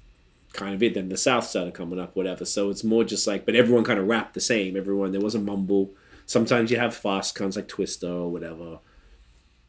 [0.53, 0.95] kind of it.
[0.95, 2.45] Then the South started coming up, whatever.
[2.45, 4.77] So it's more just like, but everyone kind of rapped the same.
[4.77, 5.91] Everyone there was a mumble.
[6.27, 8.79] Sometimes you have fast cons like Twista or whatever.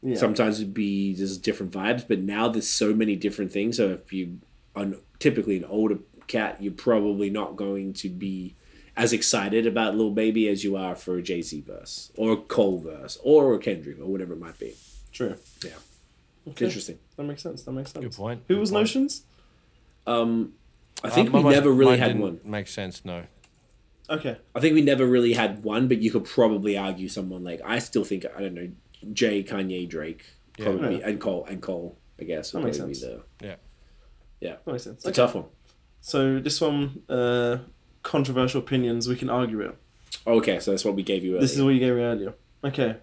[0.02, 0.16] Yeah.
[0.16, 3.76] Sometimes it'd be just different vibes, but now there's so many different things.
[3.76, 4.38] So if you
[4.74, 4.86] are
[5.18, 8.54] typically an older cat, you're probably not going to be
[8.98, 12.36] as excited about Lil Baby as you are for a Jay Z verse or a
[12.36, 14.74] Cole verse or a Kendrick or whatever it might be.
[15.12, 15.36] True.
[15.64, 15.70] Yeah.
[16.48, 16.66] Okay.
[16.66, 16.98] Interesting.
[17.16, 17.62] That makes sense.
[17.62, 18.04] That makes sense.
[18.04, 18.42] Good point.
[18.48, 18.80] Who Good was point.
[18.82, 19.22] Notions?
[20.06, 20.54] Um,
[21.04, 22.40] I think Uh, we mine- never really mine had didn't one.
[22.44, 23.04] Makes sense.
[23.04, 23.24] No.
[24.10, 24.36] Okay.
[24.54, 27.78] I think we never really had one, but you could probably argue someone like I
[27.78, 28.68] still think I don't know
[29.12, 30.24] Jay, Kanye, Drake,
[30.58, 30.64] Yeah.
[30.64, 31.08] probably Yeah.
[31.08, 31.96] and Cole and Cole.
[32.20, 33.22] I guess would That makes probably be sense.
[33.38, 33.46] the.
[33.46, 33.56] Yeah.
[34.40, 34.96] Yeah, That makes sense.
[34.98, 35.44] it's a tough one.
[36.00, 37.58] So this one, uh,
[38.02, 39.08] controversial opinions.
[39.08, 39.76] We can argue it.
[40.26, 41.40] Okay, so that's what we gave you earlier.
[41.42, 42.34] This is what you gave me earlier.
[42.64, 42.96] Okay.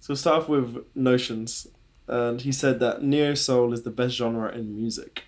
[0.00, 1.66] So we'll start off with Notions.
[2.06, 5.24] And he said that Neo Soul is the best genre in music.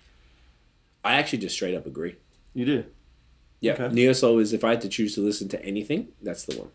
[1.03, 2.15] I actually just straight up agree.
[2.53, 2.85] You do?
[3.61, 3.89] Yeah, Okay.
[3.93, 6.69] Neo Soul is if I had to choose to listen to anything, that's the one.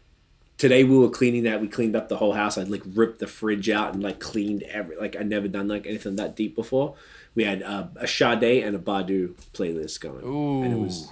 [0.57, 1.61] Today we were cleaning that.
[1.61, 2.59] We cleaned up the whole house.
[2.59, 5.87] I like ripped the fridge out and like cleaned every like I'd never done like
[5.87, 6.95] anything that deep before.
[7.35, 10.63] We had uh, a Sade and a Badu playlist going, Ooh.
[10.63, 11.09] and it was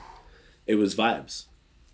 [0.66, 1.46] it was vibes.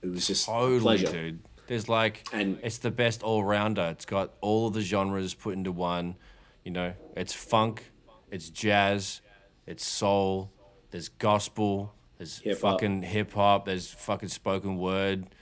[0.03, 1.07] It was just Totally, pleasure.
[1.13, 1.41] dude.
[1.69, 3.89] There's like, And- it's the best all rounder.
[3.93, 6.17] It's got all of the genres put into one.
[6.65, 7.91] You know, it's funk,
[8.31, 9.21] it's jazz,
[9.67, 10.51] it's soul.
[10.91, 11.95] There's gospel.
[12.19, 12.75] There's Hip-hop.
[12.81, 13.65] fucking hip hop.
[13.65, 15.35] There's fucking spoken word.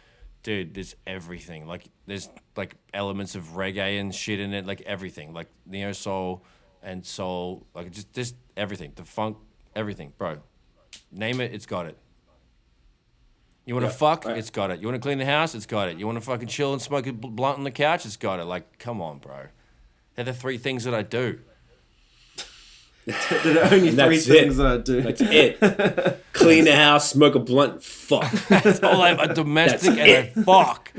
[0.43, 1.67] Dude, there's everything.
[1.67, 4.65] Like, there's like elements of reggae and shit in it.
[4.67, 5.35] Like everything.
[5.35, 6.45] Like neo soul
[6.83, 7.67] and soul.
[7.75, 8.93] Like just just everything.
[8.95, 9.37] The funk,
[9.75, 10.39] everything, bro.
[11.13, 11.99] Name it, it's got it.
[13.71, 14.25] You want to Yeah, fuck?
[14.25, 14.37] right.
[14.37, 14.81] It's got it.
[14.81, 15.55] You want to clean the house?
[15.55, 15.97] It's got it.
[15.97, 18.05] You want to fucking chill and smoke a blunt on the couch?
[18.05, 18.45] It's got it.
[18.47, 19.47] Like, come on, bro.
[20.17, 21.39] They're the three things that I do.
[23.07, 24.57] There are only And three that's it.
[24.57, 25.03] that I do.
[25.03, 26.25] That's it.
[26.33, 28.29] Clean the house, smoke a blunt, fuck.
[28.49, 30.93] That's all I'm a domestic and I fuck.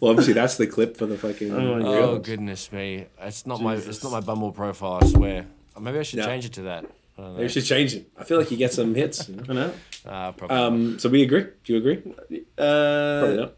[0.00, 1.52] well, obviously that's the clip for the fucking.
[1.52, 3.06] Oh, Oh goodness me!
[3.22, 4.98] It's not my it's not my Bumble profile.
[5.02, 5.46] I swear.
[5.80, 6.26] Maybe I should No.
[6.26, 6.84] change it to that.
[7.18, 7.22] I.
[7.30, 8.10] Maybe we should change it.
[8.18, 9.28] I feel like you get some hits.
[9.28, 9.44] you know?
[9.48, 9.72] I know.
[10.06, 10.56] Uh, probably.
[10.56, 11.46] Um, so we agree.
[11.64, 11.96] Do you agree?
[11.96, 13.54] Probably Uh, not.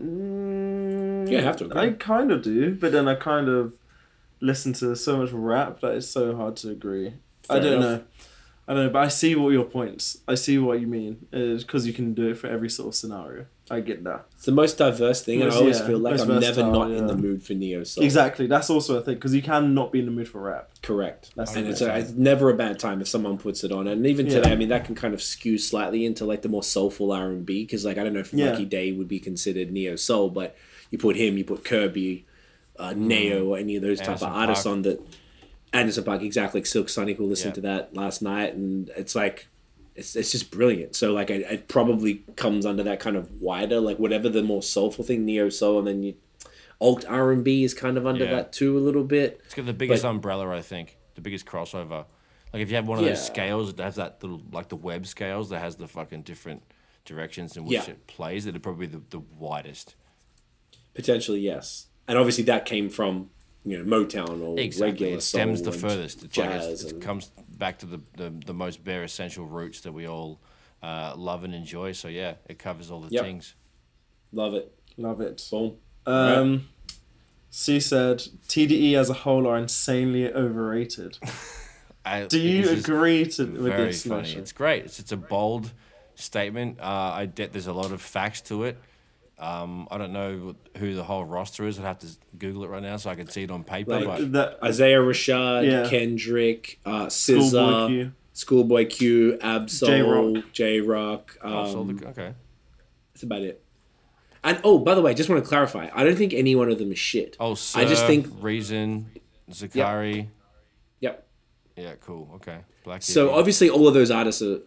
[0.00, 1.80] mm, You don't have to agree.
[1.80, 3.74] I kind of do, but then I kind of
[4.40, 7.14] listen to so much rap that it's so hard to agree.
[7.50, 8.00] I don't enough.
[8.00, 8.04] know.
[8.68, 10.18] I don't know, but I see what your points.
[10.28, 11.26] I see what you mean.
[11.30, 13.46] Because you can do it for every sort of scenario.
[13.70, 14.26] I get that.
[14.34, 16.90] It's the most diverse thing, and I always yeah, feel like I'm never versatile, not
[16.90, 18.02] in the mood for neo soul.
[18.04, 18.46] Exactly.
[18.46, 19.14] That's also a thing.
[19.16, 20.70] Because you can not be in the mood for rap.
[20.82, 21.30] Correct.
[21.36, 23.86] That's and it's, a, it's never a bad time if someone puts it on.
[23.88, 24.34] And even Yeah.
[24.36, 27.28] today, I mean, that can kind of skew slightly into like the more soulful R
[27.28, 28.50] and B because, like, I don't know if Yeah.
[28.52, 30.56] Lucky Daye would be considered neo soul, but
[30.90, 32.24] you put him, you put Kirby,
[32.78, 34.70] uh, Neo, or any of those type Anderson of artists Paak.
[34.72, 35.00] on that.
[35.74, 36.60] Anderson Paak, exactly.
[36.60, 37.54] Like Silk Sonic, we listened Yeah.
[37.56, 39.48] to that last night, and it's like.
[39.98, 40.94] It's, it's just brilliant.
[40.96, 44.62] So like it, it probably comes under that kind of wider like whatever the more
[44.62, 46.14] soulful thing neo soul, and then you
[46.80, 48.30] alt R and B is kind of under Yeah.
[48.36, 49.40] that too a little bit.
[49.44, 50.96] it's got the biggest but- umbrella, I think.
[51.16, 52.04] The biggest crossover.
[52.52, 55.06] Like if you have one of those scales that has that little like the web
[55.06, 56.62] scales that has the fucking different
[57.04, 57.90] directions in which Yeah.
[57.90, 59.96] it plays, it'd probably be the, the widest.
[60.94, 61.86] Potentially, yes.
[62.06, 63.30] And obviously, that came from
[63.64, 64.92] you know Motown or Exactly.
[64.92, 66.22] regular It stems soul the furthest.
[66.24, 66.62] It's jazz.
[66.64, 69.92] like it's, it and- comes back to the, the, the most bare essential roots that
[69.92, 70.40] we all
[70.82, 71.92] uh, love and enjoy.
[71.92, 73.24] So yeah, it covers all the Yep.
[73.24, 73.54] things.
[74.32, 74.72] love it.
[74.96, 75.42] Love it.
[75.50, 75.76] Boom.
[76.06, 76.68] Um,
[77.50, 78.18] C said
[78.48, 81.18] TDE as a whole are insanely overrated.
[82.04, 84.22] I, Do you agree to with Very this funny.
[84.22, 84.40] notion?
[84.40, 84.84] It's great.
[84.84, 85.72] It's it's a bold
[86.14, 86.80] statement.
[86.80, 88.78] Uh, I get there's a lot of facts to it.
[89.38, 91.78] Um, I don't know who the whole roster is.
[91.78, 92.08] I'd have to
[92.38, 93.92] Google it right now so I can see it on paper.
[94.00, 95.88] Like- but That Isaiah Rashad, Yeah.
[95.88, 98.12] Kendrick, uh, Schoolboy Q.
[98.32, 101.36] Schoolboy Q, Ab-Soul, J-Rock.
[101.42, 102.32] Um, oh, so the- okay.
[103.14, 103.62] That's about it.
[104.44, 105.88] And oh, by the way, I just want to clarify.
[105.92, 107.36] I don't think any one of them is shit.
[107.40, 108.26] Oh, I just think.
[108.40, 109.06] Reason,
[109.50, 110.28] Zacari.
[111.00, 111.26] Yep.
[111.76, 112.30] Yeah, cool.
[112.36, 112.58] Okay.
[112.84, 113.02] Black.
[113.02, 114.60] So obviously, all of those artists are, are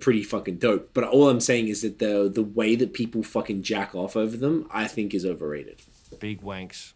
[0.00, 0.90] pretty fucking dope.
[0.94, 4.36] But all I'm saying is that the the way that people fucking jack off over
[4.36, 5.82] them, I think, is overrated.
[6.20, 6.92] big wanks.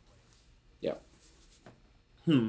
[0.81, 0.95] Yeah.
[2.25, 2.49] Hmm.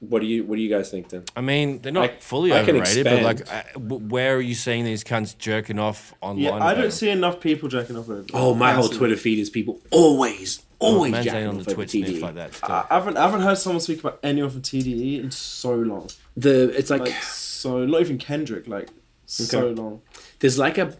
[0.00, 1.24] What do you What do you guys think then?
[1.36, 3.66] I mean, they're not I- fully I overrated, but like, expand.
[3.76, 6.42] uh, where are you seeing these cunts jerking off online?
[6.44, 8.24] Yeah, I about don't see enough people jerking off over.
[8.34, 11.70] Oh, my whole Twitter feed is people always, always Man's ain't jacking on off the
[11.70, 12.20] over Twitch TDE.
[12.20, 12.58] like that.
[12.64, 16.08] I I haven't, I haven't heard someone speak about anyone from TDE in so long.
[16.36, 18.66] The it's like, Like so, not even Kendrick.
[18.66, 18.88] Like
[19.32, 20.02] so long.
[20.40, 20.96] there's like a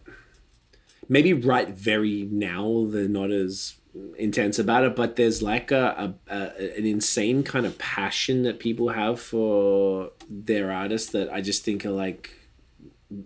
[1.09, 3.77] maybe right very now they're not as
[4.17, 8.59] intense about it, but there's like a, a, a an insane kind of passion that
[8.59, 12.31] people have for their artists that I just think are like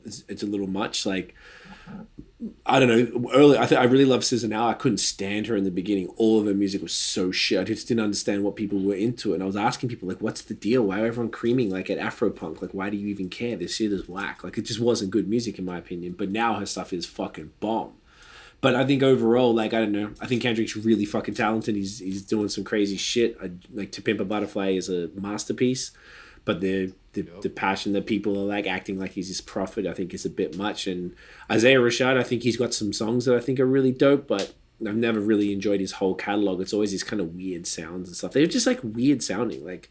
[0.05, 1.07] it's, it's a little much.
[1.07, 1.35] Like
[2.67, 3.31] I don't know.
[3.33, 4.69] Early, I think I really love SZA now.
[4.69, 6.09] I couldn't stand her in the beginning.
[6.17, 7.59] All of her music was so shit.
[7.59, 10.43] I just didn't understand what people were into, and I was asking people like, "What's
[10.43, 10.83] the deal?
[10.83, 12.61] Why are everyone creaming like at Afropunk?
[12.61, 13.57] Like, why do you even care?
[13.57, 14.45] This shit is whack.
[14.45, 16.13] Like, it just wasn't good music in my opinion.
[16.13, 17.95] But now her stuff is fucking bomb.
[18.61, 21.75] But I think overall, like I don't know, I think Kendrick's really fucking talented.
[21.75, 23.37] He's he's doing some crazy shit.
[23.43, 25.93] I, like To Pimp a Butterfly is a masterpiece,
[26.45, 29.95] but the the, the passion that people are like acting like he's this prophet, I
[29.95, 30.87] think is a bit much.
[30.87, 31.15] And
[31.51, 34.55] Isaiah Rashad, I think he's got some songs that I think are really dope, but
[34.87, 36.61] I've never really enjoyed his whole catalog.
[36.61, 38.33] It's always these kind of weird sounds and stuff.
[38.33, 39.91] They're just like weird sounding, like.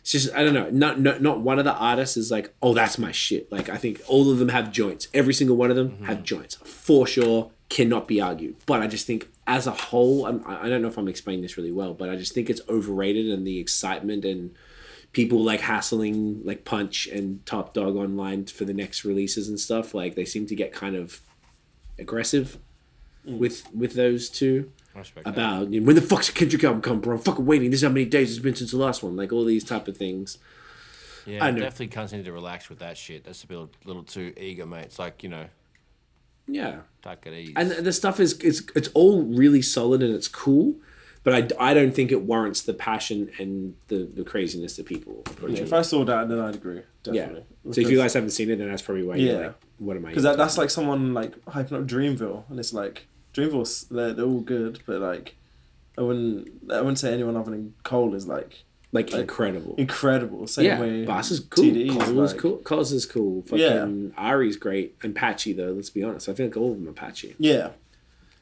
[0.00, 0.70] It's just I don't know.
[0.70, 3.50] Not, not not one of the artists is like, oh, that's my shit.
[3.50, 5.08] Like I think all of them have joints.
[5.12, 6.24] Every single one of them have mm-hmm.
[6.24, 7.50] joints for sure.
[7.70, 8.54] Cannot be argued.
[8.66, 11.42] But I just think as a whole, I'm, I I don't know if I'm explaining
[11.42, 14.54] this really well, but I just think it's overrated and the excitement and
[15.16, 19.94] people like hassling like Punch and Top Dawg online for the next releases and stuff.
[19.94, 21.22] Like they seem to get kind of
[21.98, 22.58] aggressive
[23.26, 23.38] mm.
[23.38, 25.32] with with those two I respect that.
[25.32, 27.14] about you know, when the fuck's Kendrick album come, bro?
[27.16, 27.70] I'm fucking waiting.
[27.70, 29.16] This is how many days it's been since the last one.
[29.16, 30.36] Like all these type of things.
[31.24, 31.60] Yeah, I know.
[31.60, 33.24] definitely cunts need to relax with that shit.
[33.24, 34.84] That's a bit, a little too eager, mate.
[34.84, 35.46] It's like you know,
[36.46, 37.54] Yeah, take it easy.
[37.56, 40.74] and the stuff is it's it's all really solid and it's cool,
[41.26, 45.24] but I, I don't think it warrants the passion and the, the craziness that people.
[45.42, 45.72] Yeah, if.
[45.72, 46.82] I saw that, then I'd agree.
[47.04, 47.12] yeah.
[47.26, 47.44] Definitely.
[47.72, 49.16] So if you guys haven't seen it, then that's probably why.
[49.16, 49.46] You're Yeah.
[49.48, 50.10] like, what am I?
[50.10, 54.24] because that, that's like someone like hyping up Dreamville, and it's like Dreamville's they're, they're
[54.24, 55.34] all good, but like
[55.98, 58.62] I wouldn't I wouldn't say anyone other than Cole is like
[58.92, 59.74] like like, incredible.
[59.78, 60.46] incredible.
[60.46, 61.04] Same yeah, way.
[61.04, 61.64] Bas is cool.
[61.64, 62.58] TDE is Cole is like- cool.
[62.58, 63.42] Cozz is cool.
[63.42, 64.96] Fucking Ari's great.
[65.02, 65.72] And Patchy though.
[65.72, 66.28] Let's be honest.
[66.28, 67.34] I feel like all of them are patchy.
[67.38, 67.70] Yeah,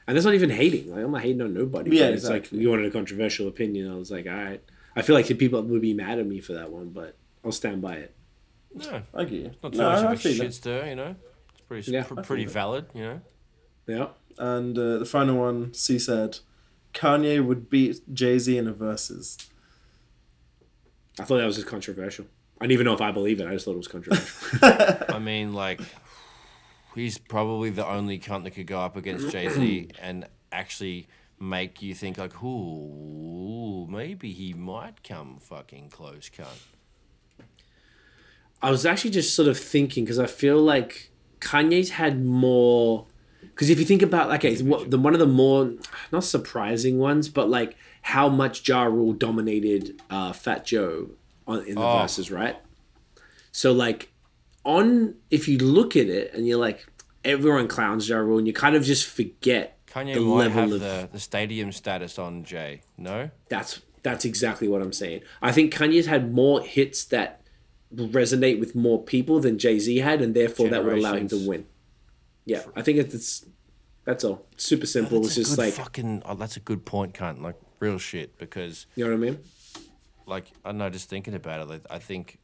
[0.07, 0.91] And that's not even hating.
[0.95, 1.97] Like I'm not hating on nobody.
[1.97, 2.59] Yeah, but it's exactly.
[2.59, 3.91] like you wanted a controversial opinion.
[3.91, 4.63] I was like, all right.
[4.97, 7.53] I feel like the people would be mad at me for that one, but I'll
[7.53, 8.15] stand by it.
[8.75, 9.51] no, I get you.
[9.63, 10.55] not too no, much I, I of a feel shit it.
[10.55, 11.17] stir, you know.
[11.53, 12.03] It's pretty, Yeah.
[12.05, 12.53] pr- pretty feel it.
[12.55, 13.21] valid, you know.
[13.87, 14.07] Yeah.
[14.39, 16.39] And uh, the final one, C said,
[16.93, 19.49] Kanye would beat Jay Z in a Verzuz.
[21.19, 22.27] I thought that was just controversial.
[22.61, 23.47] I didn't even know if I believe it.
[23.47, 24.59] I just thought it was controversial.
[25.15, 25.81] I mean, like,
[26.95, 31.09] he's probably the only cunt that could go up against Jay Z and actually
[31.41, 36.61] make you think like, ooh, maybe he might come fucking close, cunt.
[38.63, 41.11] I was actually just sort of thinking because I feel like
[41.41, 43.07] Kanye's had more.
[43.43, 45.73] Because if you think about like okay, the one of the more
[46.11, 51.11] not surprising ones, but like how much Ja Rule dominated uh, Fat Joe
[51.47, 51.99] on in the Oh.
[52.05, 52.57] Verzuz, right?
[53.53, 54.11] So like
[54.65, 56.87] on if you look at it and you're like
[57.25, 60.73] everyone clowns Ja Rule and you kind of just forget Kanye the might level have
[60.73, 62.83] of the, the stadium status on Jay.
[62.99, 63.31] No?
[63.49, 65.23] That's that's exactly what I'm saying.
[65.41, 67.41] I think Kanye's had more hits that
[67.95, 71.49] resonate with more people than Jay Z had, and therefore that would allow him to
[71.49, 71.67] win.
[72.45, 73.47] Yeah, I think it's
[74.05, 74.47] that's all.
[74.57, 75.21] Super simple.
[75.21, 76.23] That's It's just like fucking.
[76.27, 77.41] Oh, that's a good point, cunt.
[77.41, 78.37] Like real shit.
[78.39, 79.39] Because you know what I mean.
[80.27, 82.39] like I know, just thinking about it, like, I think,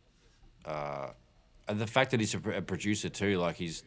[0.64, 1.10] uh,
[1.72, 3.82] the fact that he's a, a producer too, like he's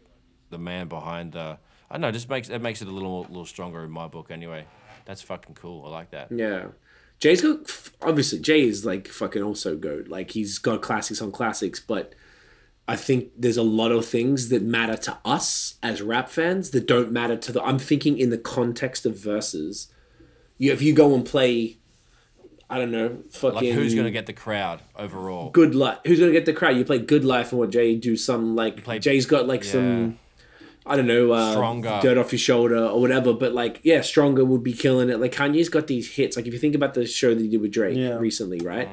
[0.50, 1.36] the man behind.
[1.36, 1.58] Uh,
[1.90, 4.08] I don't know, just makes it makes it a little more, little stronger in my
[4.08, 4.32] book.
[4.32, 4.66] Anyway,
[5.06, 5.86] that's fucking cool.
[5.86, 6.32] I like that.
[6.32, 6.68] Yeah,
[7.20, 10.10] Jay's got obviously Jay is like fucking also good.
[10.10, 12.14] Like he's got classics on classics, but
[12.88, 16.86] I think there's a lot of things that matter to us as rap fans that
[16.86, 17.64] don't matter to the.
[17.64, 19.88] I'm thinking in the context of Verzuz.
[20.58, 21.78] You if you go and play,
[22.74, 25.52] I don't know, fucking Like who's gonna get the crowd overall?
[25.52, 26.00] good life.
[26.06, 26.76] Who's gonna get the crowd?
[26.76, 29.72] You play good life and what Jay do some like play- Jay's got like Yeah.
[29.72, 30.20] some
[30.86, 32.00] I don't know, uh, Stronger.
[32.02, 33.32] dirt off your shoulder or whatever.
[33.34, 35.18] But like, yeah, stronger would be killing it.
[35.20, 36.36] Like Kanye's got these hits.
[36.36, 38.18] Like if you think about the show that he did with Drake Yeah.
[38.18, 38.90] recently, right?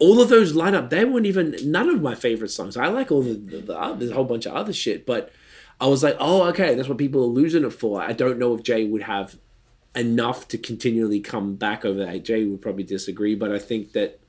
[0.00, 0.90] All of those line up.
[0.90, 2.76] They weren't even none of my favorite songs.
[2.76, 5.30] I like all the, the, the oth- there's a whole bunch of other shit, but
[5.80, 8.00] I was like, oh, okay, that's what people are losing it for.
[8.02, 9.36] I don't know if Jay would have
[9.98, 12.24] enough to continually come back over that.
[12.24, 14.20] Jay would probably disagree, but I think that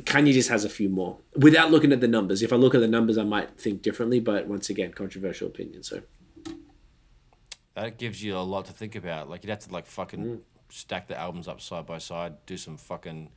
[0.00, 1.18] Kanye just has a few more.
[1.36, 4.20] Without looking at the numbers, if I look at the numbers, I might think differently.
[4.20, 5.82] But once again, controversial opinion.
[5.82, 6.02] So
[7.74, 9.28] That gives you a lot to think about.
[9.28, 10.40] Like you'd have to like fucking Mm.
[10.68, 13.30] stack the albums up side by side, do some fucking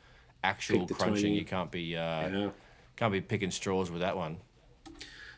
[0.44, 1.22] actual crunching.
[1.22, 1.30] 20.
[1.40, 2.00] You can't be uh,
[2.30, 2.50] yeah,
[2.96, 4.38] can't be picking straws with that one.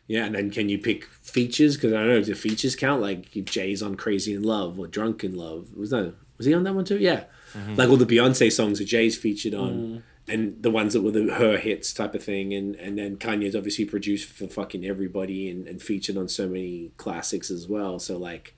[0.10, 0.26] Yeah.
[0.26, 1.76] And then can you pick features?
[1.76, 3.00] Because I don't know, do features count?
[3.00, 5.78] Like Jay's on Crazy in Love or Drunk in Love.
[5.78, 6.98] Was that was he on that one too?
[6.98, 7.26] Yeah.
[7.54, 7.76] Mm-hmm.
[7.76, 9.72] Like all the Beyonce songs that Jay's featured on.
[9.72, 10.02] Mm.
[10.28, 13.56] And the ones that were the, her hits type of thing, and and then Kanye's
[13.56, 17.98] obviously produced for fucking everybody and, and featured on so many classics as well.
[17.98, 18.56] So like,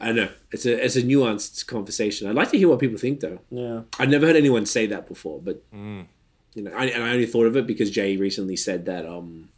[0.00, 2.28] I don't know, it's a it's a nuanced conversation.
[2.28, 3.40] I'd like to hear what people think though.
[3.50, 3.80] Yeah.
[3.98, 6.06] I've never heard anyone say that before, but mm.
[6.54, 9.48] you know, I, and I only thought of it because Jay recently said that um,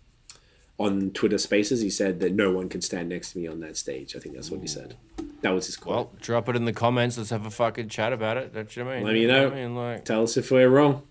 [0.78, 1.80] on Twitter Spaces.
[1.80, 4.14] He said that no one can stand next to me on that stage.
[4.16, 4.96] I think that's what he said.
[5.42, 5.94] That was his quote.
[5.94, 7.16] Well, drop it in the comments.
[7.18, 8.52] Let's have a fucking chat about it.
[8.52, 9.04] That's what I mean.
[9.04, 9.46] Let me know.
[9.48, 11.02] I mean, like, Tell us if we're wrong.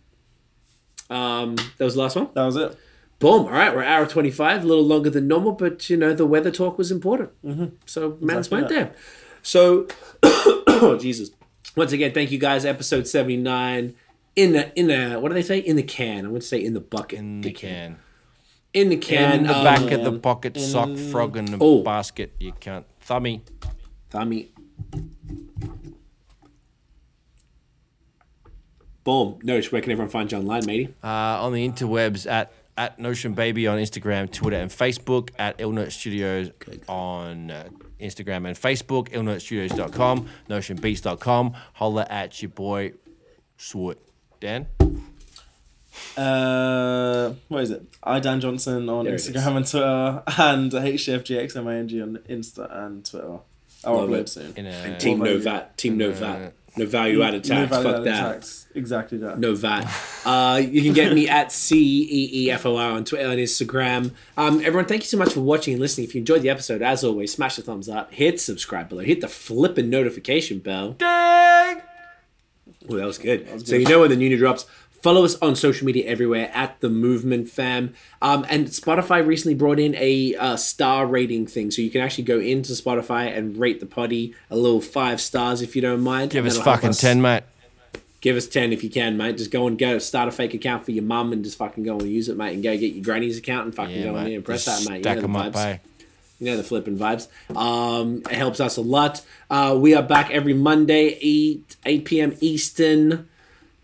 [1.09, 2.29] Um, that was the last one.
[2.33, 2.77] That was it.
[3.19, 3.45] Boom.
[3.45, 6.25] All right, we're hour twenty five, a little longer than normal, but you know the
[6.25, 7.75] weather talk was important, mm-hmm.
[7.85, 8.95] so man's Exactly went there.
[9.41, 9.87] So,
[10.23, 11.31] oh Jesus!
[11.77, 12.65] Once again, thank you guys.
[12.65, 13.95] Episode seventy nine.
[14.35, 15.59] In the in the what do they say?
[15.59, 16.25] In the can.
[16.25, 17.19] I'm going to say in the bucket.
[17.19, 17.59] in the dickhead.
[17.59, 17.99] can.
[18.75, 19.39] In the can.
[19.39, 21.81] In the um, back of the pocket, sock, frog in the Oh.
[21.81, 22.35] basket.
[22.39, 22.85] You can't.
[22.99, 23.41] Thummy.
[24.11, 24.49] Thummy.
[29.03, 29.39] Boom.
[29.43, 30.93] Notice where can everyone find you online, matey?
[31.03, 35.29] Uh, on the interwebs at at Notion Baby on Instagram, Twitter, and Facebook.
[35.39, 36.51] At Illnote Studios
[36.89, 37.69] on uh,
[38.01, 39.09] Instagram and Facebook.
[39.11, 40.27] IllnoteStudios.com.
[40.49, 41.53] NotionBeats.com.
[41.75, 42.91] Holla at your boy
[43.57, 43.97] Swoot.
[44.41, 44.67] Dan.
[46.17, 47.83] Uh, what is it?
[48.03, 49.15] I Dan Johnson on There.
[49.15, 53.39] Instagram and Twitter, and HCFGXMING on Insta and Twitter.
[53.83, 54.29] I'll Love upload it.
[54.29, 54.53] soon.
[54.55, 55.77] In a, And Team No VAT.
[55.77, 56.53] Team No VAT.
[56.77, 57.69] No value added No tax.
[57.69, 58.33] value Fuck added that.
[58.33, 58.67] tax.
[58.75, 59.39] Exactly that.
[59.39, 59.87] No VAT.
[60.25, 63.39] Uh, you can get me at C E E F O R on Twitter and
[63.39, 64.11] Instagram.
[64.35, 66.07] Um, everyone, thank you so much for watching and listening.
[66.07, 69.21] If you enjoyed the episode, as always, smash the thumbs up, hit subscribe below, hit
[69.21, 70.93] the flipping notification bell.
[70.93, 71.81] Dang!
[72.89, 73.65] Oh, that was good.
[73.67, 74.65] So you know when the new drops.
[75.05, 77.93] Follow us on social media everywhere at the Movement Fam.
[78.23, 82.23] Um, and Spotify recently brought in a uh, star rating thing, so you can actually
[82.23, 86.31] go into Spotify and rate the potty a little five stars if you don't mind.
[86.31, 87.43] Give us fucking 10, mate.
[88.19, 89.37] Give us ten if you can, mate.
[89.37, 91.99] Just go and go start a fake account for your mum and just fucking go
[91.99, 92.55] and use it, mate.
[92.55, 94.23] And go get your granny's account and fucking Yeah, go mate.
[94.23, 94.97] there and press Just that, mate.
[94.97, 95.65] You Stack know the them up, vibes.
[95.67, 95.77] eh?
[96.39, 97.27] You know the flipping vibes.
[97.55, 99.21] Um, it helps us a lot.
[99.51, 102.35] Uh, we are back every Monday, 8, 8 p.m.
[102.41, 103.29] Eastern.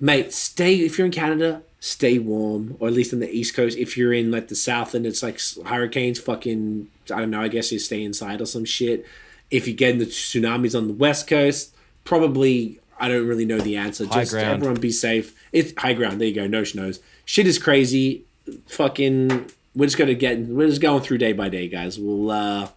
[0.04, 3.78] Mate, stay, if you're in Canada, stay warm, or at least on the East Coast.
[3.78, 7.48] If you're in like the South and it's like hurricanes, fucking, I don't know, I
[7.48, 9.06] guess you stay inside or some shit.
[9.52, 13.60] If you get in the tsunamis on the West Coast, probably, I don't really know
[13.60, 14.08] the answer.
[14.08, 14.48] High Just ground.
[14.56, 15.36] everyone be safe.
[15.52, 16.20] It's high ground.
[16.20, 16.48] There you go.
[16.48, 17.00] No knows.
[17.24, 18.24] Shit is crazy.
[18.70, 22.00] Fucking, we're just gonna get, we're just going through day by day, guys.
[22.00, 22.70] We'll, uh,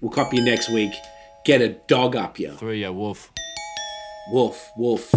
[0.00, 0.92] we'll copy you next week.
[1.44, 2.54] Get a dog up ya.
[2.54, 3.32] Through ya, wolf.
[4.30, 5.12] Wolf, wolf,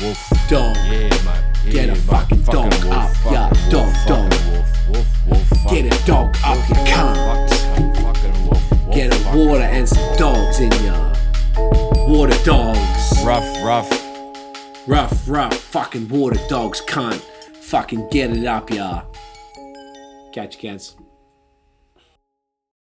[0.00, 0.30] Wolf.
[0.48, 0.76] dog.
[0.76, 1.44] Yeah, mate.
[1.64, 1.98] Yeah, Get a mate.
[2.02, 4.32] fucking dog wolf, up, fucking yeah, wolf, dog, fucking dog.
[4.88, 7.50] Wolf, wolf, wolf, Get a dog up your cunt.
[7.50, 11.14] Fucking, wolf, wolf, Get a water and some dogs in ya.
[12.08, 13.24] Water dogs.
[13.24, 13.90] Rough, rough.
[14.86, 17.20] Rough, rough, fucking water dogs cunt.
[17.60, 19.02] Fucking get it up ya.
[20.32, 20.96] Catch you, cats.